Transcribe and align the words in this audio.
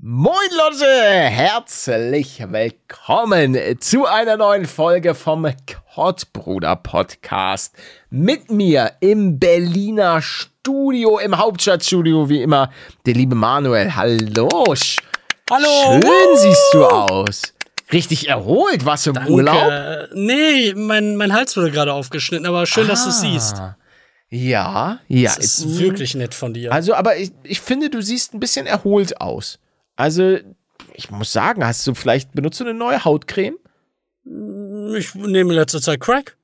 Moin 0.00 0.36
Leute, 0.56 0.86
herzlich 0.86 2.40
willkommen 2.46 3.58
zu 3.80 4.06
einer 4.06 4.36
neuen 4.36 4.64
Folge 4.64 5.12
vom 5.16 5.44
Kottbruder 5.92 6.76
Podcast. 6.76 7.74
Mit 8.08 8.48
mir 8.48 8.92
im 9.00 9.40
Berliner 9.40 10.22
Studio, 10.22 11.18
im 11.18 11.36
Hauptstadtstudio 11.36 12.28
wie 12.28 12.42
immer, 12.42 12.70
der 13.06 13.14
liebe 13.14 13.34
Manuel. 13.34 13.96
Hallo. 13.96 14.48
Hallo. 15.50 16.00
Schön 16.00 16.36
siehst 16.36 16.74
du 16.74 16.84
aus. 16.84 17.42
Richtig 17.92 18.28
erholt, 18.28 18.84
warst 18.84 19.06
du 19.06 19.10
im 19.10 19.14
Danke. 19.14 19.32
Urlaub? 19.32 19.72
Nee, 20.14 20.74
mein, 20.76 21.16
mein 21.16 21.32
Hals 21.32 21.56
wurde 21.56 21.72
gerade 21.72 21.92
aufgeschnitten, 21.92 22.46
aber 22.46 22.66
schön, 22.66 22.86
dass 22.86 23.04
du 23.04 23.10
siehst. 23.10 23.56
Ah. 23.56 23.76
Ja, 24.30 25.00
ja. 25.08 25.34
Das 25.34 25.38
ist 25.38 25.80
wirklich 25.80 26.14
nett 26.14 26.34
von 26.34 26.54
dir. 26.54 26.70
Also, 26.70 26.94
aber 26.94 27.16
ich, 27.16 27.32
ich 27.42 27.60
finde, 27.60 27.90
du 27.90 28.00
siehst 28.00 28.32
ein 28.32 28.38
bisschen 28.38 28.66
erholt 28.66 29.20
aus. 29.20 29.58
Also, 29.98 30.38
ich 30.94 31.10
muss 31.10 31.32
sagen, 31.32 31.66
hast 31.66 31.84
du 31.86 31.92
vielleicht 31.94 32.32
benutzt 32.32 32.60
du 32.60 32.64
eine 32.64 32.72
neue 32.74 33.04
Hautcreme? 33.04 33.56
Ich 34.24 35.14
nehme 35.14 35.50
in 35.50 35.56
letzter 35.58 35.80
Zeit 35.82 35.98
Crack. 36.00 36.36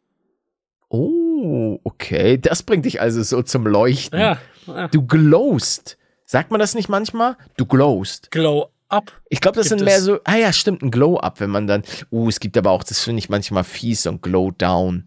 Oh, 0.88 1.78
okay. 1.84 2.36
Das 2.38 2.62
bringt 2.62 2.84
dich 2.84 3.00
also 3.00 3.22
so 3.22 3.42
zum 3.42 3.66
Leuchten. 3.66 4.18
Ja. 4.18 4.38
ja. 4.66 4.88
Du 4.88 5.06
glowst. 5.06 5.96
Sagt 6.26 6.50
man 6.50 6.58
das 6.58 6.74
nicht 6.74 6.88
manchmal? 6.88 7.36
Du 7.56 7.66
glowst. 7.66 8.30
Glow 8.30 8.70
Up. 8.88 9.12
Ich 9.28 9.40
glaube, 9.40 9.56
das 9.56 9.68
Gibt 9.68 9.78
sind 9.80 9.84
mehr 9.86 9.98
es. 9.98 10.04
so, 10.04 10.18
ah 10.24 10.36
ja, 10.36 10.52
stimmt, 10.52 10.82
ein 10.82 10.90
Glow-Up, 10.90 11.40
wenn 11.40 11.50
man 11.50 11.66
dann, 11.66 11.82
uh, 12.12 12.28
es 12.28 12.38
gibt 12.38 12.56
aber 12.56 12.70
auch, 12.70 12.84
das 12.84 13.00
finde 13.02 13.18
ich 13.18 13.28
manchmal 13.28 13.64
fies, 13.64 14.02
so 14.02 14.10
ein 14.10 14.20
Glow-Down. 14.20 15.04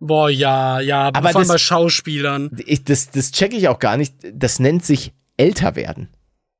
Boah, 0.00 0.30
ja, 0.30 0.80
ja, 0.80 1.02
Aber 1.08 1.18
aber 1.18 1.28
vor 1.30 1.40
allem 1.40 1.48
das- 1.48 1.54
bei 1.54 1.58
Schauspielern. 1.58 2.50
Ich, 2.66 2.82
das 2.84 3.10
das 3.10 3.30
checke 3.30 3.56
ich 3.56 3.68
auch 3.68 3.78
gar 3.78 3.96
nicht. 3.98 4.14
Das 4.32 4.58
nennt 4.58 4.84
sich 4.84 5.12
älter 5.36 5.76
werden. 5.76 6.08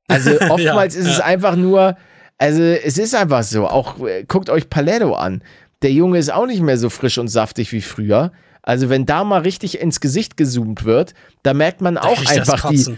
Also 0.07 0.39
oftmals 0.49 0.95
ist 0.95 1.07
es 1.07 1.17
ja. 1.19 1.25
einfach 1.25 1.55
nur, 1.55 1.97
also 2.37 2.61
es 2.61 2.97
ist 2.97 3.15
einfach 3.15 3.43
so. 3.43 3.67
Auch 3.67 4.05
äh, 4.05 4.23
guckt 4.27 4.49
euch 4.49 4.69
Paletto 4.69 5.13
an. 5.13 5.43
Der 5.81 5.91
Junge 5.91 6.19
ist 6.19 6.31
auch 6.31 6.45
nicht 6.45 6.61
mehr 6.61 6.77
so 6.77 6.89
frisch 6.89 7.17
und 7.17 7.27
saftig 7.27 7.71
wie 7.71 7.81
früher. 7.81 8.31
Also 8.61 8.89
wenn 8.89 9.05
da 9.05 9.23
mal 9.23 9.41
richtig 9.41 9.79
ins 9.79 9.99
Gesicht 9.99 10.37
gezoomt 10.37 10.85
wird, 10.85 11.13
da 11.43 11.53
merkt 11.53 11.81
man 11.81 11.97
auch 11.97 12.21
ich 12.21 12.29
das 12.29 12.49
einfach 12.49 12.69
die, 12.69 12.97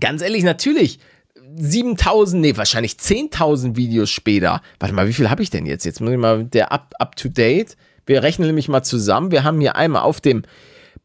ganz 0.00 0.22
ehrlich, 0.22 0.42
natürlich, 0.42 0.98
7000, 1.56 2.40
nee, 2.40 2.56
wahrscheinlich 2.56 2.92
10.000 2.92 3.76
Videos 3.76 4.10
später. 4.10 4.62
Warte 4.78 4.94
mal, 4.94 5.08
wie 5.08 5.12
viel 5.12 5.28
habe 5.28 5.42
ich 5.42 5.50
denn 5.50 5.66
jetzt? 5.66 5.84
Jetzt 5.84 6.00
muss 6.00 6.12
ich 6.12 6.18
mal, 6.18 6.44
der 6.44 6.72
up, 6.72 6.94
up 6.98 7.16
to 7.16 7.28
date. 7.28 7.76
Wir 8.06 8.22
rechnen 8.22 8.46
nämlich 8.46 8.68
mal 8.68 8.82
zusammen. 8.82 9.30
Wir 9.30 9.44
haben 9.44 9.60
hier 9.60 9.76
einmal 9.76 10.02
auf 10.02 10.20
dem 10.20 10.42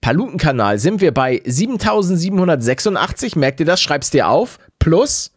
Paluten-Kanal 0.01 0.79
sind 0.79 1.01
wir 1.01 1.13
bei 1.13 1.41
7786. 1.45 3.35
Merkt 3.35 3.59
ihr 3.59 3.65
das? 3.65 3.81
Schreib's 3.81 4.11
dir 4.11 4.29
auf. 4.29 4.59
Plus, 4.79 5.31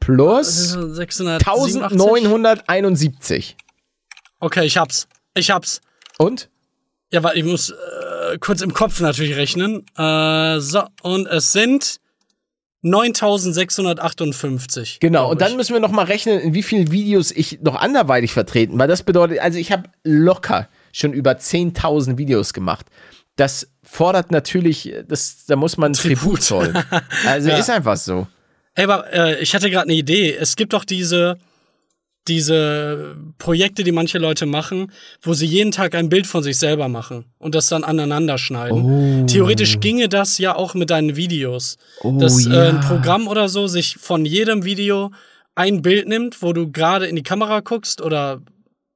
plus 0.00 0.72
687. 0.72 1.82
1971. 1.82 3.56
Okay, 4.40 4.64
ich 4.64 4.76
hab's. 4.76 5.08
Ich 5.34 5.50
hab's. 5.50 5.80
Und? 6.18 6.48
Ja, 7.12 7.22
warte, 7.22 7.38
ich 7.38 7.44
muss 7.44 7.70
äh, 7.70 8.38
kurz 8.38 8.60
im 8.60 8.74
Kopf 8.74 9.00
natürlich 9.00 9.36
rechnen. 9.36 9.86
Äh, 9.96 10.60
so, 10.60 10.82
und 11.02 11.26
es 11.26 11.52
sind 11.52 12.00
9658. 12.82 15.00
Genau, 15.00 15.30
und 15.30 15.40
dann 15.40 15.56
müssen 15.56 15.72
wir 15.72 15.80
noch 15.80 15.90
mal 15.90 16.04
rechnen, 16.04 16.38
in 16.38 16.54
wie 16.54 16.62
vielen 16.62 16.92
Videos 16.92 17.32
ich 17.32 17.60
noch 17.62 17.74
anderweitig 17.76 18.32
vertreten 18.32 18.78
war. 18.78 18.86
Das 18.86 19.02
bedeutet, 19.02 19.40
also 19.40 19.58
ich 19.58 19.72
habe 19.72 19.90
locker 20.04 20.68
schon 20.98 21.12
über 21.12 21.32
10.000 21.32 22.18
Videos 22.18 22.52
gemacht. 22.52 22.86
Das 23.36 23.68
fordert 23.82 24.30
natürlich, 24.32 24.92
das, 25.06 25.46
da 25.46 25.54
muss 25.56 25.76
man 25.76 25.92
Tribut 25.92 26.18
Tribut. 26.18 26.42
zollen. 26.42 26.78
Also 27.26 27.48
Ja. 27.50 27.58
ist 27.58 27.70
einfach 27.70 27.96
so. 27.96 28.26
Ey, 28.74 28.84
aber 28.84 29.12
äh, 29.12 29.40
ich 29.40 29.54
hatte 29.54 29.70
gerade 29.70 29.84
eine 29.86 29.94
Idee. 29.94 30.34
Es 30.34 30.56
gibt 30.56 30.72
doch 30.72 30.84
diese, 30.84 31.38
diese 32.26 33.16
Projekte, 33.38 33.84
die 33.84 33.92
manche 33.92 34.18
Leute 34.18 34.44
machen, 34.46 34.92
wo 35.22 35.34
sie 35.34 35.46
jeden 35.46 35.72
Tag 35.72 35.94
ein 35.94 36.08
Bild 36.08 36.26
von 36.26 36.42
sich 36.42 36.58
selber 36.58 36.88
machen 36.88 37.24
und 37.38 37.54
das 37.54 37.68
dann 37.68 37.84
aneinander 37.84 38.36
schneiden. 38.38 39.22
Oh. 39.22 39.26
Theoretisch 39.26 39.80
ginge 39.80 40.08
das 40.08 40.38
ja 40.38 40.54
auch 40.54 40.74
mit 40.74 40.90
deinen 40.90 41.16
Videos. 41.16 41.76
Oh, 42.02 42.18
dass 42.18 42.44
ja. 42.44 42.52
äh, 42.64 42.68
ein 42.70 42.80
Programm 42.80 43.28
oder 43.28 43.48
so 43.48 43.66
sich 43.66 43.96
von 43.98 44.24
jedem 44.24 44.64
Video 44.64 45.10
ein 45.54 45.80
Bild 45.82 46.06
nimmt, 46.06 46.42
wo 46.42 46.52
du 46.52 46.70
gerade 46.70 47.06
in 47.06 47.16
die 47.16 47.22
Kamera 47.22 47.60
guckst 47.60 48.00
oder 48.02 48.40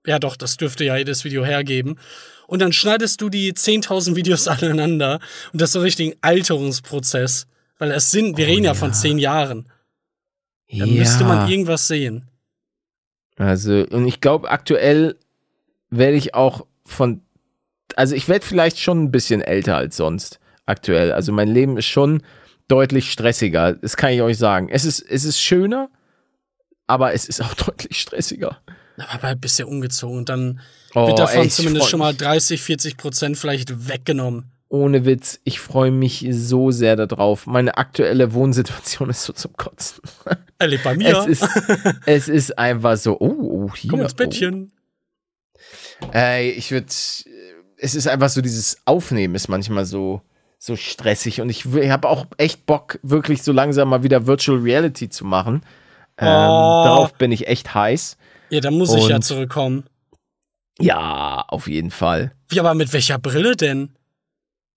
ja 0.06 0.18
doch, 0.18 0.36
das 0.36 0.56
dürfte 0.56 0.84
ja 0.84 0.96
jedes 0.96 1.24
Video 1.24 1.44
hergeben. 1.44 1.98
Und 2.46 2.60
dann 2.60 2.72
schneidest 2.72 3.20
du 3.20 3.28
die 3.28 3.52
10.000 3.52 4.16
Videos 4.16 4.48
aneinander 4.48 5.20
und 5.52 5.60
das 5.60 5.74
ist 5.74 5.98
so 5.98 6.04
ein 6.04 6.14
Alterungsprozess. 6.20 7.46
Weil 7.78 7.90
es 7.90 8.10
sind, 8.10 8.36
wir 8.36 8.46
reden 8.46 8.64
ja, 8.64 8.74
von 8.74 8.94
zehn 8.94 9.18
Jahren. 9.18 9.68
Dann 10.70 10.88
ja. 10.88 11.00
müsste 11.00 11.24
man 11.24 11.50
irgendwas 11.50 11.88
sehen. 11.88 12.28
Also, 13.36 13.84
und 13.90 14.06
ich 14.06 14.20
glaube, 14.20 14.50
aktuell 14.50 15.16
werde 15.90 16.16
ich 16.16 16.34
auch 16.34 16.64
von, 16.84 17.22
also 17.96 18.14
ich 18.14 18.28
werde 18.28 18.46
vielleicht 18.46 18.78
schon 18.78 19.02
ein 19.02 19.10
bisschen 19.10 19.40
älter 19.40 19.76
als 19.76 19.96
sonst 19.96 20.38
aktuell. 20.64 21.12
Also 21.12 21.32
mein 21.32 21.48
Leben 21.48 21.76
ist 21.76 21.86
schon 21.86 22.22
deutlich 22.68 23.10
stressiger. 23.10 23.72
Das 23.72 23.96
kann 23.96 24.12
ich 24.12 24.22
euch 24.22 24.38
sagen. 24.38 24.68
Es 24.70 24.84
ist, 24.84 25.00
es 25.00 25.24
ist 25.24 25.40
schöner, 25.40 25.90
aber 26.86 27.12
es 27.14 27.28
ist 27.28 27.42
auch 27.42 27.54
deutlich 27.66 28.00
stressiger. 28.00 28.61
Aber 28.96 29.18
bald 29.18 29.40
bist 29.40 29.58
ja 29.58 29.66
umgezogen 29.66 30.18
und 30.18 30.28
dann 30.28 30.60
Oh, 30.94 31.06
wird 31.06 31.18
davon 31.18 31.40
ey, 31.40 31.46
ich 31.46 31.54
zumindest 31.54 31.88
schon 31.88 32.00
mal 32.00 32.12
mich. 32.12 32.18
30, 32.18 32.60
40 32.60 32.96
Prozent 32.96 33.38
vielleicht 33.38 33.88
weggenommen. 33.88 34.50
Ohne 34.68 35.04
Witz, 35.04 35.40
ich 35.44 35.60
freue 35.60 35.90
mich 35.90 36.26
so 36.30 36.70
sehr 36.70 36.96
darauf. 36.96 37.46
Meine 37.46 37.76
aktuelle 37.76 38.32
Wohnsituation 38.32 39.10
ist 39.10 39.24
so 39.24 39.32
zum 39.32 39.52
Kotzen. 39.54 40.02
Er 40.58 40.68
lebt 40.68 40.84
bei 40.84 40.94
mir. 40.94 41.18
Es, 41.18 41.42
ist, 41.42 41.48
es 42.06 42.28
ist 42.28 42.56
einfach 42.56 42.96
so, 42.96 43.18
oh, 43.18 43.66
oh 43.68 43.74
hier. 43.74 43.90
Komm 43.90 44.00
ins 44.00 44.12
oh. 44.12 44.16
Bettchen. 44.16 44.70
Ey, 46.12 46.50
ich 46.50 46.70
würde, 46.70 46.86
es 46.86 47.94
ist 47.94 48.06
einfach 48.06 48.28
so, 48.28 48.40
dieses 48.40 48.78
Aufnehmen 48.84 49.34
ist 49.34 49.48
manchmal 49.48 49.84
so, 49.84 50.22
so 50.58 50.76
stressig 50.76 51.40
und 51.40 51.50
ich, 51.50 51.64
habe 51.64 52.08
auch 52.08 52.26
echt 52.36 52.64
Bock, 52.64 53.00
wirklich 53.02 53.42
so 53.42 53.50
langsam 53.50 53.88
mal 53.88 54.04
wieder 54.04 54.28
Virtual 54.28 54.58
Reality 54.58 55.08
zu 55.08 55.24
machen. 55.24 55.62
Ähm, 56.16 56.28
Oh. 56.28 56.84
Darauf 56.84 57.14
bin 57.14 57.32
ich 57.32 57.48
echt 57.48 57.74
heiß. 57.74 58.16
Ja, 58.52 58.60
da 58.60 58.70
muss 58.70 58.94
ich 58.94 59.08
ja 59.08 59.16
Und- 59.16 59.22
zurückkommen. 59.22 59.84
Ja, 60.78 61.44
auf 61.48 61.68
jeden 61.68 61.90
Fall. 61.90 62.32
Wie, 62.48 62.60
aber 62.60 62.74
mit 62.74 62.92
welcher 62.92 63.18
Brille 63.18 63.56
denn? 63.56 63.90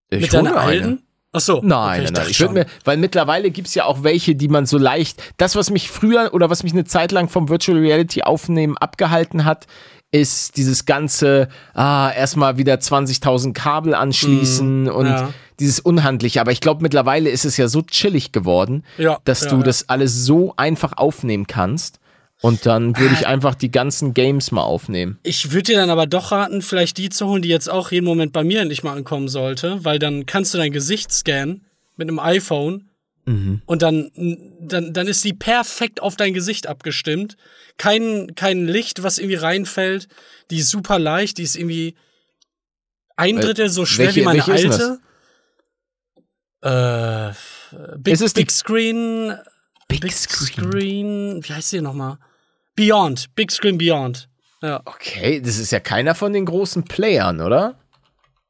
Ich 0.10 0.22
mit 0.22 0.34
deiner 0.34 0.52
mir 0.52 0.58
eine. 0.60 0.68
alten? 0.70 1.02
Ach 1.34 1.40
so. 1.42 1.60
Nein, 1.64 2.02
okay, 2.04 2.12
nein, 2.12 2.14
nein. 2.14 2.28
Ich 2.30 2.50
mir, 2.52 2.66
weil 2.86 2.98
mittlerweile 2.98 3.52
gibt 3.52 3.68
es 3.68 3.76
ja 3.76 3.84
auch 3.86 4.04
welche, 4.04 4.36
die 4.36 4.48
man 4.48 4.66
so 4.66 4.78
leicht. 4.78 5.22
Das, 5.38 5.56
was 5.56 5.70
mich 5.70 5.90
früher 5.90 6.30
oder 6.34 6.50
was 6.50 6.64
mich 6.64 6.72
eine 6.72 6.86
Zeit 6.86 7.12
lang 7.12 7.28
vom 7.28 7.50
Virtual 7.50 7.78
Reality 7.78 8.22
Aufnehmen 8.24 8.78
abgehalten 8.78 9.44
hat, 9.44 9.68
ist 10.12 10.56
dieses 10.56 10.86
ganze, 10.86 11.50
ah, 11.74 12.12
erstmal 12.16 12.58
wieder 12.58 12.76
20.000 12.76 13.54
Kabel 13.54 13.94
anschließen 13.94 14.90
und 14.90 15.06
Hm, 15.08 15.14
ja. 15.14 15.34
dieses 15.60 15.82
Unhandliche. 15.82 16.40
Aber 16.40 16.54
ich 16.54 16.62
glaube, 16.62 16.82
mittlerweile 16.82 17.30
ist 17.30 17.44
es 17.44 17.58
ja 17.58 17.68
so 17.68 17.82
chillig 17.82 18.32
geworden, 18.32 18.86
Ja, 18.98 19.18
dass 19.26 19.42
ja, 19.44 19.50
du 19.50 19.62
das 19.64 19.90
alles 19.90 20.24
so 20.26 20.54
einfach 20.56 20.94
aufnehmen 20.94 21.48
kannst. 21.48 22.00
Und 22.42 22.66
dann 22.66 22.98
würde 22.98 23.14
ich 23.16 23.26
einfach 23.28 23.56
die 23.56 23.72
ganzen 23.72 24.14
Games 24.14 24.52
mal 24.52 24.62
aufnehmen. 24.64 25.18
Ich 25.24 25.52
würde 25.52 25.64
dir 25.64 25.78
dann 25.78 25.90
aber 25.90 26.06
doch 26.06 26.32
raten, 26.32 26.62
vielleicht 26.62 26.98
die 26.98 27.10
zu 27.10 27.28
holen, 27.28 27.42
die 27.42 27.50
jetzt 27.50 27.70
auch 27.70 27.92
jeden 27.92 28.06
Moment 28.06 28.34
bei 28.34 28.44
mir 28.44 28.62
endlich 28.62 28.84
mal 28.84 28.94
ankommen 28.96 29.30
sollte, 29.30 29.84
weil 29.86 30.00
dann 30.00 30.26
kannst 30.26 30.54
du 30.54 30.58
dein 30.58 30.72
Gesicht 30.74 31.12
scannen 31.12 31.66
mit 31.96 32.08
einem 32.10 32.20
iPhone 32.20 32.90
Mhm. 33.28 33.62
und 33.66 33.82
dann, 33.82 34.12
dann, 34.62 34.94
dann 34.94 35.08
ist 35.08 35.24
die 35.24 35.34
perfekt 35.34 36.00
auf 36.00 36.16
dein 36.16 36.34
Gesicht 36.36 36.68
abgestimmt. 36.68 37.38
Kein, 37.78 38.36
kein 38.36 38.68
Licht, 38.68 39.02
was 39.02 39.18
irgendwie 39.18 39.38
reinfällt. 39.38 40.08
Die 40.52 40.58
ist 40.60 40.70
super 40.70 41.00
leicht, 41.00 41.40
die 41.40 41.44
ist 41.44 41.56
irgendwie 41.56 41.96
ein 43.16 43.38
Wel- 43.38 43.42
Drittel 43.46 43.70
so 43.70 43.86
schwer 43.86 44.08
welche- 44.08 44.20
wie 44.22 44.26
meine 44.26 44.46
welche 44.46 44.68
ist 44.68 44.80
alte. 44.80 45.00
Äh, 46.62 47.34
Big, 47.98 48.14
Ist 48.22 48.36
Big 48.36 48.52
Screen. 48.52 49.36
Big 49.88 50.12
Screen. 50.12 51.40
Wie 51.44 51.54
heißt 51.54 51.74
die 51.74 51.82
nochmal? 51.82 52.18
Beyond. 52.76 53.34
Big 53.36 53.52
Screen 53.52 53.78
Beyond. 53.78 54.28
Ja. 54.62 54.82
Okay, 54.86 55.42
das 55.42 55.58
ist 55.58 55.72
ja 55.72 55.80
keiner 55.80 56.16
von 56.16 56.34
den 56.34 56.46
großen 56.46 56.84
Playern, 56.84 57.40
oder? 57.42 57.76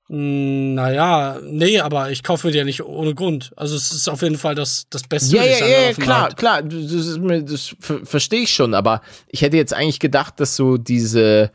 Mm, 0.07 0.75
Naja, 0.75 1.39
nee, 1.43 1.79
aber 1.79 2.11
ich 2.11 2.23
kaufe 2.23 2.47
mir 2.47 2.53
ja 2.55 2.63
nicht 2.63 2.83
ohne 2.83 3.13
Grund. 3.15 3.51
Also 3.55 3.75
es 3.75 3.91
ist 3.91 4.07
auf 4.07 4.21
jeden 4.21 4.37
Fall 4.37 4.55
das, 4.55 4.85
das 4.89 5.03
Beste. 5.03 5.35
Ja, 5.35 5.43
ja, 5.43 5.67
ja, 5.67 5.93
klar, 5.93 6.19
Markt. 6.21 6.37
klar. 6.37 6.61
Das, 6.63 7.17
mir- 7.17 7.43
das 7.43 7.75
ver 7.79 8.05
verstehe 8.05 8.41
ich 8.41 8.53
schon, 8.53 8.73
aber 8.73 9.01
ich 9.27 9.41
hätte 9.41 9.57
jetzt 9.57 9.73
eigentlich 9.73 9.99
gedacht, 9.99 10.39
dass 10.39 10.55
so 10.55 10.77
diese 10.77 11.51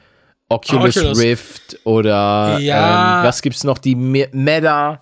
Oculus, 0.48 0.96
Oculus. 0.96 1.18
Rift 1.20 1.78
oder 1.84 2.58
Ja. 2.58 3.20
ähm, 3.20 3.26
was 3.26 3.40
gibt's 3.40 3.62
noch, 3.64 3.78
die 3.78 3.94
Me 3.94 4.28
Meta, 4.32 5.00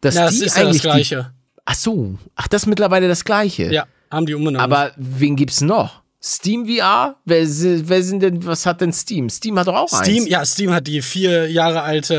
dass 0.00 0.16
Na, 0.16 0.24
das 0.24 0.38
die 0.40 0.46
ist 0.46 0.56
ja 0.56 0.62
das 0.62 0.68
eigentlich 0.68 0.82
die, 0.82 0.88
Gleiche. 0.88 1.32
Ach 1.64 1.74
so, 1.74 2.18
ach, 2.34 2.48
das 2.48 2.62
ist 2.62 2.66
mittlerweile 2.66 3.06
das 3.06 3.24
Gleiche. 3.24 3.72
Ja, 3.72 3.86
haben 4.10 4.26
die 4.26 4.34
umbenannt. 4.34 4.62
Aber 4.62 4.92
wen 4.96 5.36
gibt's 5.36 5.60
noch? 5.60 6.02
Steam 6.22 6.66
VR? 6.66 7.16
Wer, 7.24 7.46
wer 7.46 8.02
sind 8.02 8.22
denn, 8.22 8.44
was 8.44 8.66
hat 8.66 8.80
denn 8.80 8.92
Steam? 8.92 9.30
Steam 9.30 9.58
hat 9.58 9.66
doch 9.68 9.76
auch 9.76 9.88
Steam, 9.88 10.24
eins. 10.24 10.28
ja, 10.28 10.44
Steam 10.44 10.72
hat 10.72 10.86
die 10.86 11.00
vier 11.00 11.50
Jahre 11.50 11.82
alte 11.82 12.14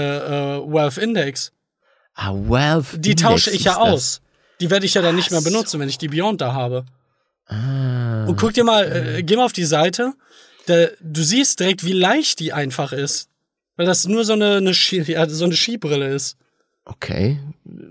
äh, 0.65 0.73
Wealth 0.73 0.97
Index. 0.97 1.51
Ah, 2.15 2.31
Valve. 2.33 2.97
Die 2.97 3.11
Index 3.11 3.21
tausche 3.21 3.51
ich 3.51 3.63
ja 3.65 3.73
das. 3.73 3.79
aus. 3.79 4.21
Die 4.59 4.69
werde 4.69 4.85
ich 4.85 4.93
ja 4.95 5.01
dann 5.01 5.15
nicht 5.15 5.31
mehr 5.31 5.39
Ach 5.39 5.43
so. 5.43 5.49
benutzen, 5.51 5.79
wenn 5.79 5.89
ich 5.89 5.97
die 5.97 6.07
Beyond 6.07 6.41
da 6.41 6.53
habe. 6.53 6.85
Ah. 7.47 8.25
Und 8.25 8.37
guck 8.37 8.53
dir 8.53 8.63
mal, 8.63 9.17
äh, 9.17 9.23
geh 9.23 9.35
mal 9.35 9.45
auf 9.45 9.53
die 9.53 9.65
Seite. 9.65 10.13
Da, 10.65 10.87
du 11.01 11.23
siehst 11.23 11.59
direkt, 11.59 11.83
wie 11.85 11.93
leicht 11.93 12.39
die 12.39 12.53
einfach 12.53 12.93
ist. 12.93 13.29
Weil 13.75 13.85
das 13.85 14.07
nur 14.07 14.25
so 14.25 14.33
eine, 14.33 14.57
eine, 14.57 14.73
Ski, 14.73 15.01
ja, 15.07 15.27
so 15.29 15.45
eine 15.45 15.55
Skibrille 15.55 16.07
ist. 16.13 16.37
Okay. 16.85 17.39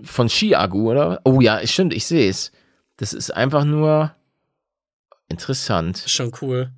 Von 0.03 0.29
Skiagu, 0.29 0.91
oder? 0.91 1.21
Oh 1.23 1.39
ja, 1.41 1.65
stimmt, 1.65 1.93
ich 1.93 2.05
sehe 2.05 2.29
es. 2.29 2.51
Das 3.01 3.13
ist 3.13 3.31
einfach 3.31 3.65
nur 3.65 4.15
interessant. 5.27 5.97
Ist 6.05 6.11
schon 6.11 6.31
cool. 6.39 6.71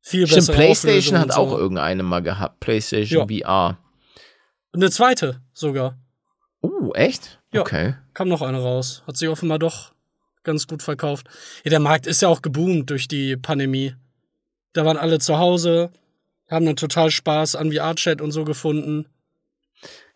Viel 0.00 0.26
Stimmt, 0.26 0.46
bessere 0.46 0.56
PlayStation 0.56 1.18
hat 1.18 1.26
und 1.26 1.32
auch 1.32 1.50
so. 1.50 1.58
irgendeine 1.58 2.02
mal 2.02 2.22
gehabt. 2.22 2.58
PlayStation 2.60 3.28
VR. 3.28 3.76
Eine 4.72 4.90
zweite 4.90 5.42
sogar. 5.52 5.98
Oh, 6.62 6.92
echt? 6.94 7.38
Ja. 7.52 7.60
Okay. 7.60 7.96
Kam 8.14 8.28
noch 8.28 8.40
eine 8.40 8.62
raus. 8.62 9.02
Hat 9.06 9.18
sich 9.18 9.28
offenbar 9.28 9.58
doch 9.58 9.92
ganz 10.42 10.66
gut 10.66 10.82
verkauft. 10.82 11.26
Ja, 11.64 11.68
der 11.68 11.80
Markt 11.80 12.06
ist 12.06 12.22
ja 12.22 12.28
auch 12.28 12.40
geboomt 12.40 12.88
durch 12.88 13.06
die 13.06 13.36
Pandemie. 13.36 13.94
Da 14.72 14.86
waren 14.86 14.96
alle 14.96 15.18
zu 15.18 15.36
Hause, 15.36 15.90
haben 16.48 16.64
dann 16.64 16.76
total 16.76 17.10
Spaß 17.10 17.56
an 17.56 17.70
VR-Chat 17.70 18.22
und 18.22 18.30
so 18.30 18.44
gefunden. 18.44 19.06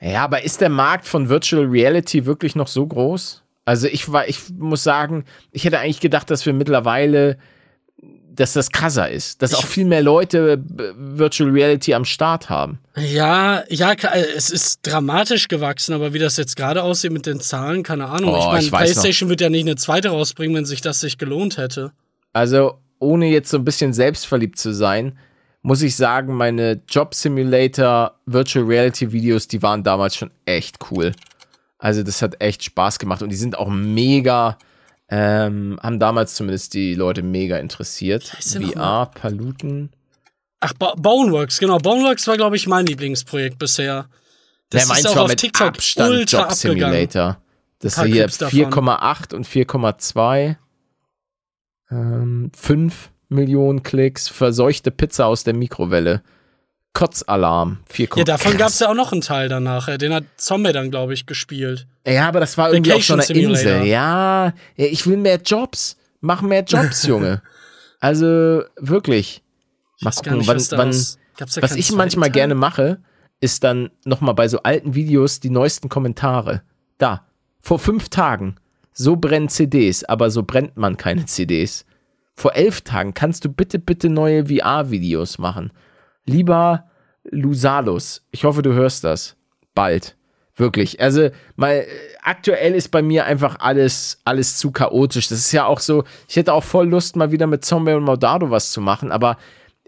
Ja, 0.00 0.24
aber 0.24 0.44
ist 0.44 0.62
der 0.62 0.70
Markt 0.70 1.06
von 1.06 1.28
Virtual 1.28 1.66
Reality 1.66 2.24
wirklich 2.24 2.56
noch 2.56 2.68
so 2.68 2.86
groß? 2.86 3.42
Also 3.66 3.88
ich 3.88 4.10
war, 4.10 4.28
ich 4.28 4.48
muss 4.56 4.84
sagen, 4.84 5.24
ich 5.50 5.64
hätte 5.64 5.80
eigentlich 5.80 6.00
gedacht, 6.00 6.30
dass 6.30 6.46
wir 6.46 6.52
mittlerweile, 6.52 7.36
dass 8.30 8.52
das 8.52 8.70
krasser 8.70 9.10
ist, 9.10 9.42
dass 9.42 9.54
auch 9.54 9.64
viel 9.64 9.84
mehr 9.84 10.02
Leute 10.02 10.62
Virtual 10.96 11.50
Reality 11.50 11.92
am 11.92 12.04
Start 12.04 12.48
haben. 12.48 12.78
Ja, 12.96 13.64
ja, 13.68 13.92
äh, 13.92 14.24
es 14.36 14.50
ist 14.50 14.86
dramatisch 14.86 15.48
gewachsen, 15.48 15.94
aber 15.94 16.14
wie 16.14 16.20
das 16.20 16.36
jetzt 16.36 16.56
gerade 16.56 16.84
aussieht 16.84 17.10
mit 17.10 17.26
den 17.26 17.40
Zahlen, 17.40 17.82
keine 17.82 18.06
Ahnung. 18.06 18.34
Oh, 18.34 18.38
ich 18.38 18.46
meine, 18.46 18.64
ich 18.64 18.70
PlayStation 18.70 19.28
wird 19.28 19.40
ja 19.40 19.50
nicht 19.50 19.66
eine 19.66 19.74
zweite 19.74 20.10
rausbringen, 20.10 20.56
wenn 20.56 20.64
sich 20.64 20.80
das 20.80 21.00
sich 21.00 21.18
gelohnt 21.18 21.58
hätte. 21.58 21.90
Also 22.32 22.78
ohne 23.00 23.26
jetzt 23.26 23.50
so 23.50 23.58
ein 23.58 23.64
bisschen 23.64 23.92
selbstverliebt 23.92 24.58
zu 24.58 24.72
sein, 24.72 25.18
muss 25.62 25.82
ich 25.82 25.96
sagen, 25.96 26.34
meine 26.34 26.80
Job 26.88 27.16
Simulator 27.16 28.14
Virtual 28.26 28.64
Reality 28.64 29.10
Videos, 29.10 29.48
die 29.48 29.60
waren 29.60 29.82
damals 29.82 30.14
schon 30.14 30.30
echt 30.44 30.76
cool. 30.92 31.12
Also 31.78 32.02
das 32.02 32.22
hat 32.22 32.40
echt 32.40 32.64
Spaß 32.64 32.98
gemacht 32.98 33.22
und 33.22 33.28
die 33.28 33.36
sind 33.36 33.58
auch 33.58 33.68
mega, 33.68 34.58
ähm, 35.08 35.78
haben 35.82 35.98
damals 35.98 36.34
zumindest 36.34 36.74
die 36.74 36.94
Leute 36.94 37.22
mega 37.22 37.58
interessiert. 37.58 38.24
VR, 38.24 39.10
Paluten. 39.14 39.90
Ach, 40.60 40.72
Bo 40.72 40.94
Boneworks, 40.96 41.58
genau. 41.58 41.78
Boneworks 41.78 42.26
war, 42.26 42.36
glaube 42.36 42.56
ich, 42.56 42.66
mein 42.66 42.86
Lieblingsprojekt 42.86 43.58
bisher. 43.58 44.08
Das 44.70 44.88
Der 44.88 44.96
ist 44.96 45.06
auch 45.06 45.16
auf 45.16 45.28
mit 45.28 45.38
TikTok 45.38 45.68
Abstand 45.68 46.10
ultra 46.10 46.38
Job 46.38 46.50
abgegangen. 46.50 46.80
Simulator. 46.80 47.38
Das 47.78 47.94
paar 47.94 48.06
hier 48.06 48.14
Clips 48.22 48.38
davon. 48.38 48.58
4,8 48.72 49.34
und 49.34 49.46
4,2. 49.46 50.56
Ähm, 51.90 52.50
5 52.56 53.10
Millionen 53.28 53.82
Klicks. 53.82 54.28
Verseuchte 54.28 54.90
Pizza 54.90 55.26
aus 55.26 55.44
der 55.44 55.54
Mikrowelle. 55.54 56.22
Kotzalarm. 56.96 57.78
4, 57.90 58.08
Ja, 58.16 58.24
davon 58.24 58.56
gab 58.56 58.68
es 58.68 58.78
ja 58.78 58.88
auch 58.88 58.94
noch 58.94 59.12
einen 59.12 59.20
Teil 59.20 59.50
danach. 59.50 59.94
Den 59.98 60.14
hat 60.14 60.24
Zombie 60.38 60.72
dann, 60.72 60.90
glaube 60.90 61.12
ich, 61.12 61.26
gespielt. 61.26 61.86
Ja, 62.06 62.26
aber 62.28 62.40
das 62.40 62.56
war 62.56 62.72
irgendwie 62.72 62.94
auf 62.94 63.04
so 63.04 63.12
einer 63.12 63.22
Vacation 63.22 63.50
Insel. 63.50 63.64
Simulator. 63.64 63.86
Ja, 63.86 64.52
ich 64.76 65.06
will 65.06 65.18
mehr 65.18 65.38
Jobs. 65.44 65.98
Mach 66.22 66.40
mehr 66.40 66.64
Jobs, 66.64 67.02
Junge. 67.06 67.42
Also 68.00 68.62
wirklich. 68.78 69.42
Gar 70.02 70.12
gucken, 70.12 70.38
nicht, 70.38 70.48
wann, 70.48 70.56
was 70.56 70.72
wann, 70.72 70.88
was 71.38 71.54
keinen 71.54 71.78
ich 71.78 71.92
manchmal 71.92 72.30
Teil? 72.30 72.34
gerne 72.34 72.54
mache, 72.54 72.98
ist 73.40 73.62
dann 73.62 73.90
nochmal 74.04 74.34
bei 74.34 74.48
so 74.48 74.62
alten 74.62 74.94
Videos 74.94 75.40
die 75.40 75.50
neuesten 75.50 75.90
Kommentare. 75.90 76.62
Da, 76.96 77.26
vor 77.60 77.78
fünf 77.78 78.08
Tagen. 78.08 78.56
So 78.94 79.16
brennen 79.16 79.50
CDs, 79.50 80.02
aber 80.04 80.30
so 80.30 80.42
brennt 80.44 80.78
man 80.78 80.96
keine 80.96 81.26
CDs. 81.26 81.84
Vor 82.34 82.54
elf 82.54 82.80
Tagen 82.80 83.12
kannst 83.12 83.44
du 83.44 83.50
bitte, 83.50 83.78
bitte 83.78 84.08
neue 84.08 84.46
VR-Videos 84.46 85.36
machen. 85.36 85.72
Lieber 86.26 86.84
Lusalus, 87.30 88.24
ich 88.30 88.44
hoffe, 88.44 88.62
du 88.62 88.72
hörst 88.72 89.04
das. 89.04 89.36
Bald. 89.74 90.16
Wirklich. 90.56 91.00
Also, 91.00 91.28
mal, 91.56 91.72
äh, 91.74 91.86
aktuell 92.22 92.74
ist 92.74 92.88
bei 92.90 93.02
mir 93.02 93.26
einfach 93.26 93.56
alles, 93.60 94.20
alles 94.24 94.56
zu 94.56 94.72
chaotisch. 94.72 95.28
Das 95.28 95.38
ist 95.38 95.52
ja 95.52 95.66
auch 95.66 95.80
so, 95.80 96.04
ich 96.28 96.36
hätte 96.36 96.54
auch 96.54 96.64
voll 96.64 96.88
Lust, 96.88 97.14
mal 97.14 97.30
wieder 97.30 97.46
mit 97.46 97.64
Zombie 97.64 97.92
und 97.92 98.04
Maudado 98.04 98.50
was 98.50 98.72
zu 98.72 98.80
machen, 98.80 99.12
aber 99.12 99.36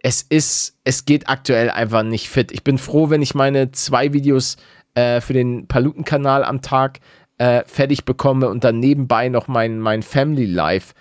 es 0.03 0.23
ist, 0.23 0.79
es 0.85 1.07
geht 1.07 1.29
aktuell 1.29 1.71
einfach 1.71 2.03
nicht 2.03 2.29
fit. 2.29 2.53
Ich 2.53 2.63
bin 2.63 2.79
froh, 2.79 3.11
wenn 3.11 3.23
ich 3.23 3.35
meine 3.35 3.73
zwei 3.73 4.13
Videos 4.13 4.57
äh, 4.95 5.21
für 5.21 5.33
den 5.33 5.67
Paluten-Kanal 5.67 6.45
am 6.45 6.61
Tag 6.63 7.01
äh, 7.39 7.63
fertig 7.67 8.05
bekomme 8.05 8.49
und 8.49 8.63
dann 8.63 8.79
nebenbei 8.79 9.29
noch 9.29 9.49
mein, 9.49 9.81
mein 9.81 10.03
Family 10.03 10.47
Life 10.47 10.95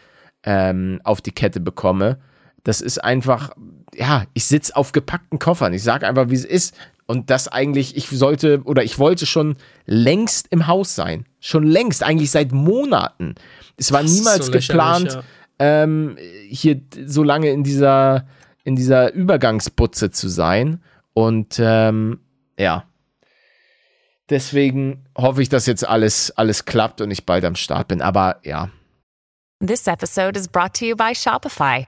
ähm, 0.43 1.01
auf 1.03 1.21
die 1.21 1.31
Kette 1.31 1.59
bekomme. 1.59 2.19
Das 2.67 2.81
ist 2.81 3.01
einfach, 3.01 3.51
ja, 3.95 4.25
ich 4.33 4.43
sitze 4.43 4.75
auf 4.75 4.91
gepackten 4.91 5.39
Koffern. 5.39 5.71
Ich 5.71 5.83
sage 5.83 6.05
einfach, 6.05 6.29
wie 6.29 6.35
es 6.35 6.43
ist. 6.43 6.75
Und 7.05 7.29
das 7.29 7.47
eigentlich, 7.47 7.95
ich 7.95 8.09
sollte 8.09 8.61
oder 8.65 8.83
ich 8.83 8.99
wollte 8.99 9.25
schon 9.25 9.55
längst 9.85 10.47
im 10.49 10.67
Haus 10.67 10.93
sein. 10.93 11.25
Schon 11.39 11.63
längst, 11.63 12.03
eigentlich 12.03 12.29
seit 12.29 12.51
Monaten. 12.51 13.35
Es 13.77 13.93
war 13.93 14.01
Das 14.01 14.11
niemals 14.11 14.47
so 14.47 14.51
geplant, 14.51 15.13
ja. 15.13 15.23
ähm, 15.59 16.17
hier 16.49 16.81
so 17.05 17.23
lange 17.23 17.51
in 17.51 17.63
dieser, 17.63 18.27
in 18.65 18.75
dieser 18.75 19.13
Übergangsbutze 19.13 20.11
zu 20.11 20.27
sein. 20.27 20.83
Und 21.13 21.61
ähm, 21.63 22.19
ja. 22.59 22.83
Deswegen 24.29 25.05
hoffe 25.17 25.41
ich, 25.41 25.47
dass 25.47 25.67
jetzt 25.67 25.87
alles, 25.87 26.31
alles 26.31 26.65
klappt 26.65 26.99
und 26.99 27.11
ich 27.11 27.25
bald 27.25 27.45
am 27.45 27.55
Start 27.55 27.87
bin. 27.87 28.01
Aber 28.01 28.41
ja, 28.43 28.71
This 29.65 29.87
episode 29.87 30.37
is 30.37 30.47
brought 30.47 30.73
to 30.75 30.85
you 30.85 30.95
by 30.95 31.15
Shopify. 31.15 31.87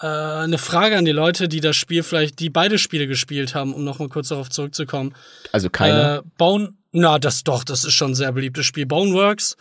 Äh, 0.00 0.06
eine 0.06 0.58
Frage 0.58 0.96
an 0.98 1.04
die 1.04 1.12
Leute, 1.12 1.48
die 1.48 1.60
das 1.60 1.76
Spiel 1.76 2.02
vielleicht, 2.02 2.38
die 2.38 2.50
beide 2.50 2.78
Spiele 2.78 3.06
gespielt 3.06 3.54
haben, 3.54 3.72
um 3.74 3.84
nochmal 3.84 4.08
kurz 4.08 4.28
darauf 4.28 4.50
zurückzukommen. 4.50 5.14
also 5.52 5.70
keine. 5.70 6.18
Äh, 6.18 6.22
Bone, 6.36 6.74
na, 6.92 7.18
das 7.18 7.44
doch, 7.44 7.64
das 7.64 7.84
ist 7.84 7.94
schon 7.94 8.12
ein 8.12 8.14
sehr 8.14 8.32
beliebtes 8.32 8.66
Spiel. 8.66 8.86
Boneworks 8.86 9.56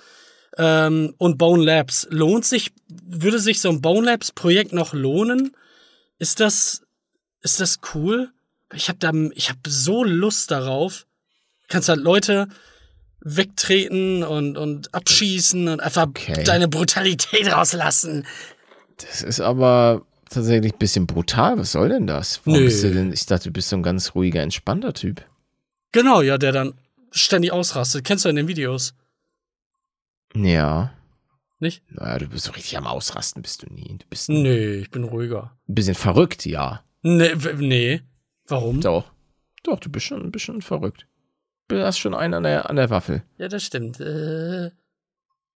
ähm, 0.57 1.13
und 1.17 1.37
Bone 1.37 1.63
Labs. 1.63 2.07
Lohnt 2.09 2.45
sich, 2.45 2.71
würde 2.87 3.39
sich 3.39 3.61
so 3.61 3.69
ein 3.69 3.81
Bone 3.81 4.05
Labs 4.05 4.31
Projekt 4.31 4.73
noch 4.73 4.93
lohnen? 4.93 5.55
Ist 6.19 6.39
das, 6.39 6.81
ist 7.41 7.59
das 7.59 7.79
cool? 7.93 8.29
Ich 8.73 8.89
habe 8.89 8.99
da, 8.99 9.11
ich 9.35 9.49
habe 9.49 9.59
so 9.67 10.03
Lust 10.03 10.51
darauf. 10.51 11.05
Du 11.63 11.67
kannst 11.69 11.89
halt 11.89 12.01
Leute 12.01 12.47
wegtreten 13.21 14.23
und, 14.23 14.57
und 14.57 14.93
abschießen 14.93 15.67
und 15.67 15.79
einfach 15.81 16.07
Okay. 16.07 16.43
deine 16.43 16.67
Brutalität 16.67 17.51
rauslassen. 17.51 18.25
Das 18.97 19.21
ist 19.21 19.41
aber 19.41 20.05
tatsächlich 20.29 20.73
ein 20.73 20.79
bisschen 20.79 21.07
brutal. 21.07 21.57
Was 21.57 21.71
soll 21.73 21.89
denn 21.89 22.07
das? 22.07 22.41
Warum 22.45 22.59
Nö. 22.59 22.65
bist 22.65 22.83
du 22.83 22.91
denn? 22.93 23.11
Ich 23.13 23.25
dachte, 23.25 23.45
du 23.49 23.53
bist 23.53 23.69
so 23.69 23.75
ein 23.75 23.83
ganz 23.83 24.15
ruhiger, 24.15 24.41
entspannter 24.41 24.93
Typ. 24.93 25.23
Genau, 25.91 26.21
ja, 26.21 26.37
der 26.37 26.51
dann 26.51 26.73
ständig 27.11 27.51
ausrastet. 27.51 28.03
Kennst 28.05 28.25
du 28.25 28.29
in 28.29 28.35
den 28.35 28.47
Videos, 28.47 28.93
Ja. 30.35 30.93
nicht? 31.59 31.83
Naja, 31.89 32.17
du 32.19 32.27
bist 32.27 32.45
so 32.45 32.51
richtig 32.51 32.77
am 32.77 32.87
Ausrasten, 32.87 33.41
bist 33.41 33.63
du 33.63 33.67
nie. 33.73 33.97
Du 33.99 34.05
bist 34.09 34.29
ein 34.29 34.41
Nee, 34.43 34.75
ich 34.75 34.91
bin 34.91 35.03
ruhiger. 35.05 35.57
bisschen 35.67 35.95
verrückt, 35.95 36.45
ja. 36.45 36.83
Nee, 37.01 37.33
nee. 37.57 38.01
Warum? 38.47 38.81
Doch. 38.81 39.11
Doch, 39.63 39.79
du 39.79 39.89
bist 39.89 40.05
schon 40.05 40.21
ein 40.21 40.31
bisschen 40.31 40.61
verrückt. 40.61 41.07
Du 41.67 41.81
hast 41.83 41.97
schon 41.97 42.13
einen 42.13 42.33
an 42.35 42.43
der, 42.43 42.69
an 42.69 42.75
der 42.75 42.89
Waffel. 42.89 43.23
Ja, 43.37 43.47
das 43.47 43.63
stimmt. 43.63 43.99
Äh, 43.99 44.69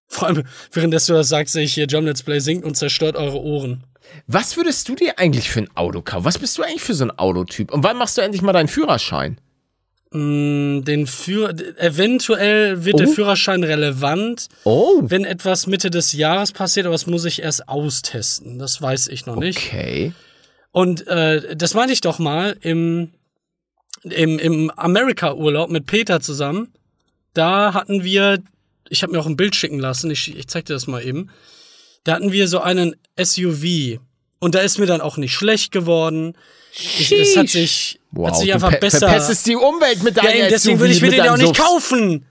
vor 0.08 0.28
allem, 0.28 0.44
während 0.72 0.94
du 0.94 0.98
das 1.14 1.30
sagst, 1.30 1.54
sehe 1.54 1.64
ich 1.66 1.74
hier, 1.76 1.86
Jump 1.86 2.08
Let's 2.08 2.24
Play 2.24 2.40
singt 2.40 2.64
und 2.66 2.76
zerstört 2.76 3.16
eure 3.16 3.40
Ohren. 3.42 3.84
Was 4.28 4.58
würdest 4.58 4.88
du 4.90 4.96
dir 4.96 5.20
eigentlich 5.20 5.50
für 5.50 5.60
ein 5.62 5.70
Auto 5.76 6.02
kaufen? 6.02 6.26
Was 6.26 6.38
bist 6.38 6.58
du 6.58 6.64
eigentlich 6.64 6.82
für 6.82 6.94
so 6.94 7.06
ein 7.06 7.12
Autotyp? 7.18 7.72
Und 7.72 7.84
wann 7.84 7.98
machst 7.98 8.18
du 8.18 8.22
endlich 8.22 8.42
mal 8.42 8.54
deinen 8.54 8.68
Führerschein? 8.68 9.40
Mm, 10.12 10.82
den 10.82 11.06
Führ 11.06 11.50
eventuell 11.78 12.84
wird 12.84 13.00
der 13.00 13.08
Oh. 13.10 13.12
Führerschein 13.12 13.64
relevant, 13.64 14.48
Oh. 14.64 15.02
wenn 15.04 15.24
etwas 15.24 15.68
Mitte 15.68 15.92
des 15.92 16.14
Jahres 16.14 16.52
passiert, 16.52 16.88
aber 16.88 16.96
das 16.96 17.06
muss 17.06 17.26
ich 17.26 17.44
erst 17.44 17.70
austesten. 17.70 18.58
Das 18.58 18.82
weiß 18.82 19.08
ich 19.10 19.28
noch 19.28 19.36
nicht. 19.36 19.58
Okay. 19.60 20.14
Und 20.72 21.06
äh, 21.08 21.56
das 21.56 21.76
meinte 21.76 21.94
ich 21.94 22.02
doch 22.02 22.18
mal 22.18 22.58
im, 22.62 23.12
im, 24.04 24.40
im 24.40 24.72
Amerika-Urlaub 24.72 25.70
mit 25.70 25.86
Peter 25.86 26.22
zusammen. 26.22 26.74
Da 27.36 27.76
hatten 27.76 28.04
wir, 28.04 28.40
ich 28.90 29.04
habe 29.04 29.12
mir 29.14 29.20
auch 29.20 29.28
ein 29.28 29.38
Bild 29.38 29.56
schicken 29.56 29.78
lassen, 29.80 30.10
ich, 30.10 30.36
ich 30.36 30.48
zeig 30.48 30.66
dir 30.66 30.74
das 30.74 30.88
mal 30.88 31.06
eben. 31.06 31.30
Da 32.04 32.14
hatten 32.16 32.32
wir 32.32 32.48
so 32.48 32.60
einen 32.62 32.96
SUV. 33.22 34.00
Und 34.40 34.56
da 34.56 34.60
ist 34.60 34.78
mir 34.80 34.86
dann 34.86 35.02
auch 35.02 35.18
nicht 35.18 35.34
schlecht 35.34 35.72
geworden. 35.72 36.34
Ich, 36.74 37.12
es 37.12 37.36
hat 37.36 37.50
sich, 37.50 38.00
Wow, 38.12 38.28
hat 38.28 38.38
sich 38.38 38.48
du 38.48 38.54
einfach 38.54 38.80
besser. 38.80 39.00
verpestest 39.10 39.46
die 39.48 39.56
Umwelt 39.56 40.02
mit 40.04 40.16
ja, 40.16 40.24
deinem 40.24 40.38
eben, 40.42 40.50
deswegen 40.50 40.78
SUV, 40.78 40.82
würde 40.82 40.94
ich 40.94 41.02
mir 41.02 41.10
den 41.12 41.18
deinem 41.20 41.34
auch 41.34 41.38
nicht 41.38 41.58
kaufen. 41.58 42.26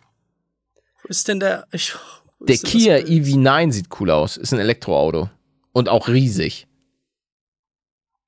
Wo 1.02 1.08
ist 1.08 1.28
denn 1.28 1.40
der? 1.40 1.66
Ich, 1.72 1.92
Der 2.40 2.56
Kia 2.56 3.00
das 3.00 3.08
Bild? 3.08 3.26
EV9 3.26 3.72
sieht 3.72 3.87
cool 4.00 4.10
aus. 4.10 4.37
Ist 4.37 4.52
ein 4.52 4.58
Elektroauto. 4.60 5.28
Und 5.72 5.88
auch 5.88 6.08
riesig. 6.08 6.66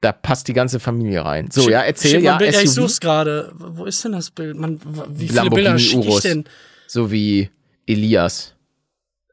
Da 0.02 0.12
passt 0.12 0.48
die 0.48 0.52
ganze 0.54 0.80
Familie 0.80 1.24
rein. 1.24 1.50
So, 1.50 1.62
Schick- 1.62 1.70
ja, 1.72 1.82
erzähl, 1.82 2.22
ja, 2.22 2.36
Bild. 2.38 2.54
ja, 2.54 2.60
ich 2.60 2.70
SUV. 2.70 2.74
such's 2.82 3.00
gerade. 3.00 3.52
Wo 3.54 3.84
ist 3.84 4.02
denn 4.04 4.12
das 4.12 4.30
Bild? 4.30 4.56
Man, 4.56 4.80
wie 5.08 5.28
viele 5.28 5.50
Bilder 5.50 5.78
schicke 5.78 6.08
ich 6.08 6.20
denn? 6.20 6.44
So 6.86 7.10
wie 7.12 7.50
Elias. 7.86 8.54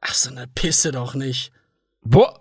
Ach, 0.02 0.14
so 0.14 0.30
eine 0.30 0.48
Pisse 0.48 0.92
doch 0.92 1.16
nicht. 1.16 1.52
Boah. 2.10 2.40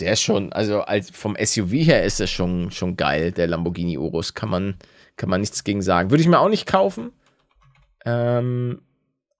Der 0.00 0.12
ist 0.12 0.22
schon, 0.22 0.52
also 0.52 0.82
als 0.82 1.10
vom 1.10 1.36
SUV 1.42 1.72
her 1.72 2.04
ist 2.04 2.20
er 2.20 2.28
schon, 2.28 2.70
schon 2.70 2.96
geil, 2.96 3.32
der 3.32 3.48
Lamborghini 3.48 3.98
Urus. 3.98 4.34
Kann 4.34 4.48
man, 4.48 4.76
kann 5.16 5.28
man 5.28 5.40
nichts 5.40 5.64
gegen 5.64 5.82
sagen. 5.82 6.10
Würde 6.10 6.22
ich 6.22 6.28
mir 6.28 6.38
auch 6.38 6.48
nicht 6.48 6.66
kaufen. 6.66 7.10
Ähm, 8.04 8.80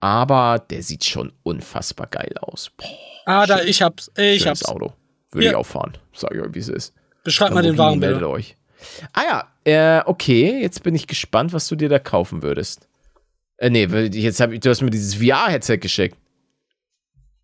aber 0.00 0.58
der 0.70 0.82
sieht 0.82 1.04
schon 1.04 1.32
unfassbar 1.44 2.08
geil 2.08 2.32
aus. 2.40 2.70
Boah, 2.76 2.86
Ah, 3.26 3.46
da, 3.46 3.62
ich 3.62 3.82
hab's. 3.82 4.10
Ich 4.16 4.46
hab's. 4.46 4.64
Auto. 4.64 4.92
Würde 5.30 5.44
Ja. 5.44 5.50
ich 5.52 5.56
auch 5.56 5.66
fahren. 5.66 5.92
Sag 6.14 6.34
ich 6.34 6.40
euch, 6.40 6.54
wie 6.54 6.58
es 6.60 6.68
ist. 6.68 6.94
Beschreib 7.24 7.52
mal 7.52 7.62
den 7.62 7.76
Wagen 7.78 7.98
meldet 7.98 8.22
euch. 8.22 8.56
Ah 9.12 9.44
ja, 9.64 9.98
äh, 9.98 10.02
okay, 10.06 10.60
jetzt 10.62 10.82
bin 10.82 10.94
ich 10.94 11.06
gespannt, 11.06 11.52
was 11.52 11.68
du 11.68 11.76
dir 11.76 11.88
da 11.88 11.98
kaufen 11.98 12.42
würdest. 12.42 12.88
Äh, 13.58 13.70
nee, 13.70 13.84
jetzt 13.84 14.40
hab 14.40 14.50
ich, 14.52 14.60
du 14.60 14.70
hast 14.70 14.80
mir 14.82 14.90
dieses 14.90 15.16
VR-Headset 15.16 15.78
geschickt. 15.78 16.16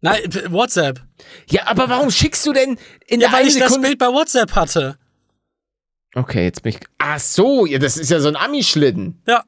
Nein, 0.05 0.21
WhatsApp. 0.51 1.01
Ja, 1.49 1.67
aber 1.67 1.89
warum 1.89 2.11
schickst 2.11 2.45
du 2.45 2.53
denn 2.53 2.77
in 3.07 3.23
Ja, 3.23 3.31
der 3.31 3.39
weil 3.39 3.47
ich 3.47 3.55
das 3.55 3.71
Sekunde... 3.71 3.89
Bild 3.89 3.99
bei 3.99 4.09
WhatsApp 4.09 4.55
hatte. 4.55 4.99
Okay, 6.15 6.45
jetzt 6.45 6.63
bin 6.63 6.75
ich... 6.75 6.81
Ach 6.99 7.19
so, 7.19 7.65
ja, 7.65 7.79
das 7.79 7.97
ist 7.97 8.11
ja 8.11 8.21
so 8.21 8.29
ein 8.29 8.37
Ami-Schlitten. 8.37 9.23
Ja. 9.27 9.45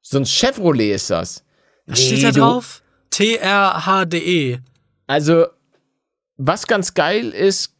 So 0.00 0.16
ein 0.16 0.24
Chevrolet 0.24 0.94
ist 0.94 1.10
das. 1.10 1.44
Was 1.86 2.02
steht 2.02 2.24
da 2.24 2.30
drauf? 2.30 2.82
T-R-H-D-E. 3.10 4.60
Also, 5.06 5.46
was 6.38 6.66
ganz 6.66 6.94
geil 6.94 7.28
ist, 7.28 7.74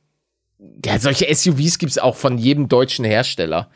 ja, 0.85 0.99
solche 0.99 1.35
SUVs 1.35 1.79
gibt 1.79 1.93
es 1.93 1.99
auch 1.99 2.17
von 2.17 2.37
jedem 2.37 2.69
deutschen 2.69 3.07
Hersteller. 3.07 3.71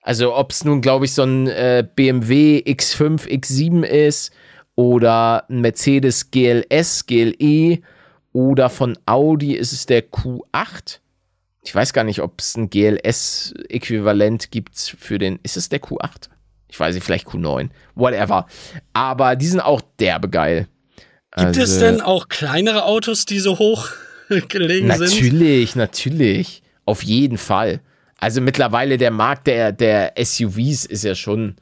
Also, 0.00 0.34
ob 0.34 0.50
es 0.50 0.64
nun, 0.64 0.80
glaube 0.80 1.04
ich, 1.04 1.12
so 1.14 1.22
ein 1.22 1.46
äh, 1.46 1.86
BMW 1.94 2.64
X5, 2.66 3.28
X7 3.28 3.84
ist 3.84 4.32
oder 4.74 5.48
ein 5.48 5.60
Mercedes 5.60 6.32
GLS, 6.32 7.06
GLE 7.06 7.80
oder 8.32 8.70
von 8.70 8.98
Audi 9.06 9.54
ist 9.54 9.72
es 9.72 9.86
der 9.86 10.02
Q8. 10.10 10.98
Ich 11.64 11.74
weiß 11.74 11.92
gar 11.92 12.04
nicht, 12.04 12.20
ob 12.22 12.40
es 12.40 12.56
ein 12.56 12.70
GLS-Äquivalent 12.70 14.50
gibt 14.50 14.78
für 14.78 15.18
den. 15.18 15.38
Ist 15.42 15.56
es 15.56 15.68
der 15.68 15.80
Q8? 15.80 16.28
Ich 16.68 16.78
weiß 16.80 16.94
nicht, 16.94 17.04
vielleicht 17.04 17.28
Q9. 17.28 17.68
Whatever. 17.94 18.46
Aber 18.92 19.36
die 19.36 19.46
sind 19.46 19.60
auch 19.60 19.80
derbe 20.00 20.28
geil. 20.28 20.68
Gibt 21.36 21.56
es 21.56 21.74
Also- 21.74 21.80
denn 21.80 22.00
auch 22.00 22.28
kleinere 22.28 22.84
Autos, 22.84 23.26
die 23.26 23.38
so 23.40 23.58
hoch 23.58 23.88
gelegen 24.48 24.90
sind? 24.92 25.00
Natürlich, 25.10 25.76
natürlich. 25.76 26.62
Auf 26.84 27.02
jeden 27.02 27.38
Fall. 27.38 27.80
Also 28.18 28.40
mittlerweile 28.40 28.98
der 28.98 29.10
Markt 29.10 29.46
der, 29.46 29.72
der 29.72 30.14
SUVs 30.16 30.84
ist 30.84 31.04
ja 31.04 31.14
schon, 31.14 31.56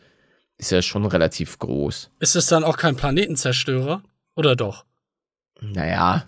ist 0.58 0.70
ja 0.70 0.82
schon 0.82 1.04
relativ 1.06 1.58
groß. 1.58 2.10
Ist 2.20 2.36
es 2.36 2.46
dann 2.46 2.64
auch 2.64 2.76
kein 2.76 2.96
Planetenzerstörer? 2.96 4.02
Oder 4.36 4.56
doch? 4.56 4.84
Naja, 5.60 6.26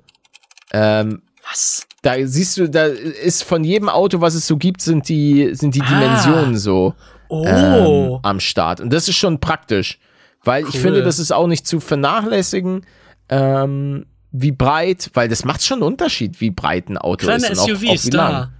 Ähm, 0.73 1.23
Was? 1.49 1.87
Da 2.03 2.15
siehst 2.27 2.57
du, 2.57 2.69
da 2.69 2.85
ist 2.87 3.43
von 3.45 3.63
jedem 3.65 3.89
Auto, 3.89 4.21
was 4.21 4.35
es 4.35 4.47
so 4.47 4.57
gibt, 4.57 4.81
sind 4.81 5.09
die, 5.09 5.51
sind 5.55 5.75
die 5.75 5.83
Ah. 5.83 5.89
Dimensionen 5.89 6.57
so 6.57 6.95
Oh. 7.29 7.45
ähm, 7.47 8.19
am 8.23 8.41
Start. 8.41 8.81
Und 8.81 8.93
das 8.93 9.07
ist 9.09 9.17
schon 9.17 9.39
praktisch, 9.41 9.99
weil 10.43 10.65
ich 10.67 10.75
Cool. 10.75 10.81
finde, 10.81 11.03
das 11.03 11.19
ist 11.19 11.33
auch 11.33 11.47
nicht 11.47 11.67
zu 11.67 11.79
vernachlässigen, 11.81 12.85
ähm, 13.29 14.07
wie 14.33 14.53
breit, 14.53 15.11
weil 15.15 15.29
das 15.29 15.45
macht 15.45 15.63
schon 15.63 15.77
einen 15.79 15.83
Unterschied, 15.93 16.41
wie 16.41 16.51
breit 16.51 16.89
ein 16.89 16.99
Auto 16.99 17.27
Kleine 17.27 17.47
ist. 17.49 17.51
und 17.51 17.59
auch, 17.59 17.65
auch 17.65 17.69
SUVs 17.81 18.07
wie 18.07 18.11
da. 18.11 18.51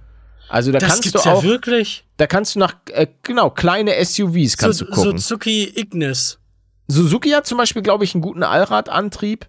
Also 0.49 0.71
da 0.71 0.79
Das 0.79 0.89
kannst 0.89 1.03
gibt's 1.03 1.23
du 1.23 1.29
auch, 1.29 1.43
ja 1.43 1.49
wirklich. 1.49 2.05
da 2.17 2.27
kannst 2.27 2.55
du 2.55 2.59
nach, 2.59 2.75
äh, 2.91 3.07
genau, 3.23 3.49
kleine 3.49 3.93
SUVs 4.03 4.57
kannst 4.57 4.79
so, 4.79 4.85
du 4.85 4.91
gucken. 4.91 5.17
Suzuki 5.17 5.63
Ignis. 5.75 6.39
Suzuki 6.87 7.29
hat 7.29 7.45
zum 7.47 7.57
Beispiel, 7.57 7.81
glaube 7.81 8.03
ich, 8.03 8.13
einen 8.15 8.21
guten 8.21 8.43
Allradantrieb. 8.43 9.47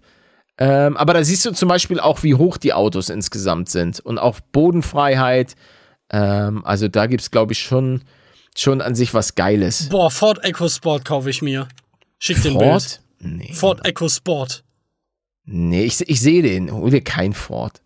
Ähm, 0.57 0.95
aber 0.97 1.13
da 1.13 1.23
siehst 1.23 1.45
du 1.45 1.51
zum 1.51 1.67
Beispiel 1.69 1.99
auch, 1.99 2.21
wie 2.23 2.35
hoch 2.35 2.57
die 2.57 2.73
Autos 2.73 3.09
insgesamt 3.09 3.69
sind 3.69 3.99
und 3.99 4.17
auch 4.19 4.39
Bodenfreiheit. 4.39 5.55
Ähm, 6.11 6.63
also 6.65 6.87
da 6.87 7.07
gibt 7.07 7.21
es, 7.21 7.31
glaube 7.31 7.53
ich, 7.53 7.59
schon, 7.59 8.03
schon 8.55 8.81
an 8.81 8.93
sich 8.95 9.13
was 9.13 9.35
Geiles. 9.35 9.89
Boah, 9.89 10.11
Ford 10.11 10.43
EcoSport 10.43 11.05
kaufe 11.05 11.29
ich 11.29 11.41
mir. 11.41 11.67
Schick 12.19 12.41
den 12.43 12.57
Bild. 12.57 12.69
Ford? 12.71 13.01
Nee. 13.19 13.53
Ford 13.53 13.85
EcoSport. 13.87 14.63
Nee, 15.45 15.85
ich, 15.85 15.99
ich 16.07 16.21
sehe 16.21 16.41
den. 16.43 16.71
Hol 16.71 16.89
dir 16.91 17.01
kein 17.03 17.33
Ford. 17.33 17.81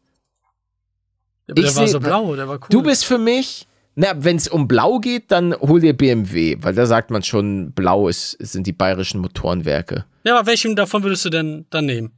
Ja, 1.47 1.53
aber 1.53 1.62
Ich 1.62 1.67
der 1.67 1.75
war 1.77 1.88
seh- 1.88 1.91
so 1.93 2.00
blau, 2.00 2.36
der 2.36 2.47
war 2.47 2.55
cool. 2.57 2.67
Du 2.69 2.83
bist 2.83 3.05
für 3.05 3.17
mich, 3.17 3.65
na, 3.95 4.09
wenn 4.17 4.36
es 4.36 4.47
um 4.50 4.67
Blau 4.67 5.00
geht, 5.00 5.31
dann 5.31 5.55
hol 5.55 5.79
dir 5.79 5.95
BMW, 5.95 6.57
weil 6.59 6.75
da 6.75 6.86
sagt 6.86 7.09
man 7.09 7.24
schon, 7.24 7.71
Blau 7.71 8.09
ist, 8.09 8.31
sind 8.39 8.67
die 8.67 8.74
bayerischen 8.74 9.21
Motorenwerke. 9.21 10.05
Ja, 10.25 10.38
aber 10.38 10.45
welchen 10.47 10.75
davon 10.75 11.03
würdest 11.03 11.24
du 11.25 11.29
denn 11.29 11.65
dann 11.69 11.86
nehmen? 11.86 12.12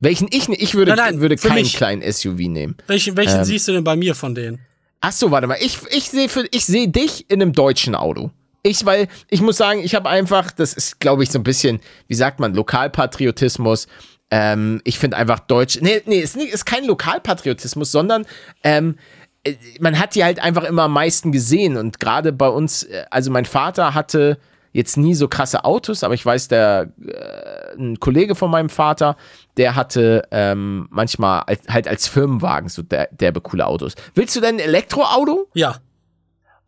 Welchen 0.00 0.28
ich, 0.30 0.48
ich 0.48 0.74
würde, 0.74 0.94
Nein, 0.94 1.14
nein, 1.14 1.20
würde 1.20 1.36
keinen 1.36 1.54
mich. 1.62 1.74
kleinen 1.74 2.02
SUV 2.12 2.38
nehmen. 2.38 2.76
Welchen, 2.86 3.16
welchen 3.16 3.38
Ähm. 3.38 3.44
siehst 3.44 3.66
du 3.66 3.72
denn 3.72 3.84
bei 3.84 3.96
mir 3.96 4.14
von 4.14 4.34
denen? 4.34 4.60
Ach 5.00 5.12
so, 5.12 5.30
warte 5.30 5.46
mal. 5.46 5.58
Ich, 5.60 5.78
ich 5.90 6.10
sehe 6.10 6.28
ich 6.50 6.66
dich 6.92 7.30
in 7.30 7.42
einem 7.42 7.52
deutschen 7.52 7.94
Auto. 7.94 8.30
Ich, 8.62 8.84
weil 8.84 9.08
ich 9.30 9.40
muss 9.40 9.56
sagen, 9.56 9.80
ich 9.82 9.94
habe 9.94 10.08
einfach, 10.08 10.50
das 10.50 10.72
ist, 10.74 11.00
glaube 11.00 11.22
ich, 11.22 11.30
so 11.30 11.38
ein 11.38 11.44
bisschen, 11.44 11.80
wie 12.08 12.14
sagt 12.14 12.40
man, 12.40 12.54
Lokalpatriotismus. 12.54 13.86
Ähm, 14.30 14.80
ich 14.84 14.98
finde 14.98 15.16
einfach 15.16 15.40
Deutsch. 15.40 15.78
Nee, 15.80 16.02
nee, 16.06 16.18
ist, 16.18 16.36
ist 16.36 16.66
kein 16.66 16.84
Lokalpatriotismus, 16.84 17.90
sondern 17.90 18.26
ähm, 18.62 18.96
äh, 19.44 19.54
man 19.80 19.98
hat 19.98 20.14
die 20.14 20.24
halt 20.24 20.38
einfach 20.40 20.64
immer 20.64 20.82
am 20.82 20.92
meisten 20.92 21.32
gesehen. 21.32 21.76
Und 21.76 21.98
gerade 22.00 22.32
bei 22.32 22.48
uns, 22.48 22.82
äh, 22.84 23.04
also 23.10 23.30
mein 23.30 23.46
Vater 23.46 23.94
hatte 23.94 24.38
jetzt 24.72 24.96
nie 24.96 25.14
so 25.14 25.28
krasse 25.28 25.64
Autos, 25.64 26.04
aber 26.04 26.14
ich 26.14 26.24
weiß, 26.24 26.48
der 26.48 26.92
äh, 27.04 27.76
ein 27.76 28.00
Kollege 28.00 28.34
von 28.34 28.50
meinem 28.50 28.68
Vater, 28.68 29.16
der 29.56 29.74
hatte 29.74 30.22
ähm, 30.30 30.88
manchmal 30.90 31.42
als, 31.42 31.60
halt 31.68 31.88
als 31.88 32.08
Firmenwagen 32.08 32.68
so 32.68 32.82
der, 32.82 33.08
derbe 33.12 33.40
coole 33.40 33.66
Autos. 33.66 33.94
Willst 34.14 34.36
du 34.36 34.40
denn 34.40 34.56
ein 34.56 34.60
Elektroauto? 34.60 35.48
Ja. 35.54 35.76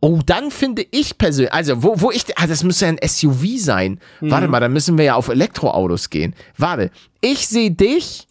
Oh, 0.03 0.19
dann 0.25 0.49
finde 0.49 0.83
ich 0.89 1.19
persönlich, 1.19 1.53
also 1.53 1.83
wo, 1.83 2.01
wo 2.01 2.11
ich, 2.11 2.25
ah, 2.35 2.47
das 2.47 2.63
müsste 2.63 2.85
ja 2.85 2.91
ein 2.91 3.07
SUV 3.07 3.57
sein. 3.57 3.99
Mhm. 4.19 4.31
Warte 4.31 4.47
mal, 4.47 4.59
dann 4.59 4.73
müssen 4.73 4.97
wir 4.97 5.05
ja 5.05 5.15
auf 5.15 5.27
Elektroautos 5.27 6.09
gehen. 6.09 6.33
Warte, 6.57 6.89
ich 7.21 7.47
sehe 7.47 7.69
dich, 7.69 8.27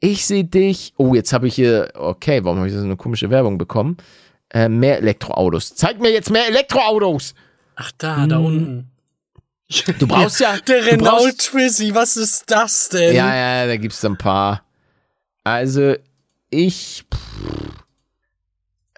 ich 0.00 0.26
sehe 0.26 0.44
dich, 0.44 0.92
oh, 0.96 1.14
jetzt 1.14 1.32
habe 1.32 1.46
ich 1.46 1.54
hier, 1.54 1.92
okay, 1.94 2.42
warum 2.42 2.58
habe 2.58 2.68
ich 2.68 2.74
so 2.74 2.82
eine 2.82 2.96
komische 2.96 3.30
Werbung 3.30 3.58
bekommen? 3.58 3.96
Äh, 4.50 4.68
mehr 4.68 4.98
Elektroautos. 4.98 5.76
Zeig 5.76 6.00
mir 6.00 6.10
jetzt 6.10 6.30
mehr 6.30 6.48
Elektroautos. 6.48 7.34
Ach, 7.76 7.92
da, 7.98 8.26
da 8.26 8.38
unten. 8.38 8.90
Du 9.98 10.06
brauchst 10.06 10.40
ja, 10.40 10.58
Der 10.68 10.84
Renault 10.84 11.38
Twizy, 11.38 11.94
was 11.94 12.16
ist 12.16 12.50
das 12.50 12.90
denn? 12.90 13.14
Ja, 13.14 13.34
ja, 13.34 13.66
da 13.66 13.76
gibt 13.76 13.94
es 13.94 14.04
ein 14.04 14.18
paar. 14.18 14.62
Also, 15.44 15.94
ich. 16.50 17.04
Pff, 17.12 17.72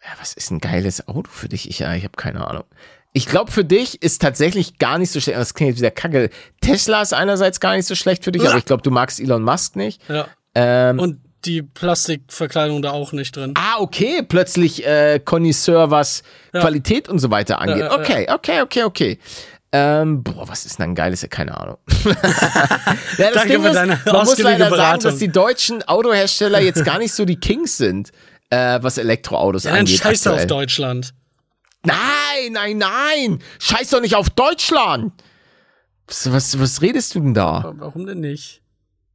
ja, 0.03 0.11
was 0.21 0.35
ist 0.35 0.51
ein 0.51 0.59
geiles 0.59 1.07
Auto 1.09 1.31
für 1.31 1.49
dich? 1.49 1.69
Ich, 1.69 1.79
ja, 1.79 1.95
ich 1.95 2.05
habe 2.05 2.17
keine 2.17 2.47
Ahnung. 2.47 2.65
Ich 3.13 3.27
glaube, 3.27 3.53
für 3.53 3.65
dich 3.65 4.03
ist 4.03 4.21
tatsächlich 4.21 4.79
gar 4.79 4.99
nicht 4.99 5.13
so 5.13 5.21
schlecht. 5.21 5.39
Das 5.39 5.55
klingt 5.55 5.71
jetzt 5.71 5.79
wieder 5.79 5.93
kacke. 5.93 6.31
Tesla 6.61 7.01
ist 7.01 7.15
einerseits 7.15 7.61
gar 7.61 7.77
nicht 7.77 7.87
so 7.87 7.95
schlecht 7.95 8.25
für 8.25 8.33
dich, 8.33 8.47
aber 8.47 8.59
ich 8.59 8.65
glaube, 8.65 8.83
du 8.83 8.91
magst 8.91 9.21
Elon 9.21 9.43
Musk 9.43 9.77
nicht. 9.77 10.03
Ja. 10.09 10.27
Ähm, 10.57 10.99
Und 10.99 11.21
die 11.47 11.63
Plastikverkleidung 11.63 12.83
da 12.83 12.91
auch 12.93 13.13
nicht 13.13 13.37
drin. 13.37 13.55
ah, 13.57 13.79
okay, 13.81 14.23
plötzlich 14.23 14.87
äh, 14.87 15.21
Connoisseur, 15.25 15.91
was 15.91 16.23
Ja. 16.53 16.61
Qualität 16.61 17.09
und 17.09 17.19
so 17.19 17.31
weiter 17.31 17.61
angeht. 17.61 17.79
Ja, 17.79 17.87
ja, 17.87 17.99
okay, 17.99 18.27
okay, 18.31 18.61
okay, 18.63 18.83
okay. 18.85 19.19
Ähm, 19.73 20.23
boah, 20.23 20.47
was 20.49 20.67
ist 20.67 20.79
denn 20.79 20.91
ein 20.91 20.95
geiles? 20.95 21.27
Keine 21.29 21.59
Ahnung. 21.59 21.79
ja, 22.05 22.13
das 23.19 23.33
Danke 23.35 23.61
für 23.61 23.71
deine 23.73 24.01
man 24.07 24.25
muss 24.25 24.39
leider 24.39 24.67
sagen, 24.67 24.71
Beratung. 24.71 25.03
dass 25.11 25.19
die 25.19 25.29
deutschen 25.29 25.83
Autohersteller 25.83 26.61
jetzt 26.61 26.85
gar 26.85 26.99
nicht 26.99 27.13
so 27.13 27.25
die 27.25 27.37
Kings 27.41 27.77
sind, 27.77 28.13
äh, 28.51 28.79
was 28.83 28.99
Elektroautos 28.99 29.65
Ja, 29.65 29.71
dann 29.73 29.81
angeht. 29.81 29.99
scheiß 29.99 30.27
auf. 30.29 30.47
Deutschland. 30.47 31.13
Nein, 31.85 32.53
nein, 32.53 32.79
nein! 32.79 33.39
Scheiß 33.59 33.91
doch 33.91 34.01
nicht 34.01 34.15
auf 34.15 34.31
Deutschland! 34.31 35.13
Was, 36.07 36.31
was, 36.33 36.61
was 36.61 36.81
redest 36.81 37.15
du 37.15 37.21
denn 37.21 37.35
da? 37.35 37.73
Warum 37.77 38.07
denn 38.07 38.21
nicht? 38.21 38.63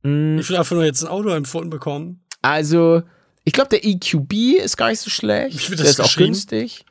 Hm, 0.04 0.40
Ich 0.40 0.50
will 0.50 0.58
einfach 0.58 0.76
nur 0.76 0.86
jetzt 0.86 1.02
ein 1.04 1.08
Auto 1.08 1.30
empfohlen 1.30 1.70
bekommen. 1.70 2.22
Also, 2.42 3.04
ich 3.44 3.54
glaube, 3.54 3.70
der 3.70 3.84
EQB 3.86 4.58
ist 4.64 4.78
gar 4.78 4.90
nicht 4.90 5.00
so 5.02 5.10
schlecht. 5.10 5.56
Wie 5.58 5.70
wird 5.70 5.80
der 5.80 5.86
das 5.88 6.00
ist 6.00 6.00
auch 6.00 6.16
günstig. 6.16 6.86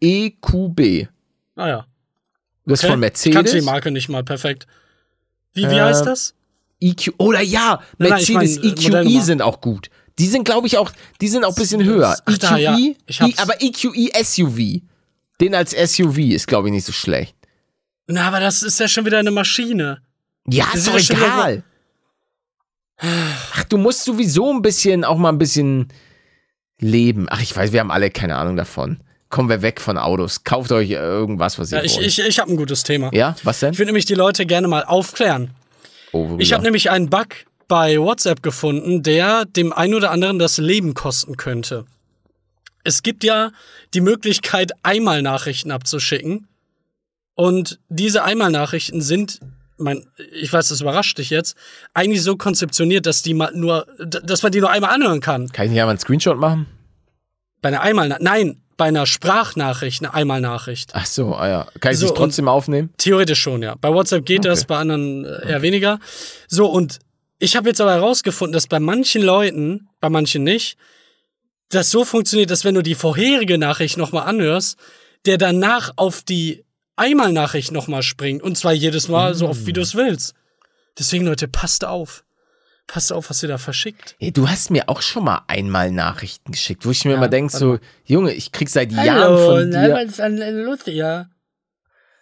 EQB. 0.00 1.08
Ah 1.56 1.68
ja. 1.68 1.86
Das 2.64 2.80
ist 2.80 2.84
Okay. 2.84 2.92
von 2.92 3.02
Ich 3.02 3.12
kannte 3.12 3.22
die 3.30 3.34
Mercedes. 3.34 3.64
Marke 3.64 3.90
nicht 3.90 4.08
mal 4.08 4.24
perfekt. 4.24 4.66
Wie, 5.54 5.62
wie 5.62 5.74
Ähm, 5.74 5.80
heißt 5.84 6.04
das? 6.06 6.34
EQ. 6.80 7.14
Oder 7.18 7.40
ja, 7.40 7.80
Nein, 7.98 8.10
nein, 8.10 8.20
ich 8.22 8.28
Mercedes 8.30 8.56
mein, 8.56 8.64
äh, 8.64 8.68
Modellnummer. 8.68 9.10
EQE 9.16 9.22
sind 9.22 9.42
auch 9.42 9.60
gut. 9.60 9.88
Die 10.18 10.26
sind, 10.26 10.44
glaube 10.44 10.66
ich, 10.66 10.78
auch, 10.78 10.90
die 11.20 11.28
sind 11.28 11.44
auch 11.44 11.50
ein 11.50 11.60
bisschen 11.60 11.84
höher. 11.84 12.16
Ach 12.24 12.38
da, 12.38 12.56
ja. 12.56 12.76
EQE, 12.76 12.96
Ich 13.06 13.20
hab's. 13.20 13.34
I- 13.34 13.38
aber 13.38 13.54
EQE 13.62 14.10
SUV. 14.24 14.82
Den 15.40 15.54
als 15.54 15.72
SUV 15.72 16.18
ist, 16.18 16.46
glaube 16.46 16.68
ich, 16.68 16.72
nicht 16.74 16.86
so 16.86 16.92
schlecht. 16.92 17.34
Na, 18.06 18.28
aber 18.28 18.40
das 18.40 18.62
ist 18.62 18.78
ja 18.80 18.88
schon 18.88 19.04
wieder 19.04 19.18
eine 19.18 19.30
Maschine. 19.30 20.00
Ja, 20.48 20.66
Das 20.72 20.86
ist 20.86 20.94
ist 20.94 21.10
doch 21.10 21.18
ja 21.18 21.24
egal. 21.26 21.62
Ach, 22.98 23.64
du 23.64 23.76
musst 23.78 24.04
sowieso 24.04 24.52
ein 24.52 24.62
bisschen, 24.62 25.04
auch 25.04 25.18
mal 25.18 25.28
ein 25.30 25.38
bisschen 25.38 25.88
leben. 26.78 27.26
Ach, 27.30 27.40
ich 27.42 27.54
weiß, 27.56 27.72
wir 27.72 27.80
haben 27.80 27.90
alle 27.90 28.10
keine 28.10 28.36
Ahnung 28.36 28.56
davon. 28.56 29.00
Kommen 29.28 29.48
wir 29.48 29.60
weg 29.62 29.80
von 29.80 29.98
Autos. 29.98 30.44
Kauft 30.44 30.72
euch 30.72 30.90
irgendwas, 30.90 31.58
was 31.58 31.72
ihr 31.72 31.78
Ja, 31.78 31.84
ich 31.84 31.96
wollt. 31.96 32.06
ich, 32.06 32.18
ich 32.20 32.38
habe 32.38 32.50
ein 32.52 32.56
gutes 32.56 32.84
Thema. 32.84 33.10
ja, 33.12 33.34
was 33.42 33.60
denn? 33.60 33.72
Ich 33.72 33.78
würde 33.78 33.88
nämlich 33.88 34.04
die 34.04 34.14
Leute 34.14 34.46
gerne 34.46 34.68
mal 34.68 34.84
aufklären. 34.84 35.50
Oh? 36.12 36.36
Ich 36.38 36.52
habe 36.52 36.62
nämlich 36.62 36.90
einen 36.90 37.10
Bug 37.10 37.28
bei 37.68 37.98
WhatsApp 37.98 38.42
gefunden, 38.42 39.02
der 39.02 39.44
dem 39.44 39.72
einen 39.72 39.94
oder 39.94 40.10
anderen 40.12 40.38
das 40.38 40.58
Leben 40.58 40.94
kosten 40.94 41.36
könnte. 41.36 41.84
Es 42.84 43.02
gibt 43.02 43.24
ja 43.24 43.50
die 43.94 44.00
Möglichkeit, 44.00 44.72
Einmalnachrichten 44.84 45.72
abzuschicken. 45.72 46.46
Und 47.34 47.80
diese 47.88 48.22
Einmalnachrichten 48.22 49.02
sind, 49.02 49.40
mein, 49.78 50.06
ich 50.32 50.52
weiß, 50.52 50.68
das 50.68 50.80
überrascht 50.80 51.18
dich 51.18 51.30
jetzt, 51.30 51.56
eigentlich 51.94 52.22
so 52.22 52.36
konzeptioniert, 52.36 53.06
dass 53.06 53.22
die 53.22 53.34
mal 53.34 53.52
nur, 53.54 53.86
dass 53.98 54.42
man 54.42 54.52
die 54.52 54.60
nur 54.60 54.70
einmal 54.70 54.94
anhören 54.94 55.20
kann. 55.20 55.48
Kann 55.48 55.66
ich 55.66 55.72
nicht 55.72 55.80
einmal 55.80 55.92
einen 55.92 56.00
Screenshot 56.00 56.38
machen? 56.38 56.66
Bei 57.62 57.68
einer 57.68 57.80
Einmal, 57.80 58.16
nein, 58.20 58.62
bei 58.76 58.86
einer 58.86 59.06
Sprachnachricht, 59.06 60.02
eine 60.02 60.12
Einmalnachricht. 60.14 60.90
Ach 60.92 61.06
so, 61.06 61.34
ah 61.34 61.48
ja. 61.48 61.66
Kann 61.80 61.92
ich 61.92 61.98
So, 61.98 62.10
trotzdem 62.10 62.48
aufnehmen? 62.48 62.90
Theoretisch 62.98 63.40
schon, 63.40 63.62
ja. 63.62 63.74
Bei 63.80 63.92
WhatsApp 63.92 64.26
geht 64.26 64.44
das, 64.44 64.66
bei 64.66 64.76
anderen 64.76 65.24
äh, 65.24 65.50
eher 65.50 65.62
weniger. 65.62 65.98
So, 66.46 66.66
und 66.66 66.98
ich 67.38 67.56
habe 67.56 67.68
jetzt 67.68 67.80
aber 67.80 67.92
herausgefunden, 67.92 68.52
dass 68.52 68.66
bei 68.66 68.78
manchen 68.80 69.22
Leuten, 69.22 69.88
bei 70.00 70.10
manchen 70.10 70.44
nicht, 70.44 70.76
das 71.70 71.90
so 71.90 72.04
funktioniert, 72.04 72.50
dass 72.50 72.64
wenn 72.64 72.74
du 72.74 72.82
die 72.82 72.94
vorherige 72.94 73.58
Nachricht 73.58 73.96
nochmal 73.96 74.26
anhörst, 74.26 74.78
der 75.24 75.38
danach 75.38 75.92
auf 75.96 76.22
die 76.22 76.64
Einmalnachricht 76.96 77.72
nochmal 77.72 78.02
springt. 78.02 78.42
Und 78.42 78.56
zwar 78.56 78.72
jedes 78.72 79.08
Mal 79.08 79.34
so 79.34 79.48
oft, 79.48 79.66
wie 79.66 79.72
du 79.72 79.82
es 79.82 79.94
willst. 79.94 80.34
Deswegen, 80.98 81.26
Leute, 81.26 81.46
passt 81.46 81.84
auf. 81.84 82.24
Passt 82.86 83.12
auf, 83.12 83.30
was 83.30 83.42
ihr 83.42 83.48
da 83.48 83.58
verschickt. 83.58 84.14
Hey, 84.18 84.32
du 84.32 84.48
hast 84.48 84.70
mir 84.70 84.88
auch 84.88 85.02
schon 85.02 85.24
mal 85.24 85.42
einmal 85.48 85.90
Nachrichten 85.90 86.52
geschickt, 86.52 86.86
wo 86.86 86.90
ich 86.92 87.04
mir 87.04 87.14
immer 87.14 87.28
denke, 87.28 87.56
so, 87.56 87.78
Junge, 88.04 88.32
ich 88.32 88.52
krieg 88.52 88.68
seit 88.68 88.92
Jahren 88.92 89.36
von 89.38 89.70
dir, 89.72 90.00
ist 90.00 90.20
lustig, 90.64 90.94
ja. 90.94 91.26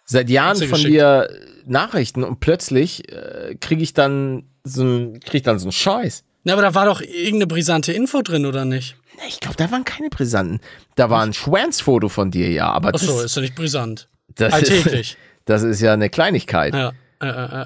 seit 0.05 0.29
Jahren 0.29 0.57
von 0.57 0.69
geschickt. 0.69 0.89
dir 0.89 1.29
äh, 1.29 1.39
Nachrichten 1.65 2.23
und 2.23 2.39
plötzlich 2.39 3.11
äh, 3.11 3.55
krieg 3.61 3.79
ich 3.79 3.93
dann 3.93 4.49
so 4.63 4.83
ein, 4.83 5.19
krieg 5.19 5.35
ich 5.35 5.43
dann 5.43 5.59
so 5.59 5.65
einen 5.65 5.71
Scheiß. 5.71 6.23
Na, 6.43 6.53
aber 6.53 6.63
da 6.63 6.73
war 6.73 6.85
doch 6.85 7.01
irgendeine 7.01 7.47
brisante 7.47 7.93
Info 7.93 8.23
drin, 8.23 8.47
oder 8.47 8.65
nicht? 8.65 8.95
Na, 9.17 9.23
Ich 9.27 9.39
glaube, 9.39 9.57
da 9.57 9.69
waren 9.69 9.85
keine 9.85 10.09
Brisanten. 10.09 10.61
Da 10.95 11.11
war 11.11 11.21
ein 11.23 11.33
Schwanzfoto 11.33 12.09
von 12.09 12.31
dir, 12.31 12.49
ja, 12.49 12.69
aber 12.69 12.91
das, 12.91 13.03
Achso, 13.03 13.21
ist 13.21 13.35
ja 13.35 13.43
nicht 13.43 13.55
brisant. 13.55 14.09
Das, 14.27 14.53
Alltäglich. 14.53 15.11
ist, 15.11 15.17
das 15.45 15.63
ist 15.63 15.81
ja 15.81 15.93
eine 15.93 16.09
Kleinigkeit. 16.09 16.73
Ja, 16.73 16.93
äh, 17.21 17.27
äh, 17.27 17.61
äh. 17.61 17.65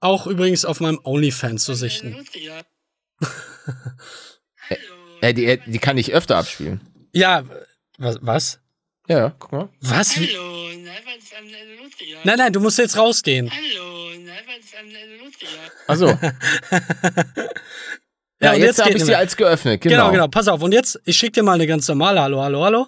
Auch 0.00 0.26
übrigens 0.26 0.64
auf 0.64 0.80
meinem 0.80 1.00
OnlyFans 1.02 1.64
zu 1.64 1.74
sichten. 1.74 2.24
Äh, 5.20 5.34
die, 5.34 5.58
die 5.66 5.80
kann 5.80 5.98
ich 5.98 6.12
öfter 6.12 6.36
abspielen. 6.36 6.80
Ja, 7.12 7.42
was? 7.98 8.18
Was? 8.20 8.60
Ja, 9.08 9.18
ja, 9.18 9.34
guck 9.36 9.50
mal. 9.50 9.68
Was? 9.80 10.16
Hallo? 10.16 10.68
Nein, 12.22 12.38
nein, 12.38 12.52
du 12.52 12.60
musst 12.60 12.78
jetzt 12.78 12.96
rausgehen. 12.96 13.50
Hallo? 13.50 13.88
Achso. 15.86 16.06
ja, 18.40 18.52
und 18.52 18.58
jetzt, 18.58 18.78
jetzt 18.78 18.84
habe 18.84 18.92
ich 18.92 19.04
sie 19.04 19.14
als 19.14 19.36
geöffnet. 19.36 19.80
Genau. 19.80 19.96
Genau, 19.96 20.10
genau. 20.12 20.28
Pass 20.28 20.48
auf. 20.48 20.62
Und 20.62 20.72
jetzt, 20.72 21.00
ich 21.04 21.16
schicke 21.16 21.32
dir 21.32 21.42
mal 21.42 21.54
eine 21.54 21.66
ganz 21.66 21.88
normale 21.88 22.20
Hallo, 22.20 22.42
Hallo, 22.42 22.62
Hallo. 22.64 22.86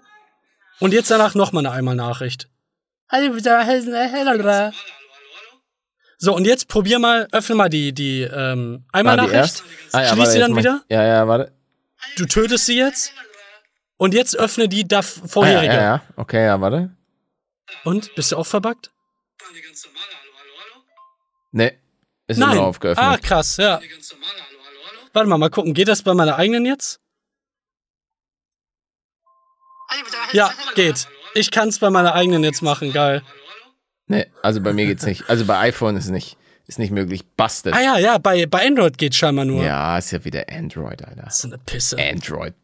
Und 0.78 0.92
jetzt 0.92 1.10
danach 1.10 1.34
nochmal 1.34 1.66
eine 1.66 1.74
Einmal-Nachricht. 1.74 2.48
So, 6.18 6.34
und 6.34 6.46
jetzt 6.46 6.68
probier 6.68 6.98
mal, 6.98 7.26
öffne 7.32 7.54
mal 7.56 7.68
die, 7.68 7.92
die 7.92 8.22
ähm, 8.22 8.84
Einmal-Nachricht. 8.92 9.34
erst? 9.34 9.64
Ah, 9.92 10.00
ja, 10.02 10.06
Schließ 10.08 10.18
warte, 10.18 10.30
sie 10.32 10.38
dann 10.38 10.56
wieder. 10.56 10.82
Ja, 10.88 11.02
ja, 11.02 11.26
warte. 11.26 11.52
Du 12.16 12.26
tötest 12.26 12.66
sie 12.66 12.76
jetzt. 12.76 13.12
Und 13.96 14.14
jetzt 14.14 14.36
öffne 14.36 14.68
die 14.68 14.86
da 14.86 14.98
Ah, 14.98 15.02
ja, 15.02 15.28
vorherige. 15.28 15.74
ja, 15.74 15.80
ja. 15.82 16.02
Okay, 16.16 16.44
ja, 16.44 16.60
warte. 16.60 16.90
Und? 17.84 18.14
Bist 18.14 18.32
du 18.32 18.36
auch 18.36 18.46
verbuggt? 18.46 18.90
Nee, 21.52 21.78
ist 22.26 22.38
Nein. 22.38 22.52
immer 22.52 22.62
aufgeöffnet. 22.66 23.04
Ah, 23.04 23.16
krass, 23.18 23.56
ja. 23.56 23.80
Warte 25.12 25.28
mal, 25.28 25.38
mal 25.38 25.50
gucken. 25.50 25.74
Geht 25.74 25.88
das 25.88 26.02
bei 26.02 26.14
meiner 26.14 26.36
eigenen 26.36 26.64
jetzt? 26.64 27.00
Ja, 30.32 30.52
geht. 30.76 31.08
Ich 31.34 31.50
kann 31.50 31.68
es 31.68 31.78
bei 31.78 31.90
meiner 31.90 32.14
eigenen 32.14 32.42
jetzt 32.44 32.62
machen, 32.62 32.92
geil. 32.92 33.22
Nee, 34.06 34.26
also 34.42 34.60
bei 34.60 34.72
mir 34.72 34.86
geht's 34.86 35.06
nicht. 35.06 35.28
Also 35.28 35.44
bei 35.46 35.58
iPhone 35.58 35.96
ist 35.96 36.08
nicht, 36.10 36.36
ist 36.66 36.78
nicht 36.78 36.90
möglich. 36.90 37.24
Busted. 37.36 37.72
Ah 37.74 37.80
ja, 37.80 37.98
ja, 37.98 38.18
bei, 38.18 38.46
bei 38.46 38.66
Android 38.66 38.98
geht 38.98 39.14
scheinbar 39.14 39.44
nur. 39.44 39.62
Ja, 39.62 39.98
ist 39.98 40.10
ja 40.10 40.24
wieder 40.24 40.44
Android, 40.50 41.04
Alter. 41.04 41.28
So 41.30 41.48
eine 41.48 41.58
Pisse. 41.58 41.96
Android. 41.98 42.54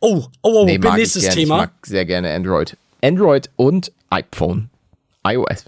Oh, 0.00 0.24
oh, 0.42 0.62
oh, 0.62 0.64
Nee, 0.64 0.78
mag 0.78 0.96
nächstes 0.96 1.22
ich 1.24 1.28
gern. 1.28 1.38
Thema. 1.38 1.54
Ich 1.56 1.60
mag 1.60 1.72
sehr 1.86 2.04
gerne 2.06 2.32
Android. 2.34 2.76
Android 3.02 3.50
und 3.56 3.92
iPhone. 4.10 4.70
iOS. 5.26 5.64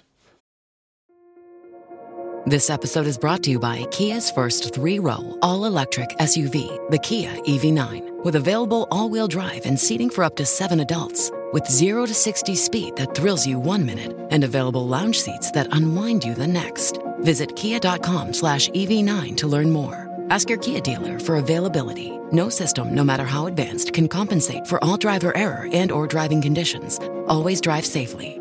This 2.47 2.69
episode 2.69 3.07
is 3.07 3.17
brought 3.17 3.43
to 3.45 3.51
you 3.51 3.59
by 3.59 3.87
Kia's 3.91 4.31
first 4.31 4.75
three 4.75 4.99
row, 4.99 5.39
all 5.41 5.65
electric 5.65 6.11
SUV, 6.19 6.91
the 6.91 6.99
Kia 6.99 7.31
EV9, 7.47 8.23
with 8.25 8.37
available 8.37 8.87
all 8.91 9.09
wheel 9.09 9.27
drive 9.29 9.65
and 9.65 9.81
seating 9.81 10.11
for 10.11 10.25
up 10.25 10.37
to 10.37 10.45
seven 10.45 10.81
adults. 10.81 11.31
With 11.55 11.71
0 11.71 12.07
to 12.07 12.15
60 12.15 12.57
speed 12.57 12.97
that 12.97 13.15
thrills 13.15 13.47
you 13.47 13.61
one 13.61 13.87
minute 13.87 14.13
and 14.33 14.43
available 14.43 14.89
lounge 14.89 15.21
seats 15.21 15.53
that 15.53 15.69
unwind 15.71 16.25
you 16.25 16.35
the 16.35 16.49
next. 16.49 16.99
Visit 17.21 17.55
kia.com 17.55 18.33
slash 18.33 18.69
EV9 18.71 19.37
to 19.37 19.47
learn 19.47 19.71
more. 19.71 20.11
Ask 20.31 20.49
your 20.51 20.59
Kia 20.59 20.81
dealer 20.81 21.21
for 21.21 21.37
availability. 21.37 22.11
No 22.33 22.49
system, 22.49 22.93
no 22.93 23.05
matter 23.05 23.23
how 23.23 23.47
advanced, 23.47 23.93
can 23.93 24.09
compensate 24.09 24.67
for 24.67 24.83
all 24.83 24.97
driver 24.97 25.33
error 25.37 25.69
and 25.73 25.93
or 25.93 26.09
driving 26.09 26.43
conditions. 26.43 26.99
Always 27.29 27.61
drive 27.61 27.87
safely. 27.87 28.41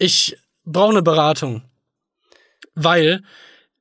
Ich 0.00 0.34
brauche 0.66 0.90
eine 0.90 1.02
Beratung. 1.02 1.62
Weil, 2.74 3.22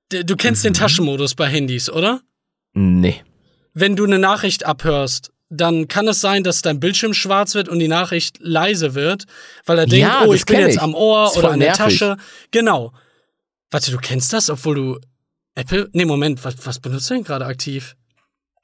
du 0.09 0.35
kennst 0.35 0.63
den 0.63 0.73
mhm. 0.73 0.77
Taschenmodus 0.77 1.33
bei 1.33 1.47
Handys, 1.47 1.89
oder? 1.89 2.21
Nee. 2.75 3.23
Wenn 3.73 3.95
du 3.95 4.03
eine 4.03 4.19
Nachricht 4.19 4.67
abhörst, 4.67 5.32
dann 5.53 5.87
kann 5.87 6.07
es 6.07 6.19
sein, 6.21 6.43
dass 6.43 6.61
dein 6.61 6.79
Bildschirm 6.79 7.13
schwarz 7.13 7.55
wird 7.55 7.69
und 7.69 7.79
die 7.79 7.87
Nachricht 7.87 8.37
leise 8.39 8.95
wird, 8.95 9.25
weil 9.65 9.77
er 9.79 9.85
denkt, 9.85 10.07
Ja, 10.07 10.25
oh, 10.25 10.33
ich 10.33 10.45
bin 10.45 10.59
jetzt 10.59 10.75
ich. 10.75 10.81
am 10.81 10.93
Ohr 10.95 11.35
oder 11.37 11.51
an 11.51 11.59
der 11.59 11.69
nervig. 11.77 11.99
Tasche. 11.99 12.17
Genau. 12.51 12.93
Warte, 13.71 13.91
du 13.91 13.97
kennst 13.97 14.33
das, 14.33 14.49
obwohl 14.49 14.75
du 14.75 14.99
Apple? 15.55 15.89
Nee, 15.93 16.05
Moment, 16.05 16.43
was, 16.43 16.55
was 16.65 16.79
benutzt 16.79 17.09
du 17.09 17.13
denn 17.15 17.23
gerade 17.23 17.45
aktiv? 17.45 17.95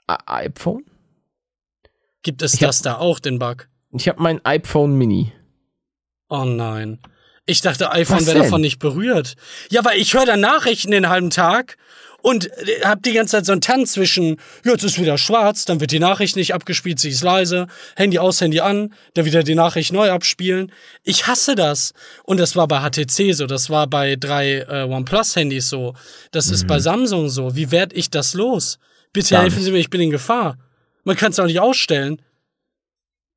I 0.10 0.15
iPhone? 0.25 0.84
Gibt 2.23 2.41
es 2.41 2.54
Ich 2.56 2.62
hab- 2.62 2.69
das 2.69 2.82
da 2.82 2.97
auch, 2.97 3.19
den 3.19 3.39
Bug? 3.39 3.67
Ich 3.91 4.08
habe 4.08 4.21
mein 4.21 4.43
iPhone 4.45 4.95
Mini. 4.95 5.32
Oh 6.30 6.45
nein. 6.45 6.99
Ich 7.45 7.62
dachte, 7.62 7.91
iPhone 7.91 8.25
wäre 8.28 8.39
davon 8.39 8.62
nicht 8.62 8.78
berührt. 8.78 9.36
Ja, 9.71 9.84
weil 9.84 9.99
ich 9.99 10.13
höre 10.13 10.25
da 10.28 10.38
Nachrichten 10.38 10.91
den 10.91 11.10
halben 11.10 11.32
Tag 11.32 11.78
und 12.21 12.47
äh, 12.47 12.82
hab 12.84 13.03
die 13.03 13.13
ganze 13.13 13.38
Zeit 13.38 13.45
so 13.45 13.51
einen 13.51 13.62
Tanz 13.62 13.93
zwischen, 13.93 14.38
ja, 14.65 14.71
jetzt 14.71 14.84
ist 14.84 14.99
wieder 14.99 15.17
schwarz, 15.17 15.65
dann 15.65 15.79
wird 15.79 15.91
die 15.91 15.99
Nachricht 15.99 16.36
nicht 16.36 16.53
abgespielt, 16.53 16.99
sie 16.99 17.10
ist 17.10 17.23
leise, 17.23 17.67
Handy 17.95 18.19
aus, 18.19 18.41
Handy 18.41 18.60
an, 18.60 18.93
dann 19.13 19.25
wieder 19.25 19.43
die 19.43 19.55
Nachricht 19.55 19.93
neu 19.93 20.12
abspielen. 20.12 20.71
Ich 21.03 21.27
hasse 21.27 21.55
das. 21.55 21.93
Und 22.23 22.39
das 22.39 22.55
war 22.55 22.67
bei 22.67 22.79
HTC 22.79 23.34
so, 23.34 23.45
das 23.47 23.69
war 23.69 23.88
bei 23.88 24.15
drei 24.15 24.60
äh, 24.60 24.84
OnePlus-Handys 24.84 25.69
so, 25.69 25.93
das 26.32 26.49
ist 26.49 26.67
bei 26.67 26.79
Samsung 26.79 27.29
so. 27.29 27.55
Wie 27.55 27.71
werd 27.71 27.93
ich 27.93 28.10
das 28.10 28.34
los? 28.34 28.79
Bitte 29.13 29.34
Mhm. 29.34 29.36
Gar 29.36 29.43
helfen. 29.43 29.63
Sie 29.63 29.71
mir, 29.71 29.79
ich 29.79 29.89
bin 29.89 30.01
in 30.01 30.10
Gefahr. 30.10 30.58
Man 31.03 31.15
kann 31.15 31.32
es 31.32 31.39
auch 31.39 31.45
nicht 31.45 31.60
ausstellen. 31.60 32.21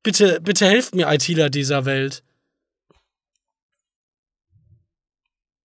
Bitte, 0.03 0.39
bitte 0.41 0.65
helft 0.65 0.95
mir, 0.95 1.11
ITler 1.11 1.49
dieser 1.49 1.85
Welt. 1.85 2.23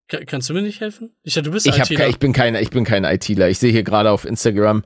Kannst 0.09 0.49
du 0.49 0.55
mir 0.55 0.63
nicht 0.63 0.81
helfen? 0.81 1.11
Ich 1.23 1.35
du 1.35 1.51
bist 1.51 1.67
Ich, 1.67 1.79
hab, 1.79 1.91
ich 1.91 2.19
bin 2.19 2.33
kein, 2.33 2.55
ich 2.55 2.71
bin 2.71 2.85
kein 2.85 3.05
ITler. 3.05 3.49
Ich 3.51 3.59
sehe 3.59 3.71
hier 3.71 3.83
gerade 3.83 4.11
auf 4.11 4.25
Instagram 4.25 4.83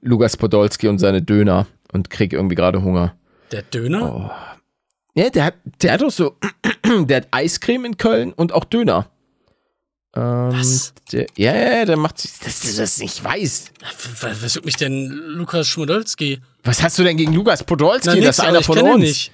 Lukas 0.00 0.36
Podolski 0.36 0.88
und 0.88 0.98
seine 0.98 1.20
Döner 1.22 1.66
und 1.92 2.08
krieg 2.08 2.32
irgendwie 2.32 2.54
gerade 2.54 2.82
Hunger. 2.82 3.14
Der 3.52 3.62
Döner? 3.62 4.58
Ja, 5.14 5.28
der 5.28 5.44
hat, 5.44 5.54
der 5.82 5.92
hat 5.92 6.00
doch 6.00 6.10
so, 6.10 6.36
der 7.04 7.18
hat 7.18 7.28
Eiscreme 7.30 7.84
in 7.84 7.96
Köln 7.98 8.32
und 8.32 8.52
auch 8.52 8.64
Döner. 8.64 9.10
Ähm, 10.14 10.52
Was? 10.52 10.94
Der, 11.12 11.26
ja, 11.36 11.54
ja, 11.54 11.76
ja, 11.78 11.84
der 11.84 11.96
macht 11.98 12.18
sich, 12.18 12.38
dass 12.38 12.60
du 12.60 12.74
das 12.74 12.98
nicht 12.98 13.22
weißt. 13.22 13.72
Was, 14.20 14.42
was 14.42 14.54
juckt 14.54 14.66
mich 14.66 14.76
denn 14.76 15.06
Lukas 15.08 15.68
Schmudolski? 15.68 16.40
Was 16.64 16.82
hast 16.82 16.98
du 16.98 17.04
denn 17.04 17.16
gegen 17.18 17.34
Lukas 17.34 17.64
Podolski? 17.64 18.08
Na, 18.08 18.14
das 18.14 18.24
nix, 18.24 18.30
ist 18.30 18.40
aber 18.40 18.48
einer 18.48 18.60
ich 18.60 18.66
von 18.66 18.78
ihn 18.78 18.86
uns. 18.86 19.00
nicht. 19.04 19.32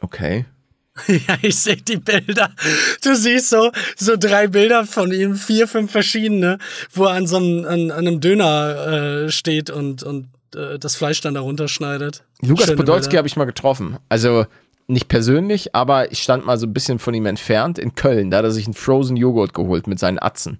Okay. 0.00 0.46
Ja, 1.08 1.38
ich 1.40 1.58
sehe 1.58 1.76
die 1.76 1.96
Bilder. 1.96 2.54
Du 3.02 3.14
siehst 3.16 3.48
so, 3.50 3.72
so 3.96 4.16
drei 4.16 4.46
Bilder 4.46 4.84
von 4.86 5.10
ihm, 5.12 5.34
vier, 5.36 5.66
fünf 5.66 5.90
verschiedene, 5.90 6.58
wo 6.92 7.04
er 7.04 7.12
an 7.14 7.26
so 7.26 7.36
einem, 7.36 7.64
an, 7.64 7.90
an 7.90 8.06
einem 8.06 8.20
Döner 8.20 9.24
äh, 9.26 9.30
steht 9.30 9.70
und, 9.70 10.02
und 10.02 10.28
äh, 10.54 10.78
das 10.78 10.94
Fleisch 10.96 11.20
dann 11.22 11.34
da 11.34 11.40
runterschneidet. 11.40 12.24
Lukas 12.42 12.66
Schöne 12.66 12.76
Podolski 12.76 13.16
habe 13.16 13.26
ich 13.26 13.36
mal 13.36 13.46
getroffen. 13.46 13.96
Also 14.10 14.44
nicht 14.86 15.08
persönlich, 15.08 15.74
aber 15.74 16.12
ich 16.12 16.22
stand 16.22 16.44
mal 16.44 16.58
so 16.58 16.66
ein 16.66 16.74
bisschen 16.74 16.98
von 16.98 17.14
ihm 17.14 17.24
entfernt 17.24 17.78
in 17.78 17.94
Köln. 17.94 18.30
Da 18.30 18.38
hat 18.38 18.44
er 18.44 18.50
sich 18.50 18.66
einen 18.66 18.74
Frozen 18.74 19.16
Joghurt 19.16 19.54
geholt 19.54 19.86
mit 19.86 19.98
seinen 19.98 20.18
Atzen. 20.18 20.58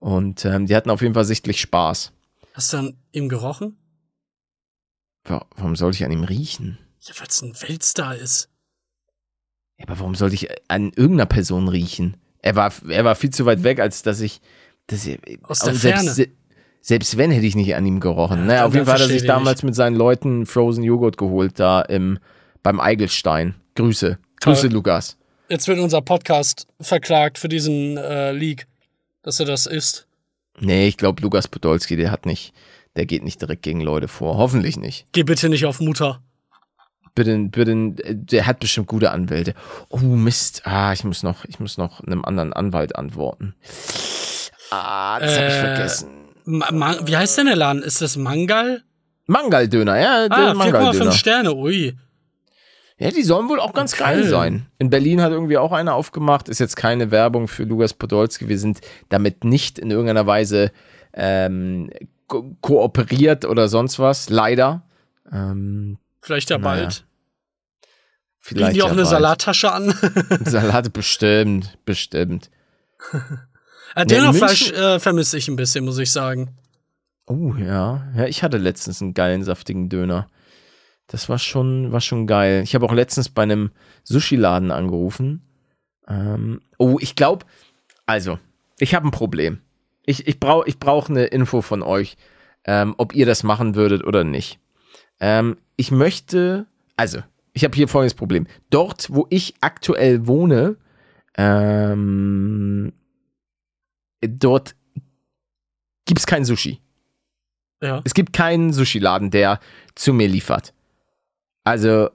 Und 0.00 0.44
ähm, 0.44 0.66
die 0.66 0.74
hatten 0.74 0.90
auf 0.90 1.00
jeden 1.02 1.14
Fall 1.14 1.24
sichtlich 1.24 1.60
Spaß. 1.60 2.10
Hast 2.54 2.72
du 2.72 2.76
an 2.78 2.96
ihm 3.12 3.28
gerochen? 3.28 3.76
Wa- 5.24 5.46
Warum 5.56 5.76
sollte 5.76 5.96
ich 5.96 6.04
an 6.04 6.10
ihm 6.12 6.24
riechen? 6.24 6.78
Ja, 7.00 7.14
weil 7.18 7.28
es 7.28 7.40
ein 7.42 7.54
Weltstar 7.68 8.16
ist. 8.16 8.48
Ja, 9.78 9.86
aber 9.86 9.98
warum 9.98 10.14
sollte 10.14 10.34
ich 10.34 10.48
an 10.68 10.92
irgendeiner 10.94 11.26
Person 11.26 11.68
riechen? 11.68 12.16
Er 12.42 12.54
war, 12.56 12.72
er 12.88 13.04
war 13.04 13.14
viel 13.14 13.30
zu 13.30 13.46
weit 13.46 13.62
weg, 13.64 13.80
als 13.80 14.02
dass 14.02 14.20
ich. 14.20 14.40
Dass 14.86 15.06
ich 15.06 15.18
Aus 15.44 15.60
der 15.60 15.72
und 15.72 15.78
selbst, 15.78 16.00
Ferne. 16.04 16.10
se- 16.14 16.28
selbst 16.82 17.16
wenn, 17.16 17.30
hätte 17.30 17.46
ich 17.46 17.56
nicht 17.56 17.74
an 17.74 17.86
ihm 17.86 18.00
gerochen. 18.00 18.46
naja, 18.46 18.58
dann- 18.60 18.68
auf 18.68 18.74
jeden 18.74 18.84
Fall 18.86 18.94
hat 18.96 19.00
er 19.00 19.06
sich 19.08 19.22
ich 19.22 19.26
damals 19.26 19.62
mit 19.62 19.74
seinen 19.74 19.96
Leuten 19.96 20.44
Frozen 20.44 20.84
Joghurt 20.84 21.16
geholt, 21.16 21.58
da 21.58 21.80
im, 21.80 22.18
beim 22.62 22.78
Eigelstein. 22.80 23.54
Grüße. 23.74 24.18
Toll. 24.40 24.52
Grüße, 24.54 24.68
Lukas. 24.68 25.16
Jetzt 25.48 25.66
wird 25.68 25.78
unser 25.78 26.02
Podcast 26.02 26.66
verklagt 26.80 27.38
für 27.38 27.48
diesen 27.48 27.96
äh, 27.96 28.32
Leak, 28.32 28.66
dass 29.22 29.40
er 29.40 29.46
das 29.46 29.64
ist. 29.66 30.06
Nee, 30.60 30.86
ich 30.86 30.96
glaube, 30.98 31.22
Lukas 31.22 31.48
Podolski, 31.48 31.96
der 31.96 32.10
hat 32.10 32.26
nicht, 32.26 32.52
der 32.94 33.06
geht 33.06 33.24
nicht 33.24 33.40
direkt 33.40 33.62
gegen 33.62 33.80
Leute 33.80 34.06
vor. 34.08 34.36
Hoffentlich 34.36 34.76
nicht. 34.76 35.06
Geh 35.12 35.22
bitte 35.22 35.48
nicht 35.48 35.64
auf 35.64 35.80
Mutter. 35.80 36.20
Bitte, 37.14 37.38
bitte, 37.38 37.92
der 38.14 38.46
hat 38.46 38.58
bestimmt 38.58 38.88
gute 38.88 39.10
Anwälte. 39.12 39.54
Oh, 39.88 39.98
Mist. 39.98 40.62
Ah, 40.64 40.92
ich 40.92 41.04
muss 41.04 41.22
noch, 41.22 41.44
ich 41.44 41.60
muss 41.60 41.78
noch 41.78 42.00
einem 42.00 42.24
anderen 42.24 42.52
Anwalt 42.52 42.96
antworten. 42.96 43.54
Ah, 44.70 45.20
das 45.20 45.36
habe 45.36 45.46
ich 45.46 45.54
Äh, 45.54 45.60
vergessen. 45.60 46.08
Ma 46.44 46.70
Ma 46.72 46.96
wie 47.06 47.16
heißt 47.16 47.38
denn 47.38 47.46
der 47.46 47.56
Laden? 47.56 47.82
Ist 47.82 48.02
das 48.02 48.16
Mangal? 48.16 48.82
Mangaldöner, 49.26 49.98
ja, 49.98 50.26
Ah, 50.28 50.52
4,5 50.52 50.54
Mangaldöner. 50.54 51.12
Sterne, 51.12 51.54
ui. 51.54 51.96
Ja, 52.98 53.10
die 53.10 53.22
sollen 53.22 53.48
wohl 53.48 53.58
auch 53.60 53.72
ganz 53.72 53.94
Okay. 53.94 54.02
geil 54.04 54.24
sein. 54.24 54.66
In 54.78 54.90
Berlin 54.90 55.20
hat 55.22 55.32
irgendwie 55.32 55.56
auch 55.58 55.72
einer 55.72 55.94
aufgemacht. 55.94 56.48
Ist 56.48 56.58
jetzt 56.58 56.76
keine 56.76 57.10
Werbung 57.10 57.48
für 57.48 57.64
Lukas 57.64 57.94
Podolski. 57.94 58.48
Wir 58.48 58.58
sind 58.58 58.80
damit 59.08 59.44
nicht 59.44 59.78
in 59.78 59.90
irgendeiner 59.90 60.26
Weise 60.26 60.70
ähm, 61.12 61.90
ko 62.28 62.56
kooperiert 62.60 63.44
oder 63.46 63.68
sonst 63.68 63.98
was. 63.98 64.28
Leider. 64.30 64.82
Ähm, 65.32 65.98
Vielleicht 66.24 66.48
ja 66.48 66.56
Naja, 66.56 66.84
bald. 66.84 66.94
Bieten 66.96 67.06
vielleicht 68.40 68.76
die 68.76 68.82
auch 68.82 68.86
ja 68.86 68.92
eine 68.92 69.02
bald. 69.02 69.10
Salатtasche 69.10 69.72
an? 69.72 69.90
Salate 70.44 70.88
bestimmt, 70.88 71.76
bestimmt. 71.84 72.50
Dönerfleisch 73.96 74.72
äh, 74.72 74.98
vermisse 74.98 75.36
ich 75.36 75.48
ein 75.48 75.56
bisschen, 75.56 75.84
muss 75.84 75.98
ich 75.98 76.10
sagen. 76.10 76.56
Oh 77.26 77.52
ja, 77.58 78.10
ja, 78.16 78.24
ich 78.24 78.42
hatte 78.42 78.56
letztens 78.56 79.02
einen 79.02 79.12
geilen 79.12 79.44
saftigen 79.44 79.90
Döner. 79.90 80.30
Das 81.08 81.28
war 81.28 81.38
schon, 81.38 81.92
war 81.92 82.00
schon 82.00 82.26
geil. 82.26 82.62
Ich 82.64 82.74
habe 82.74 82.86
auch 82.86 82.92
letztens 82.92 83.28
bei 83.28 83.42
einem 83.42 83.70
Sushi-Laden 84.04 84.70
angerufen. 84.70 85.42
Ähm, 86.08 86.62
oh, 86.78 86.96
ich 87.00 87.16
glaube, 87.16 87.44
also, 88.06 88.38
ich 88.78 88.94
habe 88.94 89.06
ein 89.06 89.10
Problem. 89.10 89.60
Ich, 90.06 90.26
ich 90.26 90.40
brauche 90.40 90.66
ich 90.66 90.78
brauch 90.78 91.10
eine 91.10 91.26
Info 91.26 91.60
von 91.60 91.82
euch, 91.82 92.16
ähm, 92.64 92.94
ob 92.96 93.14
ihr 93.14 93.26
das 93.26 93.42
machen 93.42 93.74
würdet 93.74 94.04
oder 94.04 94.24
nicht. 94.24 94.58
Ähm, 95.20 95.56
ich 95.76 95.90
möchte, 95.90 96.66
also, 96.96 97.20
ich 97.52 97.64
habe 97.64 97.74
hier 97.74 97.88
folgendes 97.88 98.14
Problem. 98.14 98.46
Dort, 98.70 99.08
wo 99.10 99.26
ich 99.30 99.54
aktuell 99.60 100.26
wohne, 100.26 100.76
ähm, 101.36 102.92
dort 104.20 104.74
gibt 106.06 106.20
es 106.20 106.26
kein 106.26 106.44
Sushi. 106.44 106.80
Ja. 107.82 108.00
Es 108.04 108.14
gibt 108.14 108.32
keinen 108.32 108.72
Sushi-Laden, 108.72 109.30
der 109.30 109.60
zu 109.94 110.12
mir 110.12 110.28
liefert. 110.28 110.72
Also, 111.64 112.10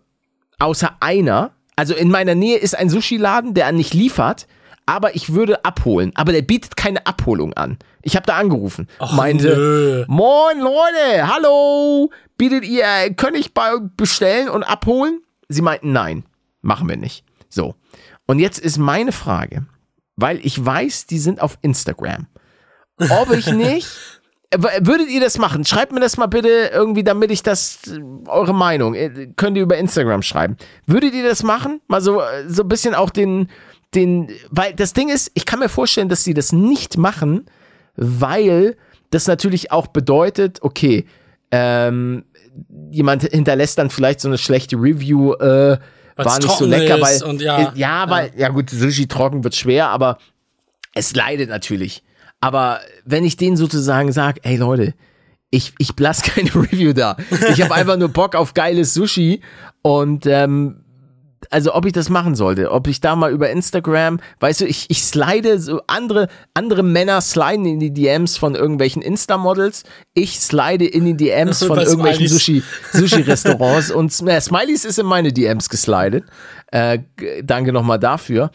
außer 0.58 0.98
einer. 1.00 1.52
Also 1.76 1.96
in 1.96 2.10
meiner 2.10 2.36
Nähe 2.36 2.58
ist 2.58 2.78
ein 2.78 2.90
Sushi-Laden, 2.90 3.54
der 3.54 3.72
nicht 3.72 3.94
liefert, 3.94 4.48
aber 4.90 5.16
ich 5.16 5.34
würde 5.34 5.64
abholen. 5.64 6.12
Aber 6.16 6.32
der 6.32 6.42
bietet 6.42 6.76
keine 6.76 7.06
Abholung 7.06 7.54
an. 7.54 7.78
Ich 8.02 8.16
habe 8.16 8.26
da 8.26 8.38
angerufen. 8.38 8.88
Ach, 8.98 9.14
meinte, 9.14 9.56
nö. 9.56 10.06
Moin 10.08 10.60
Leute, 10.60 11.28
hallo, 11.28 12.10
bietet 12.40 12.66
ihr, 12.66 13.14
kann 13.16 13.36
ich 13.36 13.54
bei 13.54 13.74
bestellen 13.96 14.50
und 14.50 14.64
abholen? 14.64 15.22
Sie 15.48 15.62
meinten, 15.62 15.92
nein, 15.92 16.24
machen 16.64 16.90
wir 16.90 16.98
nicht. 16.98 17.24
So. 17.50 17.76
Und 18.26 18.40
jetzt 18.40 18.58
ist 18.58 18.80
meine 18.80 19.12
Frage, 19.12 19.68
weil 20.16 20.40
ich 20.44 20.66
weiß, 20.66 21.06
die 21.06 21.20
sind 21.20 21.40
auf 21.40 21.60
Instagram. 21.62 22.26
Ob 22.98 23.32
ich 23.32 23.46
nicht, 23.52 23.96
würdet 24.58 25.10
ihr 25.10 25.22
das 25.22 25.38
machen? 25.38 25.66
Schreibt 25.66 25.92
mir 25.92 26.00
das 26.00 26.18
mal 26.18 26.26
bitte 26.26 26.72
irgendwie, 26.74 27.04
damit 27.04 27.30
ich 27.30 27.44
das, 27.44 27.82
eure 28.26 28.56
Meinung, 28.56 28.96
äh, 28.96 29.28
könnt 29.36 29.56
ihr 29.56 29.62
über 29.62 29.78
Instagram 29.78 30.24
schreiben. 30.24 30.58
Würdet 30.88 31.14
ihr 31.14 31.30
das 31.30 31.44
machen? 31.44 31.80
Mal 31.88 32.02
so, 32.02 32.22
äh, 32.22 32.50
so 32.50 32.64
ein 32.64 32.70
bisschen 32.70 32.96
auch 32.96 33.12
den, 33.12 33.50
den, 33.96 34.30
weil 34.50 34.74
das 34.74 34.94
Ding 34.94 35.10
ist, 35.10 35.32
ich 35.34 35.46
kann 35.46 35.60
mir 35.60 35.70
vorstellen, 35.70 36.10
dass 36.10 36.24
sie 36.24 36.34
das 36.34 36.52
nicht 36.52 36.98
machen, 36.98 37.46
weil 37.96 38.78
das 39.10 39.28
natürlich 39.28 39.72
auch 39.72 39.88
bedeutet, 39.88 40.60
okay, 40.62 41.06
ähm, 41.52 42.26
jemand 42.92 43.24
hinterlässt 43.24 43.78
dann 43.78 43.90
vielleicht 43.90 44.22
so 44.22 44.28
eine 44.28 44.38
schlechte 44.38 44.76
Review, 44.76 45.34
äh, 45.34 45.78
Weil's 46.16 46.32
war 46.32 46.40
nicht 46.40 46.58
so 46.58 46.66
lecker, 46.66 47.02
weil 47.02 47.42
ja, 47.42 47.72
äh, 47.72 47.72
ja, 47.76 48.10
weil 48.10 48.32
ja 48.36 48.50
gut, 48.50 48.70
Sushi 48.70 49.08
trocken 49.08 49.44
wird 49.44 49.56
schwer, 49.56 49.88
aber 49.88 50.18
es 50.94 51.16
leidet 51.16 51.50
natürlich. 51.50 52.04
Aber 52.42 52.82
wenn 53.06 53.24
ich 53.24 53.38
denen 53.38 53.58
sozusagen 53.58 54.12
sage, 54.12 54.42
ey 54.44 54.58
Leute, 54.58 54.94
ich, 55.50 55.74
ich 55.78 55.98
lasse 55.98 56.24
keine 56.32 56.54
Review 56.54 56.94
da. 56.94 57.18
Ich 57.52 57.62
habe 57.62 57.74
einfach 57.76 57.98
nur 57.98 58.10
Bock 58.10 58.36
auf 58.36 58.54
geiles 58.54 58.94
Sushi 58.94 59.42
und 59.82 60.26
ähm, 60.26 60.84
also 61.50 61.74
ob 61.74 61.86
ich 61.86 61.94
das 61.94 62.10
machen 62.10 62.36
sollte, 62.36 62.72
ob 62.72 62.88
ich 62.88 63.02
da 63.02 63.16
mal 63.16 63.32
über 63.32 63.50
Instagram, 63.50 64.20
weißt 64.40 64.62
du, 64.62 64.66
ich, 64.66 64.90
ich 64.90 65.04
slide 65.04 65.60
so 65.60 65.82
andere, 65.88 66.28
andere 66.54 66.84
Männer 66.84 67.22
sliden 67.22 67.66
in 67.66 67.80
die 67.80 67.92
DMs 67.92 68.38
von 68.38 68.56
irgendwelchen 68.56 69.02
Insta-Models, 69.02 69.84
ich 70.14 70.40
slide 70.40 70.86
in 70.86 71.06
die 71.06 71.18
DMs 71.18 71.64
von 71.66 71.80
irgendwelchen 71.80 72.28
Smileys. 72.28 72.32
Sushi, 72.32 72.64
Sushi-Restaurants 72.94 73.92
und 73.92 74.12
äh, 74.28 74.40
Smileys 74.40 74.86
ist 74.86 75.00
in 75.00 75.06
meine 75.06 75.34
DMs 75.34 75.70
geslidet. 75.70 76.26
Äh, 76.72 77.00
danke 77.44 77.74
nochmal 77.74 78.00
dafür. 78.00 78.52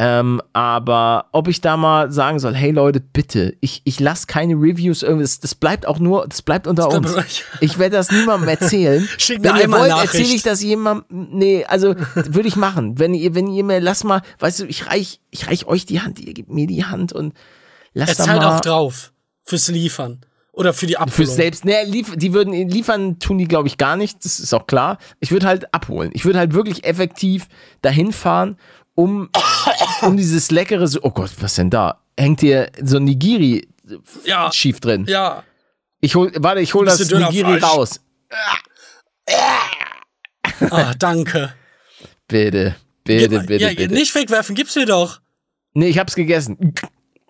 Ähm, 0.00 0.40
aber 0.52 1.26
ob 1.32 1.48
ich 1.48 1.60
da 1.60 1.76
mal 1.76 2.12
sagen 2.12 2.38
soll, 2.38 2.54
hey 2.54 2.70
Leute, 2.70 3.00
bitte, 3.00 3.56
ich, 3.60 3.82
ich 3.84 3.98
lasse 3.98 4.28
keine 4.28 4.54
Reviews 4.54 5.02
irgendwie, 5.02 5.24
das, 5.40 5.54
bleibt 5.56 5.86
auch 5.88 5.98
nur, 5.98 6.26
das 6.28 6.42
bleibt 6.42 6.68
unter 6.68 6.84
Das 6.84 6.94
uns. 6.94 7.12
bleibt- 7.14 7.44
Ich 7.60 7.78
werde 7.80 7.96
das 7.96 8.12
niemandem 8.12 8.48
erzählen. 8.48 9.08
Schick 9.18 9.40
mir 9.40 9.48
Wenn 9.48 9.56
ihr 9.56 9.62
einmal 9.64 9.80
wollt, 9.80 9.90
Nachricht. 9.90 10.14
erzähle 10.14 10.34
ich 10.36 10.42
das 10.44 10.62
jemandem. 10.62 11.28
Nee, 11.32 11.64
also 11.64 11.96
würde 12.14 12.46
ich 12.48 12.54
machen. 12.54 12.98
Wenn 13.00 13.12
ihr, 13.12 13.34
wenn 13.34 13.48
ihr 13.48 13.64
mir, 13.64 13.80
lass 13.80 14.04
mal, 14.04 14.22
weißt 14.38 14.60
du, 14.60 14.66
ich 14.66 14.86
reich, 14.86 15.20
ich 15.30 15.48
reich 15.48 15.66
euch 15.66 15.84
die 15.84 16.00
Hand, 16.00 16.20
ihr 16.20 16.32
gebt 16.32 16.50
mir 16.50 16.68
die 16.68 16.84
Hand 16.84 17.12
und 17.12 17.34
lasst 17.92 18.12
Er 18.12 18.16
da 18.18 18.24
zahlt 18.24 18.42
mal. 18.42 18.56
auch 18.56 18.60
drauf. 18.60 19.12
Fürs 19.42 19.66
Liefern. 19.68 20.20
Oder 20.52 20.72
für 20.72 20.86
die 20.88 20.94
Für 20.94 21.00
Abholung. 21.02 21.30
selbst, 21.34 21.64
ne, 21.64 21.84
lief, 21.86 22.14
die 22.16 22.32
würden 22.32 22.52
liefern, 22.68 23.20
tun 23.20 23.38
die, 23.38 23.46
glaube 23.46 23.68
ich, 23.68 23.78
gar 23.78 23.96
nicht. 23.96 24.24
Das 24.24 24.40
ist 24.40 24.52
auch 24.52 24.66
klar. 24.66 24.98
Ich 25.20 25.30
würde 25.30 25.46
halt 25.46 25.72
abholen. 25.72 26.10
Ich 26.14 26.24
würde 26.24 26.40
halt 26.40 26.52
wirklich 26.52 26.82
effektiv 26.84 27.46
dahin 27.80 28.10
fahren, 28.12 28.56
um, 28.98 29.28
um 30.02 30.16
dieses 30.16 30.50
leckere, 30.50 30.84
oh 31.02 31.10
Gott, 31.10 31.30
was 31.38 31.54
denn 31.54 31.70
da? 31.70 32.00
Hängt 32.18 32.40
hier 32.40 32.72
so 32.82 32.96
ein 32.96 33.04
Nigiri 33.04 33.68
ja, 34.24 34.50
schief 34.52 34.80
drin? 34.80 35.06
ja. 35.08 35.44
Ich 36.00 36.14
hol, 36.14 36.30
warte, 36.36 36.60
ich 36.60 36.74
hol 36.74 36.84
das 36.84 37.00
Nigiri 37.10 37.58
raus. 37.58 38.00
Ah, 40.70 40.94
danke. 40.98 41.52
Bitte, 42.28 42.76
bitte, 43.04 43.40
bitte, 43.40 43.64
ja, 43.64 43.68
bitte. 43.70 43.94
nicht 43.94 44.14
wegwerfen, 44.14 44.54
gib's 44.54 44.76
mir 44.76 44.86
doch. 44.86 45.20
Nee, 45.74 45.88
ich 45.88 45.98
hab's 45.98 46.14
gegessen. 46.14 46.74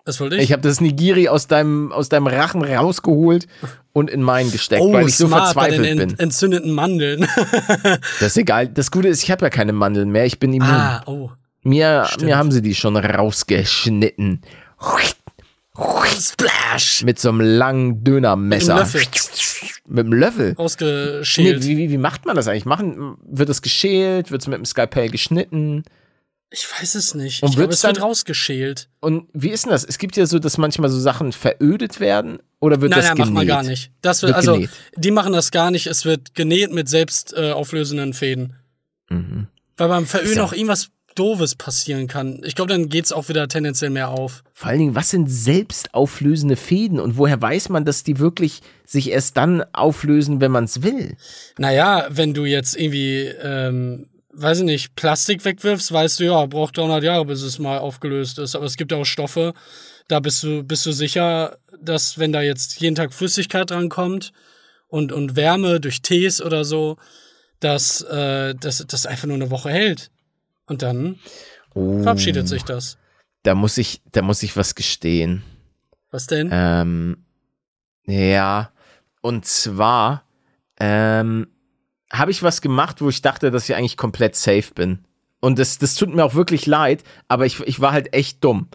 Das 0.05 0.19
wollte 0.19 0.37
ich. 0.37 0.43
Ich 0.43 0.51
habe 0.51 0.61
das 0.61 0.81
Nigiri 0.81 1.29
aus 1.29 1.47
deinem, 1.47 1.91
aus 1.91 2.09
deinem 2.09 2.27
Rachen 2.27 2.63
rausgeholt 2.63 3.47
und 3.91 4.09
in 4.09 4.21
meinen 4.21 4.51
gesteckt, 4.51 4.81
oh, 4.81 4.93
weil 4.93 5.07
ich 5.07 5.17
so 5.17 5.27
smart 5.27 5.55
bei 5.55 5.69
den 5.69 5.83
verzweifelt 5.83 6.09
bin. 6.09 6.19
entzündeten 6.19 6.71
Mandeln. 6.71 7.27
Das 8.19 8.29
ist 8.29 8.37
egal. 8.37 8.67
Das 8.67 8.91
Gute 8.91 9.07
ist, 9.07 9.23
ich 9.23 9.31
habe 9.31 9.45
ja 9.45 9.49
keine 9.49 9.73
Mandeln 9.73 10.09
mehr. 10.09 10.25
Ich 10.25 10.39
bin 10.39 10.53
immun. 10.53 10.69
ah, 10.69 11.03
oh. 11.05 11.31
Mir, 11.69 12.05
stimmt. 12.07 12.23
mir 12.25 12.37
haben 12.37 12.51
sie 12.51 12.61
die 12.61 12.75
schon 12.75 12.97
rausgeschnitten. 12.97 14.41
Splash. 16.19 17.03
Mit 17.03 17.19
so 17.19 17.29
einem 17.29 17.41
langen 17.41 18.03
Dönermesser. 18.03 18.75
Mit 18.75 18.81
einem 18.83 18.91
Löffel. 18.93 19.01
Mit 19.87 20.05
einem 20.05 20.13
Löffel. 20.13 20.49
Nee, 20.51 20.57
Ausgeschält. 20.57 21.63
wie, 21.65 21.77
wie, 21.77 21.89
wie 21.91 21.97
macht 21.97 22.25
man 22.25 22.35
das 22.35 22.47
eigentlich? 22.47 22.65
Machen, 22.65 23.17
wird 23.25 23.49
es 23.49 23.61
geschält? 23.61 24.31
Wird 24.31 24.41
es 24.41 24.47
mit 24.47 24.57
dem 24.57 24.65
Skalpell 24.65 25.09
geschnitten? 25.09 25.83
Ich 26.51 26.65
weiß 26.69 26.95
es 26.95 27.13
nicht. 27.13 27.43
Und 27.43 27.49
ich 27.51 27.55
glaube, 27.57 27.71
es 27.73 27.83
wird 27.83 27.97
dann- 27.97 28.03
rausgeschält. 28.03 28.89
Und 28.99 29.27
wie 29.33 29.49
ist 29.49 29.65
denn 29.65 29.71
das? 29.71 29.83
Es 29.85 29.97
gibt 29.99 30.17
ja 30.17 30.25
so, 30.25 30.39
dass 30.39 30.57
manchmal 30.57 30.89
so 30.89 30.99
Sachen 30.99 31.31
verödet 31.31 31.99
werden 31.99 32.39
oder 32.59 32.81
wird 32.81 32.91
Nein, 32.91 32.99
das 32.99 33.07
nein, 33.09 33.15
genäht? 33.17 33.33
macht 33.33 33.33
man 33.35 33.47
gar 33.47 33.63
nicht. 33.63 33.91
Das 34.01 34.21
wird, 34.23 34.29
Wird 34.31 34.37
also, 34.37 34.53
genäht. 34.53 34.69
die 34.95 35.11
machen 35.11 35.31
das 35.33 35.51
gar 35.51 35.69
nicht. 35.71 35.87
Es 35.87 36.05
wird 36.05 36.33
genäht 36.35 36.73
mit 36.73 36.89
selbst 36.89 37.33
äh, 37.37 37.51
auflösenden 37.51 38.13
Fäden. 38.13 38.55
Mhm. 39.09 39.47
Weil 39.77 39.87
beim 39.89 40.05
Veröden 40.07 40.37
ja- 40.37 40.43
auch 40.43 40.53
irgendwas 40.53 40.89
Doofes 41.19 41.55
passieren 41.55 42.07
kann. 42.07 42.41
Ich 42.45 42.55
glaube, 42.55 42.71
dann 42.71 42.87
geht's 42.87 43.11
auch 43.11 43.27
wieder 43.27 43.47
tendenziell 43.49 43.89
mehr 43.89 44.09
auf. 44.09 44.41
Vor 44.53 44.69
allen 44.69 44.79
Dingen, 44.79 44.95
was 44.95 45.09
sind 45.09 45.29
selbst 45.29 45.93
auflösende 45.93 46.55
Fäden 46.55 46.99
und 46.99 47.17
woher 47.17 47.41
weiß 47.41 47.69
man, 47.69 47.83
dass 47.83 48.03
die 48.03 48.19
wirklich 48.19 48.61
sich 48.85 49.11
erst 49.11 49.35
dann 49.35 49.63
auflösen, 49.73 50.39
wenn 50.39 50.51
man 50.51 50.63
es 50.63 50.81
will? 50.81 51.17
Naja, 51.57 52.07
wenn 52.09 52.33
du 52.33 52.45
jetzt 52.45 52.79
irgendwie, 52.79 53.25
ähm, 53.43 54.07
weiß 54.31 54.59
ich 54.59 54.63
nicht, 54.65 54.95
Plastik 54.95 55.43
wegwirfst, 55.43 55.91
weißt 55.91 56.21
du, 56.21 56.23
ja, 56.25 56.45
braucht 56.45 56.77
300 56.77 57.03
Jahre, 57.03 57.25
bis 57.25 57.41
es 57.41 57.59
mal 57.59 57.79
aufgelöst 57.79 58.39
ist. 58.39 58.55
Aber 58.55 58.65
es 58.65 58.77
gibt 58.77 58.93
auch 58.93 59.03
Stoffe, 59.03 59.53
da 60.07 60.21
bist 60.21 60.41
du, 60.43 60.63
bist 60.63 60.85
du 60.85 60.93
sicher, 60.93 61.57
dass 61.81 62.17
wenn 62.17 62.31
da 62.31 62.41
jetzt 62.41 62.79
jeden 62.79 62.95
Tag 62.95 63.13
Flüssigkeit 63.13 63.69
dran 63.69 63.89
kommt 63.89 64.31
und, 64.87 65.11
und 65.11 65.35
Wärme 65.35 65.81
durch 65.81 66.01
Tees 66.01 66.41
oder 66.41 66.63
so, 66.63 66.97
dass 67.59 68.01
äh, 68.03 68.55
das, 68.55 68.85
das 68.87 69.05
einfach 69.05 69.27
nur 69.27 69.35
eine 69.35 69.51
Woche 69.51 69.69
hält. 69.69 70.11
Und 70.69 70.81
dann 70.81 71.19
Oh, 71.75 72.01
verabschiedet 72.01 72.47
sich 72.47 72.63
das. 72.63 72.97
Da 73.43 73.55
muss 73.55 73.77
ich, 73.77 74.01
da 74.11 74.21
muss 74.21 74.43
ich 74.43 74.57
was 74.57 74.75
gestehen. 74.75 75.43
Was 76.11 76.27
denn? 76.27 76.49
Ähm, 76.51 77.25
ja, 78.05 78.71
und 79.21 79.45
zwar 79.45 80.23
ähm, 80.79 81.47
habe 82.11 82.31
ich 82.31 82.41
was 82.41 82.61
gemacht, 82.61 83.01
wo 83.01 83.09
ich 83.09 83.21
dachte, 83.21 83.51
dass 83.51 83.69
ich 83.69 83.75
eigentlich 83.75 83.97
komplett 83.97 84.35
safe 84.35 84.73
bin. 84.73 85.05
Und 85.39 85.59
das, 85.59 85.77
das 85.77 85.95
tut 85.95 86.13
mir 86.13 86.25
auch 86.25 86.33
wirklich 86.33 86.65
leid, 86.65 87.03
aber 87.27 87.45
ich, 87.45 87.59
ich 87.61 87.79
war 87.79 87.91
halt 87.91 88.13
echt 88.13 88.43
dumm. 88.43 88.67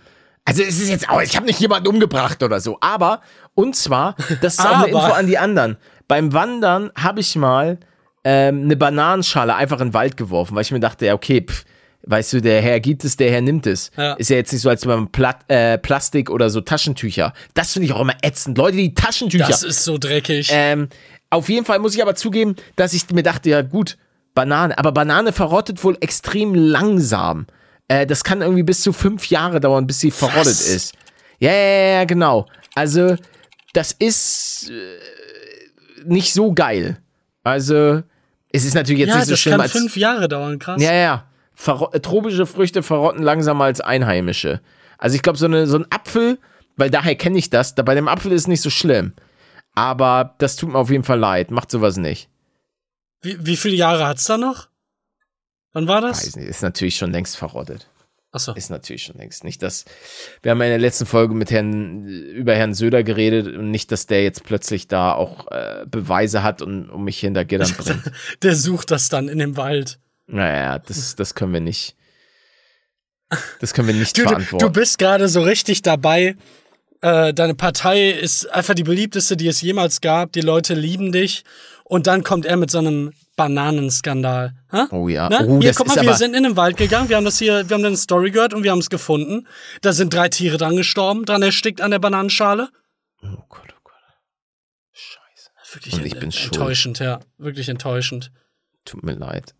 Also 0.47 0.63
es 0.63 0.81
ist 0.81 0.89
jetzt 0.89 1.09
auch, 1.09 1.21
ich 1.21 1.37
habe 1.37 1.47
nicht 1.47 1.59
jemanden 1.61 1.89
umgebracht 1.89 2.43
oder 2.43 2.61
so, 2.61 2.79
aber, 2.81 3.23
und 3.55 3.75
zwar, 3.75 4.15
das 4.41 4.55
ist 4.55 4.61
auch 4.61 4.77
eine. 4.77 4.87
Info 4.89 4.99
an 4.99 5.27
die 5.27 5.39
anderen. 5.39 5.77
Beim 6.07 6.33
Wandern 6.33 6.91
habe 6.97 7.21
ich 7.21 7.35
mal 7.35 7.79
ähm, 8.25 8.65
eine 8.65 8.77
Bananenschale 8.77 9.55
einfach 9.55 9.81
in 9.81 9.89
den 9.89 9.95
Wald 9.95 10.17
geworfen, 10.17 10.55
weil 10.55 10.63
ich 10.63 10.71
mir 10.71 10.81
dachte, 10.81 11.07
ja, 11.07 11.15
okay, 11.15 11.45
pff, 11.47 11.65
weißt 12.07 12.35
du, 12.35 12.41
der 12.41 12.61
Herr 12.61 12.81
gibt 12.81 13.05
es, 13.05 13.17
der 13.17 13.31
Herr 13.31 13.41
nimmt 13.41 13.67
es. 13.67 13.91
Ja. 13.97 14.15
Ist 14.15 14.31
ja 14.31 14.37
jetzt 14.37 14.53
nicht 14.53 14.63
so, 14.63 14.69
als 14.69 14.85
beim 14.85 15.09
Plat 15.09 15.39
äh, 15.49 15.79
Plastik 15.79 16.31
oder 16.31 16.51
so 16.51 16.61
Taschentücher. 16.61 17.33
Das 17.55 17.73
finde 17.73 17.87
ich 17.87 17.93
auch 17.93 18.01
immer 18.01 18.17
ätzend. 18.23 18.59
Leute, 18.59 18.77
die 18.77 18.95
Taschentücher. 18.95 19.47
das 19.47 19.63
ist 19.63 19.85
so 19.85 19.99
dreckig. 19.99 20.49
ähm, 20.51 20.89
auf 21.31 21.49
jeden 21.49 21.65
Fall 21.65 21.79
muss 21.79 21.95
ich 21.95 22.03
aber 22.03 22.15
zugeben, 22.15 22.57
dass 22.77 22.93
ich 22.93 23.09
mir 23.11 23.23
dachte, 23.23 23.51
ja 23.51 23.63
gut, 23.63 23.97
Banane. 24.35 24.79
Aber 24.79 24.93
Banane 24.93 25.33
verrottet 25.33 25.83
wohl 25.83 25.97
extrem 26.01 26.55
langsam. 26.55 27.47
Äh, 27.89 28.07
das 28.07 28.25
kann 28.25 28.43
irgendwie 28.43 28.63
bis 28.63 28.83
zu 28.83 28.93
fünf 28.93 29.27
Jahre 29.27 29.61
dauern, 29.61 29.87
bis 29.87 30.01
sie 30.01 30.11
verrottet 30.11 30.47
ist. 30.47 30.95
Ja, 31.39 31.53
ja, 31.53 31.99
ja, 31.99 32.05
genau. 32.05 32.47
Also, 32.75 33.17
das 33.73 33.93
ist 33.93 34.71
äh, 34.71 36.05
nicht 36.05 36.33
so 36.33 36.53
geil. 36.53 36.99
Also, 37.43 38.03
es 38.53 38.65
ist 38.65 38.75
natürlich 38.75 39.01
jetzt 39.01 39.11
ja, 39.11 39.17
nicht 39.17 39.27
so 39.27 39.33
das 39.33 39.41
schlimm 39.41 39.53
kann 39.53 39.61
als. 39.63 39.73
fünf 39.73 39.97
Jahre 39.97 40.29
dauern, 40.29 40.59
krass. 40.59 40.81
Ja, 40.81 40.93
ja, 40.93 41.27
tropische 41.57 42.47
Früchte 42.47 42.83
verrotten 42.83 43.23
langsamer 43.23 43.65
als 43.65 43.81
einheimische. 43.81 44.61
Also 44.99 45.17
ich 45.17 45.23
glaube, 45.23 45.39
so, 45.39 45.47
eine, 45.47 45.67
so 45.67 45.79
ein 45.79 45.87
Apfel, 45.91 46.39
weil 46.77 46.91
daher 46.91 47.15
kenne 47.15 47.39
ich 47.39 47.51
das, 47.51 47.75
da 47.75 47.83
bei 47.83 47.95
dem 47.95 48.09
Apfel 48.09 48.33
ist 48.33 48.43
es 48.43 48.49
nicht 48.49 48.63
so 48.63 48.71
schlimm. 48.71 49.13
Aber 49.75 50.35
das 50.39 50.57
tut 50.57 50.71
mir 50.71 50.79
auf 50.79 50.91
jeden 50.91 51.05
Fall 51.05 51.19
leid. 51.19 51.51
Macht 51.51 51.71
sowas 51.71 51.97
nicht. 51.97 52.29
Wie, 53.21 53.45
wie 53.45 53.57
viele 53.57 53.75
Jahre 53.75 54.07
hat's 54.07 54.25
da 54.25 54.37
noch? 54.39 54.69
Wann 55.73 55.89
war 55.89 56.01
das? 56.01 56.25
Weiß 56.25 56.37
nicht, 56.37 56.49
ist 56.49 56.63
natürlich 56.63 56.97
schon 56.97 57.11
längst 57.11 57.37
verrottet. 57.37 57.89
Achso. 58.31 58.53
Ist 58.55 58.71
natürlich 58.71 59.05
schon 59.05 59.17
längst 59.17 59.45
nicht 59.45 59.63
das. 59.63 59.85
Wir 60.43 60.51
haben 60.51 60.59
ja 60.59 60.65
in 60.65 60.73
der 60.73 60.79
letzten 60.81 61.07
Folge 61.07 61.35
mit 61.35 61.53
Herrn, 61.53 62.05
über 62.05 62.55
Herrn 62.55 62.75
Söder 62.75 63.05
geredet 63.05 63.47
und 63.47 63.71
nicht, 63.71 63.93
dass 63.93 64.07
der 64.07 64.25
jetzt 64.25 64.43
plötzlich 64.43 64.89
da 64.89 65.15
auch 65.15 65.51
äh, 65.53 65.87
Beweise 65.87 66.43
hat 66.43 66.61
und 66.61 66.91
um 66.91 67.05
mich 67.05 67.21
hinter 67.21 67.45
Gittern 67.45 67.73
bringt. 67.77 68.11
Der 68.43 68.57
sucht 68.57 68.91
das 68.91 69.09
dann 69.09 69.29
in 69.29 69.39
dem 69.39 69.57
Wald. 69.57 70.01
Naja, 70.27 70.79
das, 70.79 71.17
das 71.17 71.35
können 71.35 71.53
wir 71.53 71.61
nicht. 71.61 71.97
Das 73.61 73.75
können 73.75 73.89
wir 73.89 73.95
nicht 73.95 74.17
Du, 74.17 74.23
du, 74.23 74.29
verantworten. 74.29 74.65
du 74.67 74.73
bist 74.73 74.99
gerade 74.99 75.29
so 75.29 75.43
richtig 75.43 75.83
dabei. 75.83 76.37
Äh, 77.01 77.35
deine 77.35 77.55
Partei 77.55 78.11
ist 78.11 78.47
einfach 78.51 78.75
die 78.75 78.85
beliebteste, 78.85 79.37
die 79.37 79.49
es 79.49 79.61
jemals 79.61 80.01
gab. 80.01 80.33
Die 80.33 80.41
Leute 80.41 80.75
lieben 80.75 81.13
dich. 81.13 81.45
Und 81.85 82.07
dann 82.07 82.23
kommt 82.23 82.47
er 82.47 82.57
mit 82.57 82.71
so 82.71 82.79
einem 82.79 83.13
Bananenskandal. 83.37 84.55
Ha? 84.73 84.89
Oh 84.91 85.09
ja. 85.09 85.29
Ne? 85.29 85.47
Oh, 85.47 85.61
hier, 85.61 85.75
guck 85.75 85.89
mal, 85.89 86.01
wir 86.01 86.15
sind 86.15 86.35
in 86.35 86.45
den 86.45 86.57
Wald 86.57 86.77
gegangen, 86.77 87.09
wir 87.09 87.17
haben 87.17 87.25
das 87.25 87.39
hier, 87.39 87.69
wir 87.69 87.75
haben 87.77 87.85
eine 87.85 87.97
Story 87.97 88.31
gehört 88.31 88.55
und 88.55 88.63
wir 88.63 88.71
haben 88.71 88.79
es 88.79 88.89
gefunden. 88.89 89.47
Da 89.83 89.93
sind 89.93 90.15
drei 90.15 90.29
Tiere 90.29 90.57
dran 90.57 90.77
gestorben, 90.77 91.25
dran 91.27 91.43
erstickt 91.43 91.81
an 91.81 91.91
der 91.91 91.99
Bananenschale. 91.99 92.69
oh 93.23 93.27
Gott, 93.49 93.69
oh 93.75 93.81
Gott. 93.83 93.93
Scheiße. 94.93 95.51
Wirklich 95.75 95.95
Und 95.95 96.07
ich 96.07 96.13
ent- 96.13 96.21
bin 96.21 96.33
schuld. 96.33 96.55
enttäuschend, 96.55 96.99
ja. 97.01 97.21
Wirklich 97.37 97.69
enttäuschend. 97.69 98.31
Tut 98.85 99.03
mir 99.03 99.15
leid. 99.15 99.55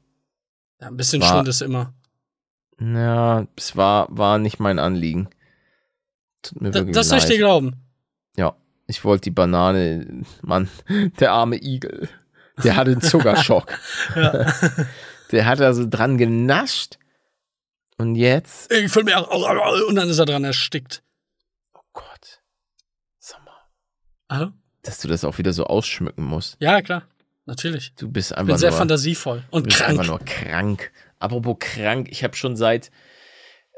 Ja, 0.85 0.91
ein 0.91 0.97
bisschen 0.99 1.23
War- 1.23 1.29
Schuld 1.31 1.49
ist 1.49 1.63
immer. 1.63 1.95
Ja, 2.79 3.47
es 3.57 3.75
war, 3.77 4.07
war 4.11 4.39
nicht 4.39 4.59
mein 4.61 4.79
Anliegen. 4.79 5.29
Tut 6.43 6.61
mir 6.61 6.71
Da, 6.73 6.81
wirklich 6.81 6.95
das 6.95 7.09
soll 7.09 7.19
ich 7.19 7.25
leid. 7.25 7.33
dir 7.33 7.39
glauben. 7.39 7.77
Ja, 8.37 8.55
ich 8.87 9.03
wollte 9.05 9.23
die 9.23 9.31
Banane, 9.31 10.25
Mann, 10.43 10.69
der 11.21 11.33
arme 11.33 11.57
Igel. 11.57 12.09
Der 12.63 12.77
hatte 12.77 12.91
einen 12.93 13.01
Zuckerschock. 13.01 13.73
der 15.33 15.47
hat 15.47 15.61
also 15.61 15.87
dran 15.89 16.19
genascht. 16.19 16.99
Und 17.97 18.17
jetzt? 18.17 18.71
Ich 18.73 18.91
fühl 18.93 19.05
mir 19.05 19.17
auch, 19.19 19.89
und 19.89 19.95
dann 19.95 20.09
ist 20.09 20.19
er 20.19 20.27
dran 20.27 20.45
erstickt. 20.45 21.03
Oh 21.75 21.81
Gott. 21.93 22.43
Sag 23.21 23.43
mal, 23.45 23.53
Hallo? 24.29 24.51
dass 24.83 24.99
du 25.01 25.09
das 25.09 25.25
auch 25.25 25.39
wieder 25.39 25.53
so 25.55 25.65
ausschmücken 25.65 26.25
musst. 26.25 26.57
Ja, 26.61 26.83
klar. 26.83 27.05
Natürlich. 27.47 27.95
Du 27.97 28.11
bist 28.11 28.31
Ich 28.33 28.37
einfach 28.39 28.53
bin 28.55 28.59
sehr 28.59 28.71
nur, 28.71 28.79
fantasievoll 28.79 29.45
du 29.51 29.57
und 29.57 29.65
bist 29.65 29.79
krank. 29.79 29.91
einfach 29.91 30.07
nur 30.07 30.19
krank. 30.21 30.91
Apropos 31.19 31.57
krank, 31.61 32.09
ich 32.11 32.25
habe 32.25 32.35
schon 32.37 32.57
seit, 32.57 32.91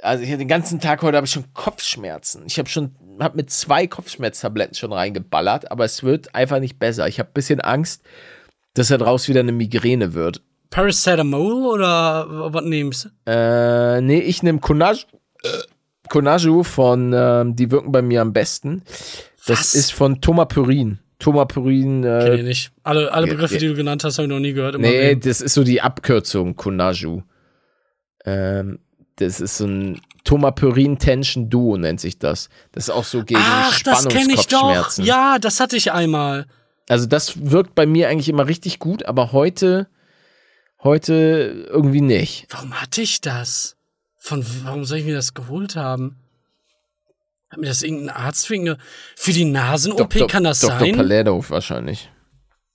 also 0.02 0.22
ich, 0.22 0.30
den 0.30 0.48
ganzen 0.48 0.80
Tag 0.80 1.02
heute 1.02 1.16
habe 1.16 1.26
ich 1.26 1.32
schon 1.32 1.52
Kopfschmerzen. 1.52 2.44
Ich 2.46 2.58
habe 2.58 2.68
schon, 2.68 2.94
habe 3.20 3.36
mit 3.36 3.50
zwei 3.50 3.86
Kopfschmerztabletten 3.86 4.74
schon 4.74 4.92
reingeballert, 4.92 5.70
aber 5.70 5.84
es 5.84 6.02
wird 6.02 6.34
einfach 6.34 6.60
nicht 6.60 6.78
besser. 6.78 7.08
Ich 7.08 7.18
habe 7.18 7.30
ein 7.30 7.34
bisschen 7.34 7.60
Angst, 7.60 8.02
dass 8.74 8.88
da 8.88 8.98
draus 8.98 9.28
wieder 9.28 9.40
eine 9.40 9.52
Migräne 9.52 10.14
wird. 10.14 10.42
Paracetamol 10.70 11.64
oder 11.66 12.52
was 12.52 12.64
nehmst 12.64 13.08
du? 13.26 13.30
Äh, 13.30 14.00
nee, 14.00 14.18
ich 14.18 14.42
nehme 14.42 14.58
Conaju, 14.60 15.04
Conaju 16.08 16.62
von, 16.62 17.12
ähm, 17.14 17.56
die 17.56 17.70
wirken 17.70 17.92
bei 17.92 18.02
mir 18.02 18.20
am 18.22 18.32
besten. 18.32 18.82
Das 19.46 19.58
Was? 19.60 19.74
ist 19.74 19.92
von 19.92 20.20
Tomapyrin. 20.20 20.98
Tomapyrin, 21.18 22.02
Kenn 22.02 22.34
ich 22.34 22.40
äh, 22.40 22.42
nicht. 22.42 22.72
Alle, 22.82 23.12
alle 23.12 23.26
Begriffe, 23.26 23.54
ja. 23.54 23.60
die 23.60 23.68
du 23.68 23.74
genannt 23.74 24.04
hast, 24.04 24.18
habe 24.18 24.26
ich 24.26 24.32
noch 24.32 24.40
nie 24.40 24.52
gehört. 24.52 24.74
Immer 24.74 24.86
nee, 24.86 25.16
das 25.16 25.40
ist 25.40 25.54
so 25.54 25.64
die 25.64 25.80
Abkürzung, 25.80 26.56
Conaju. 26.56 27.22
Ähm, 28.24 28.80
das 29.16 29.40
ist 29.40 29.56
so 29.56 29.66
ein 29.66 30.00
Tomapyrin 30.24 30.98
Tension 30.98 31.48
Duo 31.48 31.76
nennt 31.76 32.00
sich 32.00 32.18
das. 32.18 32.48
Das 32.72 32.84
ist 32.84 32.90
auch 32.90 33.04
so 33.04 33.24
gegen 33.24 33.40
Ach, 33.42 33.80
das 33.82 34.08
kenne 34.08 34.34
ich 34.34 34.46
doch. 34.48 34.98
Ja, 34.98 35.38
das 35.38 35.60
hatte 35.60 35.76
ich 35.76 35.92
einmal. 35.92 36.46
Also 36.88 37.06
das 37.06 37.50
wirkt 37.50 37.74
bei 37.74 37.86
mir 37.86 38.08
eigentlich 38.08 38.28
immer 38.28 38.46
richtig 38.46 38.78
gut, 38.78 39.06
aber 39.06 39.32
heute, 39.32 39.88
heute 40.82 41.66
irgendwie 41.70 42.00
nicht. 42.00 42.46
Warum 42.50 42.74
hatte 42.80 43.02
ich 43.02 43.20
das? 43.20 43.76
Von 44.18 44.44
warum 44.64 44.84
soll 44.84 44.98
ich 44.98 45.04
mir 45.04 45.14
das 45.14 45.34
geholt 45.34 45.76
haben? 45.76 46.16
Hat 47.50 47.60
mir 47.60 47.66
das 47.66 47.82
irgendein 47.82 48.10
Arzt 48.16 48.48
wegen 48.50 48.64
ne- 48.64 48.78
für 49.16 49.32
die 49.32 49.44
Nasen-OP 49.44 50.10
Dr. 50.10 50.26
kann 50.28 50.44
das 50.44 50.60
Dr. 50.60 50.78
sein? 50.80 50.96
Palermo 50.96 51.44
wahrscheinlich. 51.48 52.10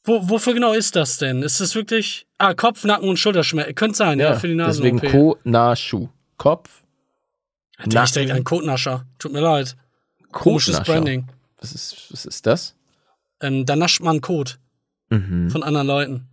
Wo, 0.03 0.29
wofür 0.29 0.53
genau 0.53 0.73
ist 0.73 0.95
das 0.95 1.17
denn? 1.17 1.43
Ist 1.43 1.59
das 1.61 1.75
wirklich 1.75 2.25
Ah, 2.37 2.53
Kopf, 2.55 2.83
Nacken 2.85 3.07
und 3.07 3.17
Schulterschmerzen. 3.17 3.75
Könnte 3.75 3.97
sein, 3.97 4.19
ja, 4.19 4.33
für 4.35 4.47
die 4.47 4.57
deswegen 4.57 4.97
Nasen-OP. 4.97 5.37
Konaschu. 5.43 6.07
Kopf, 6.37 6.81
Hatte 7.77 8.01
ich 8.03 8.11
direkt 8.11 8.31
einen 8.31 8.43
Kotnascher. 8.43 9.05
Tut 9.19 9.31
mir 9.31 9.41
leid. 9.41 9.75
Komisches. 10.31 10.79
Branding. 10.81 11.27
Was 11.59 11.73
ist, 11.73 12.11
was 12.11 12.25
ist 12.25 12.47
das? 12.47 12.75
Ähm, 13.41 13.65
da 13.65 13.75
nascht 13.75 14.01
man 14.01 14.21
Kot 14.21 14.57
Mhm. 15.09 15.49
von 15.51 15.61
anderen 15.61 15.85
Leuten. 15.87 16.27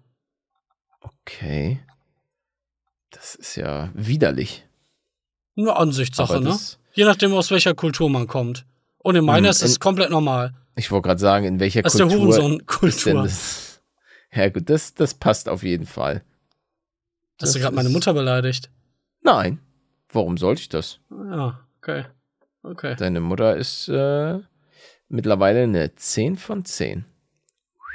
Okay. 1.00 1.80
Das 3.10 3.34
ist 3.34 3.56
ja 3.56 3.90
widerlich. 3.94 4.64
Nur 5.56 5.78
Ansichtssache, 5.78 6.40
ne? 6.40 6.50
das- 6.50 6.78
Je 6.92 7.04
nachdem, 7.04 7.32
aus 7.34 7.50
welcher 7.50 7.74
Kultur 7.74 8.08
man 8.10 8.26
kommt. 8.26 8.64
Und 8.98 9.16
in 9.16 9.24
meiner 9.24 9.48
Hm, 9.48 9.50
ist 9.52 9.62
es 9.62 9.80
komplett 9.80 10.10
normal. 10.10 10.54
Ich 10.76 10.90
wollte 10.90 11.08
gerade 11.08 11.20
sagen, 11.20 11.44
in 11.46 11.60
welcher 11.60 11.82
Das 11.82 11.94
der 11.94 12.06
Kultur 12.06 12.28
ist 12.28 12.36
denn 12.36 12.42
Hurensohn-Kultur. 12.44 13.22
das? 13.22 13.64
Ja 14.30 14.50
gut, 14.50 14.68
das, 14.68 14.92
das 14.92 15.14
passt 15.14 15.48
auf 15.48 15.62
jeden 15.62 15.86
Fall. 15.86 16.22
Hast 17.40 17.54
du 17.54 17.60
gerade 17.60 17.74
meine 17.74 17.88
Mutter 17.88 18.12
beleidigt? 18.12 18.68
Nein. 19.22 19.58
Warum 20.12 20.36
sollte 20.36 20.60
ich 20.60 20.68
das? 20.68 21.00
Ja, 21.10 21.60
okay. 21.78 22.04
Okay. 22.62 22.94
Deine 22.98 23.20
Mutter 23.20 23.56
ist 23.56 23.88
äh, 23.88 24.38
mittlerweile 25.08 25.62
eine 25.62 25.94
10 25.94 26.36
von 26.36 26.64
10. 26.66 27.06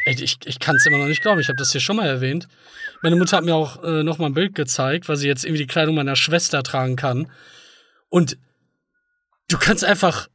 Ey, 0.06 0.16
ich, 0.24 0.40
ich 0.46 0.60
kann 0.60 0.76
es 0.76 0.88
immer 0.88 0.98
noch 0.98 1.06
nicht 1.06 1.22
glauben. 1.22 1.40
Ich 1.40 1.50
habe 1.50 1.58
das 1.58 1.72
hier 1.72 1.82
schon 1.82 1.98
mal 1.98 2.08
erwähnt. 2.08 2.48
Meine 3.04 3.16
Mutter 3.16 3.38
hat 3.38 3.46
mir 3.46 3.56
auch 3.56 3.84
äh, 3.84 4.02
noch 4.04 4.18
mal 4.18 4.26
ein 4.26 4.34
Bild 4.34 4.56
gezeigt, 4.56 5.08
weil 5.08 5.18
sie 5.18 5.28
jetzt 5.28 5.46
irgendwie 5.46 5.64
die 5.64 5.68
Kleidung 5.68 5.94
meiner 5.96 6.16
Schwester 6.16 6.64
tragen 6.64 6.96
kann. 6.96 7.30
Und 8.10 8.38
du 9.50 9.58
kannst 9.58 9.84
einfach, 9.84 10.28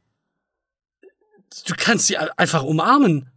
du 1.65 1.73
kannst 1.77 2.07
sie 2.07 2.17
einfach 2.17 2.63
umarmen 2.63 3.29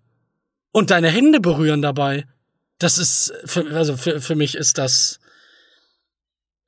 und 0.72 0.90
deine 0.90 1.08
Hände 1.08 1.40
berühren 1.40 1.82
dabei. 1.82 2.26
Das 2.78 2.98
ist, 2.98 3.32
für, 3.44 3.66
also 3.74 3.96
für, 3.96 4.20
für 4.20 4.34
mich 4.34 4.54
ist 4.56 4.78
das, 4.78 5.20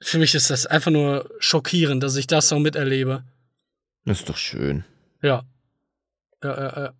für 0.00 0.18
mich 0.18 0.34
ist 0.34 0.50
das 0.50 0.66
einfach 0.66 0.90
nur 0.90 1.30
schockierend, 1.38 2.02
dass 2.02 2.16
ich 2.16 2.26
das 2.26 2.48
so 2.48 2.58
miterlebe. 2.58 3.24
Das 4.04 4.20
ist 4.20 4.28
doch 4.28 4.36
schön. 4.36 4.84
Ja. 5.22 5.42
Ja, 6.42 6.56
ja, 6.56 6.82
ja. 6.84 6.92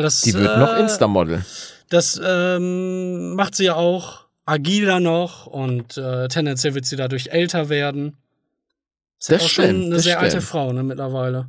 Das, 0.00 0.22
Die 0.22 0.32
wird 0.32 0.56
noch 0.56 0.74
äh, 0.74 0.80
Instamodel. 0.80 1.44
Das 1.90 2.18
ähm, 2.24 3.34
macht 3.34 3.54
sie 3.54 3.64
ja 3.64 3.74
auch 3.74 4.24
agiler 4.46 4.98
noch 4.98 5.46
und 5.46 5.98
äh, 5.98 6.28
tendenziell 6.28 6.74
wird 6.74 6.86
sie 6.86 6.96
dadurch 6.96 7.28
älter 7.28 7.68
werden. 7.68 8.16
Ist 9.22 9.28
ja 9.28 9.36
Das 9.36 9.44
auch 9.44 9.48
stimmt, 9.50 9.68
schon 9.68 9.84
eine 9.92 10.00
sehr 10.00 10.18
alte 10.18 10.30
stimmt. 10.32 10.44
Frau, 10.44 10.72
ne, 10.72 10.82
mittlerweile. 10.82 11.48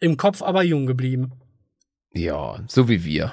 Im 0.00 0.18
Kopf 0.18 0.42
aber 0.42 0.62
jung 0.62 0.84
geblieben. 0.84 1.32
Ja, 2.12 2.60
so 2.68 2.86
wie 2.88 3.02
wir. 3.02 3.32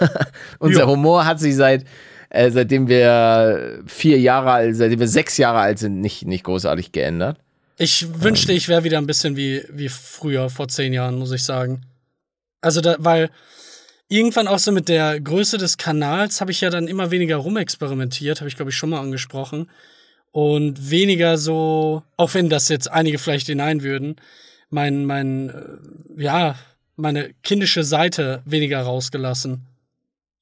Unser 0.60 0.80
Ja. 0.82 0.86
Humor 0.86 1.24
hat 1.24 1.40
sich 1.40 1.56
seit, 1.56 1.84
äh, 2.30 2.50
seitdem 2.52 2.86
wir 2.88 3.82
vier 3.86 4.20
Jahre 4.20 4.52
alt, 4.52 4.76
seitdem 4.76 5.00
wir 5.00 5.08
sechs 5.08 5.38
Jahre 5.38 5.58
alt 5.58 5.80
sind, 5.80 6.00
nicht, 6.00 6.24
nicht 6.24 6.44
großartig 6.44 6.92
geändert. 6.92 7.38
Ich 7.78 8.22
wünschte, 8.22 8.52
ich 8.52 8.68
wäre 8.68 8.84
wieder 8.84 8.98
ein 8.98 9.06
bisschen 9.08 9.36
wie, 9.36 9.64
wie 9.70 9.88
früher, 9.88 10.48
vor 10.48 10.68
zehn 10.68 10.92
Jahren, 10.92 11.18
muss 11.18 11.32
ich 11.32 11.42
sagen. 11.42 11.82
Also, 12.60 12.80
da, 12.80 12.94
weil 13.00 13.28
irgendwann 14.08 14.46
auch 14.46 14.60
so 14.60 14.70
mit 14.70 14.88
der 14.88 15.20
Größe 15.20 15.58
des 15.58 15.78
Kanals 15.78 16.40
habe 16.40 16.52
ich 16.52 16.60
ja 16.60 16.70
dann 16.70 16.86
immer 16.86 17.10
weniger 17.10 17.36
rumexperimentiert, 17.36 18.40
habe 18.40 18.48
ich, 18.48 18.54
glaube 18.56 18.70
ich, 18.70 18.76
schon 18.76 18.90
mal 18.90 19.00
angesprochen. 19.00 19.68
Und 20.36 20.90
weniger 20.90 21.38
so, 21.38 22.02
auch 22.18 22.34
wenn 22.34 22.50
das 22.50 22.68
jetzt 22.68 22.90
einige 22.92 23.18
vielleicht 23.18 23.46
hinein 23.46 23.82
würden, 23.82 24.16
mein, 24.68 25.06
mein, 25.06 25.48
äh, 25.48 26.22
ja, 26.22 26.56
meine 26.94 27.32
kindische 27.42 27.82
Seite 27.82 28.42
weniger 28.44 28.82
rausgelassen. 28.82 29.64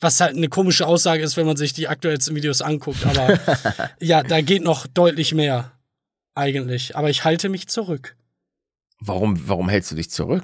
Was 0.00 0.20
halt 0.20 0.36
eine 0.36 0.48
komische 0.48 0.88
Aussage 0.88 1.22
ist, 1.22 1.36
wenn 1.36 1.46
man 1.46 1.56
sich 1.56 1.74
die 1.74 1.86
aktuellsten 1.86 2.34
Videos 2.34 2.60
anguckt. 2.60 3.06
Aber 3.06 3.38
ja, 4.00 4.24
da 4.24 4.40
geht 4.40 4.64
noch 4.64 4.88
deutlich 4.88 5.32
mehr. 5.32 5.70
Eigentlich. 6.34 6.96
Aber 6.96 7.08
ich 7.08 7.22
halte 7.22 7.48
mich 7.48 7.68
zurück. 7.68 8.16
Warum, 8.98 9.48
warum 9.48 9.68
hältst 9.68 9.92
du 9.92 9.94
dich 9.94 10.10
zurück? 10.10 10.42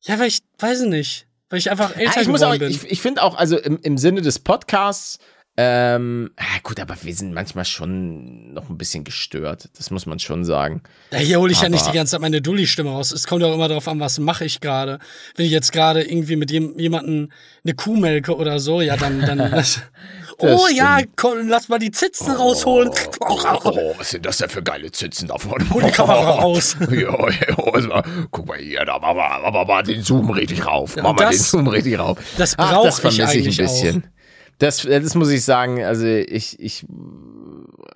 Ja, 0.00 0.18
weil 0.18 0.26
ich, 0.26 0.40
weiß 0.58 0.80
ich 0.80 0.88
nicht. 0.88 1.28
Weil 1.50 1.60
ich 1.60 1.70
einfach 1.70 1.96
älter 1.96 2.16
Ah, 2.16 2.20
ich 2.22 2.26
muss 2.26 2.40
geworden 2.40 2.56
auch, 2.56 2.58
bin. 2.58 2.70
ich, 2.70 2.82
ich 2.90 3.00
finde 3.00 3.22
auch, 3.22 3.36
also 3.36 3.56
im, 3.56 3.78
im 3.80 3.96
Sinne 3.96 4.22
des 4.22 4.40
Podcasts, 4.40 5.20
ähm, 5.62 6.30
ah, 6.36 6.58
gut, 6.62 6.80
aber 6.80 6.96
wir 7.02 7.14
sind 7.14 7.34
manchmal 7.34 7.66
schon 7.66 8.54
noch 8.54 8.70
ein 8.70 8.78
bisschen 8.78 9.04
gestört. 9.04 9.68
Das 9.76 9.90
muss 9.90 10.06
man 10.06 10.18
schon 10.18 10.42
sagen. 10.44 10.82
ja, 11.10 11.18
hier 11.18 11.38
hole 11.38 11.52
ich 11.52 11.60
ja 11.60 11.68
nicht 11.68 11.82
aber- 11.82 11.90
die 11.92 11.96
ganze 11.98 12.12
Zeit 12.12 12.20
meine 12.22 12.40
Dulli-Stimme 12.40 12.88
raus. 12.90 13.12
Es 13.12 13.26
kommt 13.26 13.42
ja 13.42 13.48
auch 13.48 13.54
immer 13.54 13.68
darauf 13.68 13.86
an, 13.88 14.00
was 14.00 14.18
mache 14.18 14.46
ich 14.46 14.60
gerade. 14.60 14.98
Wenn 15.36 15.44
ich 15.44 15.52
jetzt 15.52 15.70
gerade 15.72 16.02
irgendwie 16.02 16.36
mit 16.36 16.50
jem, 16.50 16.78
jemandem 16.78 17.30
eine 17.62 17.74
Kuh 17.74 17.96
melke 17.96 18.34
oder 18.36 18.58
so, 18.58 18.80
ja, 18.80 18.96
dann. 18.96 19.20
dann 19.20 19.40
oh 20.38 20.66
ja, 20.74 21.00
komm, 21.16 21.48
lass 21.48 21.68
mal 21.68 21.78
die 21.78 21.90
Zitzen 21.90 22.30
rausholen. 22.32 22.90
Oh, 23.20 23.92
was 23.98 24.10
sind 24.10 24.24
das 24.24 24.38
denn 24.38 24.48
für 24.48 24.62
geile 24.62 24.90
Zitzen 24.90 25.28
da 25.28 25.36
vorne? 25.36 25.68
Hol 25.68 25.82
die 25.82 25.90
Kamera 25.90 26.30
raus. 26.40 26.76
Ja, 26.90 27.28
ja, 27.28 28.02
guck 28.30 28.46
mal 28.46 28.56
hier, 28.58 28.84
da 28.86 28.98
machen 28.98 29.16
wir, 29.18 29.38
machen 29.40 29.54
wir 29.54 29.64
mal 29.66 29.82
den 29.82 30.02
Zoom 30.02 30.30
richtig 30.30 30.64
rauf. 30.66 30.96
Machen 30.96 31.18
wir 31.18 31.26
das- 31.26 31.36
den 31.36 31.44
Zoom 31.44 31.68
richtig 31.68 31.98
rauf. 31.98 32.16
das 32.38 32.54
Ach, 32.56 32.72
brauch 32.72 32.84
das 32.86 32.98
ich 33.04 33.18
ich 33.18 33.22
eigentlich 33.24 33.60
ein 33.60 33.66
bisschen. 33.66 34.04
Das, 34.60 34.82
das 34.82 35.14
muss 35.14 35.30
ich 35.30 35.44
sagen, 35.44 35.82
also 35.82 36.06
ich, 36.06 36.60
ich 36.60 36.86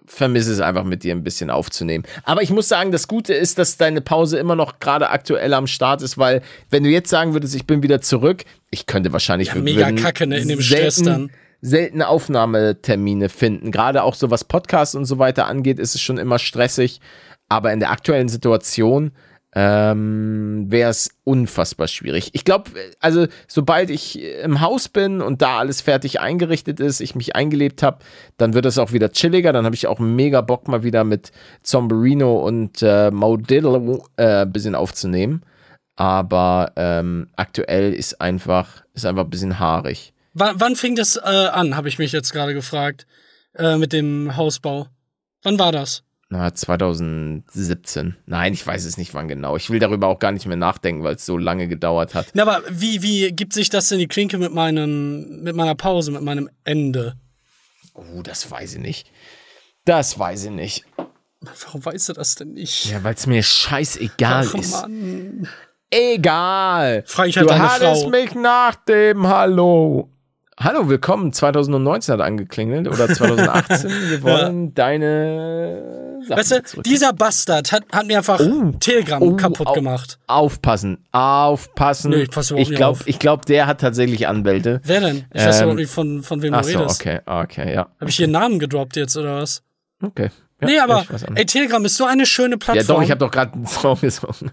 vermisse 0.07 0.53
es 0.53 0.61
einfach 0.61 0.85
mit 0.85 1.03
dir 1.05 1.15
ein 1.15 1.23
bisschen 1.25 1.51
aufzunehmen. 1.51 2.05
Aber 2.25 2.43
ich 2.43 2.51
muss 2.51 2.69
sagen, 2.69 2.91
das 2.93 3.09
Gute 3.09 3.35
ist, 3.35 3.59
dass 3.59 3.77
deine 3.77 4.01
Pause 4.01 4.39
immer 4.39 4.57
noch 4.57 4.79
gerade 4.81 5.11
aktuell 5.11 5.55
am 5.55 5.67
Start 5.67 6.03
ist, 6.03 6.19
weil 6.19 6.43
wenn 6.71 6.83
du 6.85 6.91
jetzt 6.91 7.11
sagen 7.11 7.33
würdest, 7.33 7.55
ich 7.55 7.67
bin 7.67 7.83
wieder 7.83 8.01
zurück, 8.01 8.45
ich 8.71 8.87
könnte 8.87 9.13
wahrscheinlich 9.13 9.49
Ja, 9.49 9.55
mega 9.57 9.93
kacke, 9.93 10.27
ne, 10.27 10.39
in 10.39 10.49
dem 10.49 10.61
Stress 10.61 10.97
dann. 10.97 11.31
seltene 11.61 12.09
Aufnahmetermine 12.09 13.29
finden. 13.29 13.71
Gerade 13.71 14.03
auch 14.03 14.15
so 14.15 14.31
was 14.31 14.45
Podcasts 14.45 14.95
und 14.95 15.05
so 15.07 15.19
weiter 15.19 15.47
angeht, 15.47 15.79
ist 15.79 15.95
es 15.95 16.01
schon 16.01 16.19
immer 16.19 16.39
stressig. 16.39 17.01
Aber 17.49 17.73
in 17.73 17.81
der 17.81 17.91
aktuellen 17.91 18.29
Situation 18.29 19.13
ähm, 19.55 20.67
wäre 20.69 20.91
es 20.91 21.11
unfassbar 21.23 21.87
schwierig. 21.87 22.31
Ich 22.33 22.45
glaube, 22.45 22.71
also 23.01 23.27
sobald 23.47 23.89
ich 23.91 24.21
im 24.21 24.61
Haus 24.61 24.89
bin 24.89 25.21
und 25.21 25.43
da 25.43 25.59
alles 25.59 25.81
fertig 25.81 26.21
eingerichtet 26.21 26.81
ist, 26.81 27.01
ich 27.01 27.15
mich 27.15 27.37
eingelebt 27.37 27.83
habe, 27.83 27.99
dann 28.37 28.55
wird 28.55 28.67
es 28.67 28.79
auch 28.79 28.93
wieder 28.93 29.13
chilliger. 29.13 29.53
Dann 29.53 29.65
habe 29.65 29.77
ich 29.77 29.87
auch 29.87 30.01
mega 30.01 30.41
Bock 30.41 30.67
mal 30.67 30.83
wieder 30.83 31.05
mit 31.05 31.31
Zomberino 31.63 32.37
und 32.37 32.83
äh, 32.83 33.13
Modillo 33.13 34.05
äh, 34.17 34.43
ein 34.43 34.53
bisschen 34.53 34.75
aufzunehmen. 34.75 35.43
Aber 35.97 36.73
ähm, 36.75 37.29
aktuell 37.37 37.93
ist 37.95 38.21
einfach, 38.21 38.83
ist 38.95 39.07
einfach 39.07 39.25
ein 39.25 39.31
bisschen 39.31 39.61
haarig. 39.61 40.13
Wann, 40.33 40.59
wann 40.59 40.75
fing 40.75 40.97
das 40.97 41.17
äh, 41.17 41.21
an, 41.21 41.77
habe 41.77 41.89
ich 41.89 42.01
mich 42.01 42.11
jetzt 42.11 42.33
gerade 42.33 42.55
gefragt, 42.55 43.07
äh, 43.55 43.77
mit 43.77 43.93
dem 43.93 44.37
Hausbau. 44.37 44.89
Wann 45.45 45.61
war 45.61 45.71
das? 45.71 46.03
Na, 46.31 46.53
2017. 46.53 48.17
Nein, 48.27 48.55
ich 48.55 48.67
weiß 48.67 48.85
es 48.85 48.97
nicht 48.97 49.15
wann 49.15 49.29
genau. 49.29 49.57
Ich 49.57 49.71
will 49.71 49.79
darüber 49.79 50.09
auch 50.09 50.19
gar 50.19 50.33
nicht 50.33 50.47
mehr 50.47 50.57
nachdenken, 50.57 51.05
weil 51.05 51.17
es 51.17 51.27
so 51.27 51.37
lange 51.37 51.69
gedauert 51.69 52.15
hat. 52.15 52.29
Na, 52.35 52.43
aber 52.43 52.63
wie, 52.71 53.03
wie 53.03 53.31
gibt 53.33 53.53
sich 53.53 53.69
das 53.71 53.91
in 53.93 53.99
die 53.99 54.09
Klinke 54.09 54.39
mit 54.39 54.53
meinem, 54.53 55.43
mit 55.43 55.55
meiner 55.55 55.75
Pause, 55.75 56.11
mit 56.11 56.23
meinem 56.23 56.49
Ende? 56.65 57.17
Oh, 57.95 58.23
das 58.23 58.51
weiß 58.51 58.75
ich 58.75 58.81
nicht. 58.81 59.11
Das 59.85 60.19
weiß 60.19 60.45
ich 60.45 60.51
nicht. 60.51 60.85
Warum 61.41 61.85
weißt 61.85 62.09
du 62.09 62.13
das 62.15 62.35
denn 62.37 62.55
nicht? 62.55 62.87
Ja, 62.87 63.05
weil 63.05 63.15
es 63.15 63.27
mir 63.27 63.43
scheißegal 63.43 64.49
Ach, 64.49 64.55
ist. 64.55 64.73
Mann. 64.73 65.49
Egal. 65.91 67.05
Frag 67.07 67.29
ich 67.29 67.37
halt 67.37 67.51
du 67.51 67.59
hattest 67.59 68.03
Frau. 68.03 68.11
mich 68.11 68.35
nach 68.35 68.75
dem 68.77 69.27
Hallo. 69.27 70.11
Hallo, 70.61 70.89
willkommen. 70.89 71.33
2019 71.33 72.13
hat 72.15 72.21
angeklingelt 72.21 72.87
oder 72.89 73.09
2018. 73.09 73.91
Wir 74.11 74.23
wollen 74.23 74.73
deine 74.75 76.21
Sachen 76.27 76.39
Weißt 76.39 76.51
du, 76.53 76.63
zurück. 76.63 76.85
dieser 76.85 77.13
Bastard 77.13 77.73
hat, 77.73 77.83
hat 77.93 78.07
mir 78.07 78.19
einfach 78.19 78.41
Telegram 78.79 79.21
Oh, 79.21 79.37
kaputt 79.37 79.67
au- 79.67 79.73
gemacht. 79.73 80.19
Aufpassen, 80.29 81.05
aufpassen. 81.11 82.11
Nee, 82.13 82.23
ich 82.23 82.31
passe 82.31 82.55
überhaupt 82.55 82.63
ich 82.63 82.71
nicht 82.71 82.77
glaube, 82.79 83.01
auf. 83.01 83.07
ich 83.09 83.19
glaub, 83.19 83.47
der 83.47 83.67
hat 83.67 83.81
tatsächlich 83.81 84.29
Anwälte. 84.29 84.81
Wer 84.85 85.01
denn? 85.01 85.25
Ich 85.35 85.45
weiß 85.45 85.57
Ähm, 85.57 85.63
überhaupt 85.63 85.81
nicht, 85.81 85.91
von, 85.93 86.23
von 86.23 86.41
wem 86.43 86.53
du 86.53 86.63
so, 86.63 86.79
redest. 86.79 87.01
okay, 87.01 87.21
okay, 87.27 87.75
ja. 87.75 87.89
Habe 88.01 88.09
ich 88.11 88.17
hier 88.17 88.25
einen 88.27 88.33
Namen 88.33 88.59
gedroppt 88.61 88.95
jetzt 88.97 89.17
oder 89.17 89.37
was? 89.43 89.63
Okay. 90.03 90.31
Ja, 90.61 90.67
nee, 90.69 90.79
aber 90.79 91.05
weiß 91.09 91.25
ey, 91.35 91.47
Telegram 91.47 91.85
ist 91.85 91.97
so 91.97 92.05
eine 92.05 92.27
schöne 92.27 92.59
Plattform. 92.59 92.87
Ja, 92.87 92.95
doch, 92.95 93.03
ich 93.03 93.11
habe 93.11 93.19
doch 93.19 93.31
gerade 93.33 93.55
einen 93.55 93.67
Song 93.67 94.01
gesungen. 94.01 94.53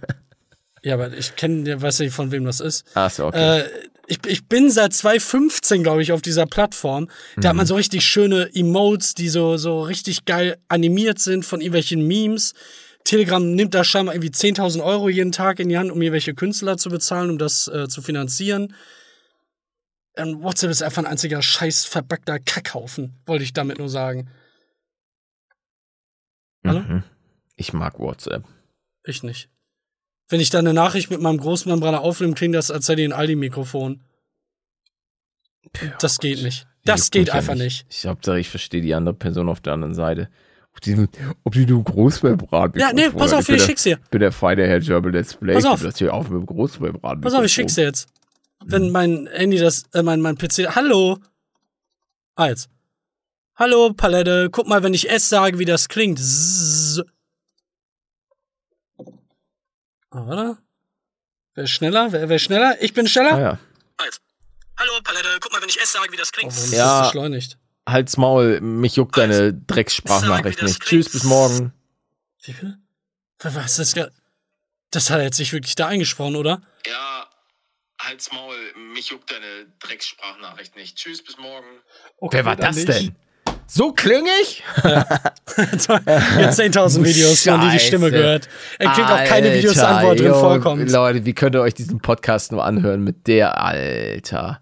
Ja, 0.84 0.96
aber 0.96 1.14
ich 1.14 1.36
kenne, 1.36 1.70
ja, 1.70 1.80
weiß 1.80 2.00
nicht, 2.00 2.12
von 2.14 2.32
wem 2.32 2.44
das 2.46 2.60
ist. 2.60 2.86
Ach 2.96 3.12
so, 3.12 3.28
okay. 3.28 3.60
Äh, 3.60 3.64
ich, 4.12 4.20
ich 4.28 4.46
bin 4.48 4.70
seit 4.70 4.94
2015, 4.94 5.84
glaube 5.84 6.02
ich, 6.02 6.12
auf 6.12 6.22
dieser 6.22 6.46
Plattform. 6.46 7.08
Da 7.38 7.50
hat 7.50 7.56
man 7.56 7.64
Mhm. 7.66 7.70
so 7.70 7.76
richtig 7.76 8.06
schöne 8.06 8.50
Emotes, 8.54 9.14
die 9.14 9.30
so, 9.30 9.56
so 9.58 9.82
richtig 9.84 10.26
geil 10.26 10.58
animiert 10.68 11.20
sind 11.20 11.46
von 11.46 11.62
irgendwelchen 11.62 12.06
Memes. 12.06 12.54
Telegram 13.06 13.56
nimmt 13.56 13.74
da 13.74 13.84
scheinbar 13.84 14.14
irgendwie 14.14 14.30
10.000 14.32 14.84
Euro 14.84 15.08
jeden 15.10 15.32
Tag 15.32 15.60
in 15.60 15.70
die 15.70 15.78
Hand, 15.78 15.92
um 15.92 16.02
irgendwelche 16.02 16.34
Künstler 16.36 16.78
zu 16.78 16.90
bezahlen, 16.90 17.30
um 17.32 17.38
das 17.38 17.68
äh, 17.70 17.88
zu 17.88 18.02
finanzieren. 18.02 18.76
Und 20.18 20.44
WhatsApp 20.44 20.70
ist 20.72 20.84
einfach 20.84 21.02
ein 21.04 21.08
einziger 21.08 21.42
scheiß 21.42 21.86
verbackter 21.86 22.38
Kackhaufen, 22.38 23.16
wollte 23.26 23.46
ich 23.46 23.54
damit 23.54 23.80
nur 23.80 23.90
sagen. 23.90 24.30
hallo? 26.66 26.82
Mhm. 26.82 27.04
Ich 27.56 27.72
mag 27.74 27.98
WhatsApp. 27.98 28.44
Ich 29.06 29.24
nicht. 29.24 29.50
Wenn 30.32 30.40
ich 30.40 30.50
da 30.50 30.60
eine 30.60 30.74
Nachricht 30.74 31.12
mit 31.12 31.20
meinem 31.20 31.38
Großmembran 31.38 31.94
aufnehme, 31.94 32.34
klingt 32.36 32.56
das, 32.56 32.72
als 32.72 32.88
hätte 32.88 33.02
ich 33.02 33.08
ein 33.10 33.14
Aldi-Mikrofon. 33.14 34.00
Das 36.00 36.20
geht 36.20 36.42
nicht. 36.42 36.66
Das 36.86 37.12
geht 37.12 37.30
einfach 37.32 37.56
nicht. 37.56 37.86
Ich 37.90 38.06
Hauptsache, 38.08 38.40
ich 38.40 38.50
verstehe 38.50 38.82
die 38.82 38.94
andere 38.96 39.14
Person 39.14 39.50
auf 39.50 39.60
der 39.60 39.74
anderen 39.74 39.94
Seite. 39.94 40.30
Ob 40.74 40.80
die, 40.80 41.06
ob 41.44 41.54
die 41.54 41.66
nur 41.66 41.84
Großwelbrat 41.84 42.78
Ja, 42.78 42.94
nee, 42.94 43.10
pass 43.10 43.34
auf, 43.34 43.48
ich 43.50 43.62
schick's 43.62 43.84
dir. 43.84 44.00
Ich 44.02 44.10
bin 44.10 44.22
der 44.22 44.32
feine 44.32 44.66
Herr 44.66 44.80
Gerbil 44.80 45.12
Let's 45.12 45.36
Play. 45.36 45.54
Pass 45.54 45.66
Ich 45.66 45.70
auf. 45.70 45.84
das 45.84 45.98
hier 45.98 46.14
auf 46.14 46.30
mit 46.30 46.40
dem 46.40 46.46
Großwelbrat. 46.46 47.20
Pass 47.20 47.34
auf, 47.34 47.44
ich 47.44 47.52
schick's 47.52 47.76
dir 47.76 47.84
jetzt. 47.84 48.08
Wenn 48.64 48.90
mein 48.90 49.28
Handy 49.34 49.58
das, 49.58 49.84
äh, 49.94 50.02
mein, 50.02 50.22
mein 50.22 50.38
PC, 50.38 50.74
hallo. 50.76 51.18
Ah, 52.36 52.48
jetzt. 52.48 52.70
Hallo, 53.58 53.92
Palette, 53.94 54.50
guck 54.50 54.66
mal, 54.68 54.82
wenn 54.82 54.94
ich 54.94 55.10
S 55.10 55.28
sage, 55.28 55.60
wie 55.60 55.66
das 55.66 55.90
klingt. 55.90 56.20
Zzz. 56.20 57.02
Ah, 58.98 59.04
warte. 60.12 60.58
Wer 61.56 61.64
ist 61.66 61.72
schneller? 61.72 62.12
Wer, 62.12 62.30
wer 62.30 62.36
ist 62.36 62.44
schneller? 62.44 62.82
Ich 62.82 62.94
bin 62.94 63.08
schneller? 63.08 63.34
Ah, 63.36 63.40
ja. 63.40 63.60
Hallo, 64.78 64.94
Palette, 65.04 65.28
guck 65.42 65.52
mal, 65.52 65.62
wenn 65.62 65.70
ich 65.70 65.80
S 65.80 65.92
sage, 65.92 66.12
wie 66.12 66.18
das 66.18 66.30
Oh, 66.30 66.38
klingt. 66.38 66.54
ist 66.54 66.72
Ja. 66.74 67.04
beschleunigt? 67.04 67.58
Halt's 67.88 68.18
Maul, 68.18 68.60
mich 68.62 68.96
juckt 68.96 69.18
deine 69.18 69.54
Dreckssprachnachricht 69.54 70.62
nicht. 70.64 70.82
Tschüss, 70.82 71.10
bis 71.12 71.24
morgen. 71.24 71.74
Wie 72.44 72.54
viel? 72.54 72.78
Was 73.40 73.80
ist 73.80 73.98
das? 73.98 74.10
Das 74.92 75.10
hat 75.10 75.20
er 75.20 75.24
jetzt 75.26 75.40
nicht 75.40 75.54
wirklich 75.54 75.76
da 75.76 75.88
eingesprochen, 75.88 76.36
oder? 76.36 76.62
Ja, 76.86 77.28
halt's 78.00 78.32
Maul, 78.32 78.56
mich 78.94 79.10
juckt 79.10 79.32
deine 79.32 79.68
Dreckssprachnachricht 79.80 80.76
nicht. 80.76 80.98
Tschüss, 80.98 81.24
bis 81.24 81.38
morgen. 81.38 81.68
Okay, 82.18 82.38
Wer 82.38 82.46
war 82.46 82.56
das 82.56 82.76
nicht. 82.76 82.88
denn? 82.88 83.16
So 83.74 83.94
klingig? 83.94 84.64
Jetzt 84.84 85.88
10.000 85.88 87.06
Videos, 87.06 87.46
man 87.46 87.62
die 87.62 87.78
die 87.78 87.80
Stimme 87.80 88.08
Scheiße. 88.08 88.18
gehört. 88.18 88.50
Er 88.80 88.90
kriegt 88.90 89.10
auch 89.10 89.24
keine 89.24 89.54
Videos 89.54 89.78
Alter, 89.78 89.98
an, 89.98 90.04
wo 90.04 90.10
er 90.10 90.16
drin 90.16 90.34
vorkommt. 90.34 90.92
Leute, 90.92 91.26
wie 91.26 91.32
könnt 91.32 91.56
ihr 91.56 91.62
euch 91.62 91.74
diesen 91.74 92.02
Podcast 92.02 92.52
nur 92.52 92.66
anhören 92.66 93.02
mit 93.02 93.28
der, 93.28 93.62
Alter? 93.64 94.60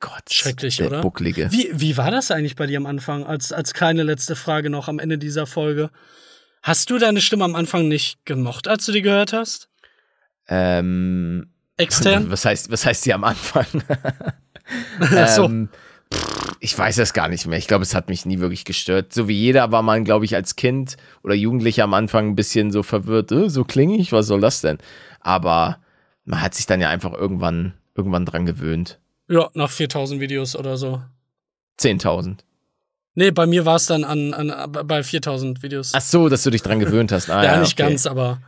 Gott. 0.00 0.30
Schrecklich, 0.30 0.76
der 0.76 0.88
oder? 0.88 1.00
Bucklige. 1.00 1.50
Wie, 1.50 1.70
wie 1.72 1.96
war 1.96 2.10
das 2.10 2.30
eigentlich 2.30 2.54
bei 2.54 2.66
dir 2.66 2.76
am 2.76 2.84
Anfang, 2.84 3.24
als, 3.24 3.50
als 3.50 3.72
kleine 3.72 4.02
letzte 4.02 4.36
Frage 4.36 4.68
noch 4.68 4.88
am 4.88 4.98
Ende 4.98 5.16
dieser 5.16 5.46
Folge? 5.46 5.88
Hast 6.62 6.90
du 6.90 6.98
deine 6.98 7.22
Stimme 7.22 7.44
am 7.44 7.54
Anfang 7.54 7.88
nicht 7.88 8.26
gemocht, 8.26 8.68
als 8.68 8.84
du 8.84 8.92
die 8.92 9.00
gehört 9.00 9.32
hast? 9.32 9.70
Ähm, 10.48 11.50
Extern? 11.78 12.30
was 12.30 12.44
heißt, 12.44 12.70
was 12.70 12.84
heißt 12.84 13.06
die 13.06 13.14
am 13.14 13.24
Anfang? 13.24 13.64
so. 15.34 15.44
Ähm, 15.46 15.70
ich 16.60 16.76
weiß 16.76 16.98
es 16.98 17.12
gar 17.12 17.28
nicht 17.28 17.46
mehr. 17.46 17.58
Ich 17.58 17.66
glaube, 17.66 17.82
es 17.82 17.94
hat 17.94 18.08
mich 18.08 18.26
nie 18.26 18.40
wirklich 18.40 18.64
gestört. 18.64 19.12
So 19.12 19.28
wie 19.28 19.34
jeder 19.34 19.72
war 19.72 19.82
man, 19.82 20.04
glaube 20.04 20.24
ich, 20.24 20.34
als 20.34 20.56
Kind 20.56 20.96
oder 21.22 21.34
Jugendlicher 21.34 21.84
am 21.84 21.94
Anfang 21.94 22.28
ein 22.28 22.36
bisschen 22.36 22.70
so 22.70 22.82
verwirrt. 22.82 23.32
Äh, 23.32 23.50
so 23.50 23.64
klingig, 23.64 24.12
was 24.12 24.26
soll 24.26 24.40
das 24.40 24.60
denn? 24.60 24.78
Aber 25.20 25.78
man 26.24 26.40
hat 26.40 26.54
sich 26.54 26.66
dann 26.66 26.80
ja 26.80 26.88
einfach 26.88 27.12
irgendwann, 27.12 27.74
irgendwann 27.94 28.24
dran 28.26 28.46
gewöhnt. 28.46 28.98
Ja, 29.28 29.48
nach 29.54 29.70
4000 29.70 30.20
Videos 30.20 30.56
oder 30.56 30.76
so. 30.76 31.02
10.000. 31.80 32.38
Nee, 33.14 33.30
bei 33.30 33.46
mir 33.46 33.64
war 33.64 33.76
es 33.76 33.86
dann 33.86 34.04
an, 34.04 34.34
an, 34.34 34.70
bei 34.70 35.02
4000 35.02 35.62
Videos. 35.62 35.92
Ach 35.94 36.00
so, 36.02 36.28
dass 36.28 36.42
du 36.42 36.50
dich 36.50 36.62
dran 36.62 36.78
gewöhnt 36.80 37.12
hast. 37.12 37.30
Ah, 37.30 37.42
ja, 37.42 37.54
ja, 37.54 37.60
nicht 37.60 37.80
okay. 37.80 37.88
ganz, 37.88 38.06
aber 38.06 38.40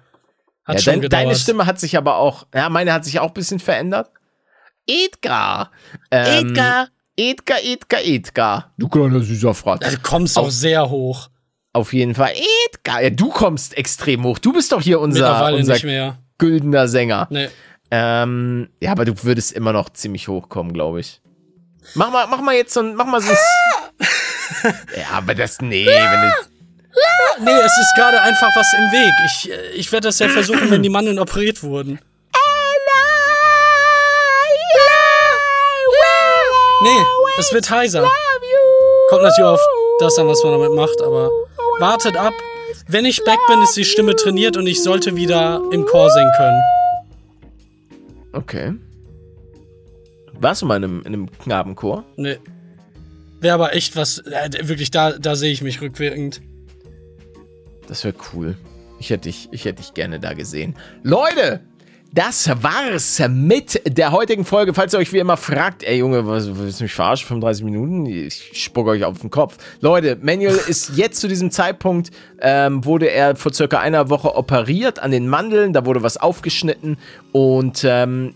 hat 0.65 0.77
Ja, 0.77 0.81
schon 0.83 0.93
dein, 0.95 1.01
gedauert. 1.03 1.25
deine 1.25 1.37
Stimme 1.37 1.67
hat 1.67 1.81
sich 1.81 1.97
aber 1.97 2.17
auch, 2.17 2.47
ja, 2.55 2.69
meine 2.69 2.93
hat 2.93 3.05
sich 3.05 3.19
auch 3.19 3.29
ein 3.29 3.35
bisschen 3.35 3.59
verändert. 3.59 4.11
Edgar. 4.87 5.71
Ähm, 6.11 6.49
Edgar. 6.51 6.89
Edgar, 7.19 7.59
Edgar, 7.65 8.01
Edgar. 8.05 8.73
Du 8.79 8.89
kleiner 8.89 9.21
süßer 9.21 9.53
Fratz. 9.53 9.91
Du 9.91 9.99
kommst 10.01 10.39
auch 10.39 10.51
sehr 10.51 10.89
hoch. 10.89 11.31
Auf 11.73 11.93
jeden 11.93 12.15
Fall. 12.15 12.33
Edgar. 12.67 13.03
Ja, 13.03 13.11
du 13.11 13.31
kommst 13.31 13.77
extrem 13.77 14.23
hoch. 14.23 14.39
Du 14.39 14.53
bist 14.53 14.71
doch 14.71 14.81
hier 14.81 15.01
unser, 15.01 15.53
unser 15.53 15.73
nicht 15.75 15.85
mehr. 15.85 16.19
güldener 16.39 16.87
Sänger. 16.87 17.27
Nee. 17.31 17.49
Ähm, 17.91 18.69
ja, 18.81 18.93
aber 18.93 19.05
du 19.05 19.15
würdest 19.25 19.53
immer 19.53 19.73
noch 19.73 19.91
ziemlich 19.91 20.29
hoch 20.29 20.49
kommen, 20.49 20.73
glaube 20.73 21.01
ich. 21.01 21.21
Mach 21.95 22.13
mal, 22.13 22.29
mach 22.29 22.41
mal 22.41 22.55
jetzt 22.55 22.73
so 22.73 22.81
ein, 22.81 22.95
mach 22.95 23.07
mal 23.07 23.21
so 23.21 23.33
ein. 23.33 23.37
ja, 24.97 25.17
aber 25.17 25.35
das, 25.35 25.61
nee, 25.61 25.87
wenn 25.87 26.21
du, 26.23 26.33
Nee, 27.41 27.51
es 27.51 27.79
ist 27.79 27.95
gerade 27.97 28.21
einfach 28.21 28.55
was 28.55 28.73
im 28.75 28.93
Weg. 28.93 29.13
Ich, 29.27 29.51
äh, 29.51 29.71
ich 29.77 29.93
werde 29.93 30.09
das 30.09 30.19
ja 30.19 30.29
versuchen, 30.29 30.71
wenn 30.71 30.83
die 30.83 30.89
Mandeln 30.89 31.19
operiert 31.19 31.63
wurden. 31.63 31.99
Nee, 36.83 37.03
es 37.39 37.53
wird 37.53 37.69
heiser. 37.71 38.09
Kommt 39.09 39.23
natürlich 39.23 39.51
auf 39.51 39.61
das 40.01 40.19
an, 40.19 40.29
was 40.29 40.43
man 40.45 40.53
damit 40.53 40.73
macht, 40.73 41.01
aber 41.03 41.31
wartet 41.81 42.17
ab. 42.17 42.35
Wenn 42.87 43.05
ich 43.05 43.23
back 43.25 43.39
bin, 43.49 43.61
ist 43.63 43.77
die 43.77 43.85
Stimme 43.85 44.15
trainiert 44.15 44.57
und 44.57 44.67
ich 44.67 44.83
sollte 44.83 45.17
wieder 45.17 45.63
im 45.73 45.85
Chor 45.87 46.11
singen 46.11 46.33
können. 46.37 46.63
okay. 48.33 48.75
Warst 50.41 50.63
du 50.63 50.67
mal 50.67 50.77
in 50.77 50.85
einem, 50.85 51.01
in 51.01 51.07
einem 51.07 51.31
Knabenchor? 51.33 52.05
Nee. 52.17 52.39
Wäre 53.41 53.55
aber 53.55 53.75
echt 53.75 53.97
was, 53.97 54.19
äh, 54.19 54.69
wirklich, 54.69 54.93
da, 54.93 55.13
da 55.19 55.35
sehe 55.35 55.51
ich 55.51 55.63
mich 55.63 55.81
rückwirkend. 55.81 56.41
Das 57.89 58.05
wäre 58.05 58.15
cool. 58.33 58.57
Ich 59.01 59.11
hätte 59.11 59.23
dich, 59.29 59.49
ich 59.51 59.65
hätte 59.65 59.83
dich 59.83 59.95
gerne 59.95 60.21
da 60.21 60.35
gesehen. 60.35 60.77
Leute, 61.03 61.61
das 62.13 62.51
war's 62.63 63.23
mit 63.29 63.83
der 63.87 64.13
heutigen 64.13 64.45
Folge. 64.45 64.73
Falls 64.73 64.95
ihr 64.95 64.99
euch 64.99 65.13
wie 65.13 65.19
immer 65.19 65.37
fragt, 65.37 65.83
ey 65.83 65.99
Junge, 65.99 66.27
was 66.27 66.57
willst 66.57 66.81
du 66.81 66.85
mich 66.85 66.95
verarschen? 66.95 67.29
35 67.29 67.65
Minuten? 67.65 68.07
Ich 68.07 68.51
spucke 68.55 68.91
euch 68.91 69.05
auf 69.05 69.19
den 69.19 69.31
Kopf. 69.31 69.59
Leute, 69.81 70.17
Manuel 70.21 70.59
ist 70.69 70.97
jetzt 70.97 71.21
zu 71.21 71.29
diesem 71.29 71.51
Zeitpunkt, 71.51 72.11
ähm, 72.41 72.85
wurde 72.85 73.11
er 73.11 73.37
vor 73.37 73.53
circa 73.53 73.81
einer 73.81 74.09
Woche 74.09 74.35
operiert 74.35 74.99
an 75.01 75.11
den 75.11 75.29
Mandeln. 75.29 75.73
Da 75.73 75.85
wurde 75.85 76.03
was 76.03 76.17
aufgeschnitten 76.17 76.97
und 77.33 77.85
ähm, 77.85 78.35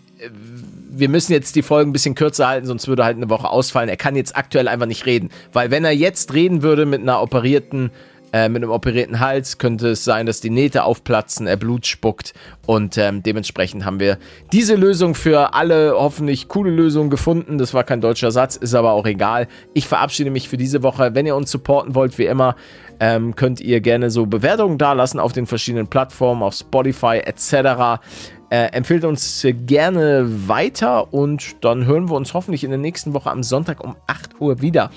wir 0.95 1.09
müssen 1.09 1.33
jetzt 1.33 1.57
die 1.57 1.63
Folgen 1.63 1.91
ein 1.91 1.93
bisschen 1.95 2.15
kürzer 2.15 2.47
halten, 2.49 2.67
sonst 2.67 2.87
würde 2.87 3.05
halt 3.05 3.17
eine 3.17 3.31
Woche 3.31 3.49
ausfallen. 3.49 3.89
Er 3.89 3.97
kann 3.97 4.15
jetzt 4.15 4.37
aktuell 4.37 4.69
einfach 4.69 4.87
nicht 4.87 5.07
reden, 5.07 5.31
weil 5.53 5.71
wenn 5.71 5.85
er 5.85 5.93
jetzt 5.93 6.35
reden 6.35 6.63
würde 6.63 6.85
mit 6.85 7.01
einer 7.01 7.23
operierten, 7.23 7.91
äh, 8.33 8.49
mit 8.49 8.63
einem 8.63 8.73
operierten 8.73 9.21
Hals, 9.21 9.59
könnte 9.59 9.89
es 9.91 10.05
sein, 10.05 10.27
dass 10.27 10.41
die 10.41 10.51
Nähte 10.51 10.85
aufplatzen, 10.85 11.47
er 11.47 11.57
Blut 11.57 11.87
spuckt 11.87 12.35
und 12.67 12.97
ähm, 12.99 13.23
dementsprechend 13.23 13.85
haben 13.85 14.01
wir 14.01 14.19
diese 14.53 14.75
Lösung 14.75 15.15
für 15.15 15.55
alle 15.55 15.95
hoffentlich 15.97 16.49
coole 16.49 16.71
Lösung 16.71 17.11
gefunden. 17.11 17.59
Das 17.59 17.75
war 17.75 17.85
kein 17.85 18.01
deutscher 18.01 18.31
Satz, 18.31 18.57
ist 18.57 18.75
aber 18.75 18.93
auch 18.93 19.07
egal. 19.07 19.49
Ich 19.75 19.87
verabschiede 19.87 20.31
mich 20.31 20.49
für 20.49 20.57
diese 20.57 20.83
Woche. 20.83 21.15
Wenn 21.15 21.27
ihr 21.27 21.37
uns 21.37 21.51
supporten 21.51 21.95
wollt, 21.95 22.19
wie 22.19 22.27
immer, 22.27 22.57
ähm, 23.01 23.35
könnt 23.35 23.61
ihr 23.61 23.81
gerne 23.81 24.11
so 24.11 24.27
Bewertungen 24.27 24.79
dalassen 24.79 25.19
auf 25.19 25.33
den 25.33 25.47
verschiedenen 25.47 25.89
Plattformen, 25.89 26.43
auf 26.43 26.55
Spotify 26.55 27.19
etc. 27.25 28.01
Äh, 28.49 28.67
empfehlt 28.73 29.05
uns 29.05 29.47
gerne 29.67 30.49
weiter 30.49 31.13
und 31.13 31.65
dann 31.65 31.87
hören 31.87 32.09
wir 32.09 32.15
uns 32.15 32.35
hoffentlich 32.35 32.65
in 32.65 32.71
der 32.71 32.79
nächsten 32.79 33.13
Woche 33.13 33.31
am 33.31 33.43
Sonntag 33.43 33.83
um 33.83 33.97
8 34.07 34.41
Uhr 34.41 34.61
wieder. 34.61 34.91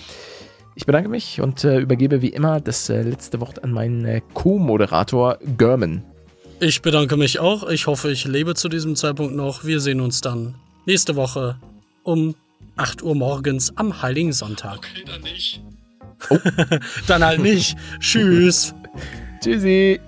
Ich 0.76 0.86
bedanke 0.86 1.08
mich 1.10 1.40
und 1.40 1.64
äh, 1.64 1.80
übergebe 1.80 2.22
wie 2.22 2.30
immer 2.30 2.60
das 2.60 2.90
äh, 2.90 3.02
letzte 3.02 3.40
Wort 3.40 3.64
an 3.64 3.72
meinen 3.72 4.04
äh, 4.06 4.22
Co-Moderator 4.34 5.40
German. 5.58 6.04
Ich 6.60 6.82
bedanke 6.82 7.16
mich 7.16 7.40
auch. 7.40 7.70
Ich 7.70 7.88
hoffe, 7.88 8.12
ich 8.12 8.26
lebe 8.26 8.56
zu 8.56 8.68
diesem 8.68 8.96
Zeitpunkt 8.96 9.36
noch. 9.36 9.64
Wir 9.64 9.80
sehen 9.80 10.02
uns 10.02 10.20
dann 10.20 10.56
nächste 10.86 11.16
Woche 11.16 11.58
um 12.04 12.36
8 12.76 13.04
Uhr 13.04 13.16
morgens 13.16 13.76
am 13.78 14.02
Heiligen 14.02 14.34
Sonntag. 14.34 14.80
Okay, 14.80 15.04
dann 15.06 15.22
nicht. 15.22 15.62
Dann 17.08 17.24
halt 17.24 17.40
nicht. 17.40 17.78
Tschüss. 18.00 18.74
Tschüssi. 19.42 20.00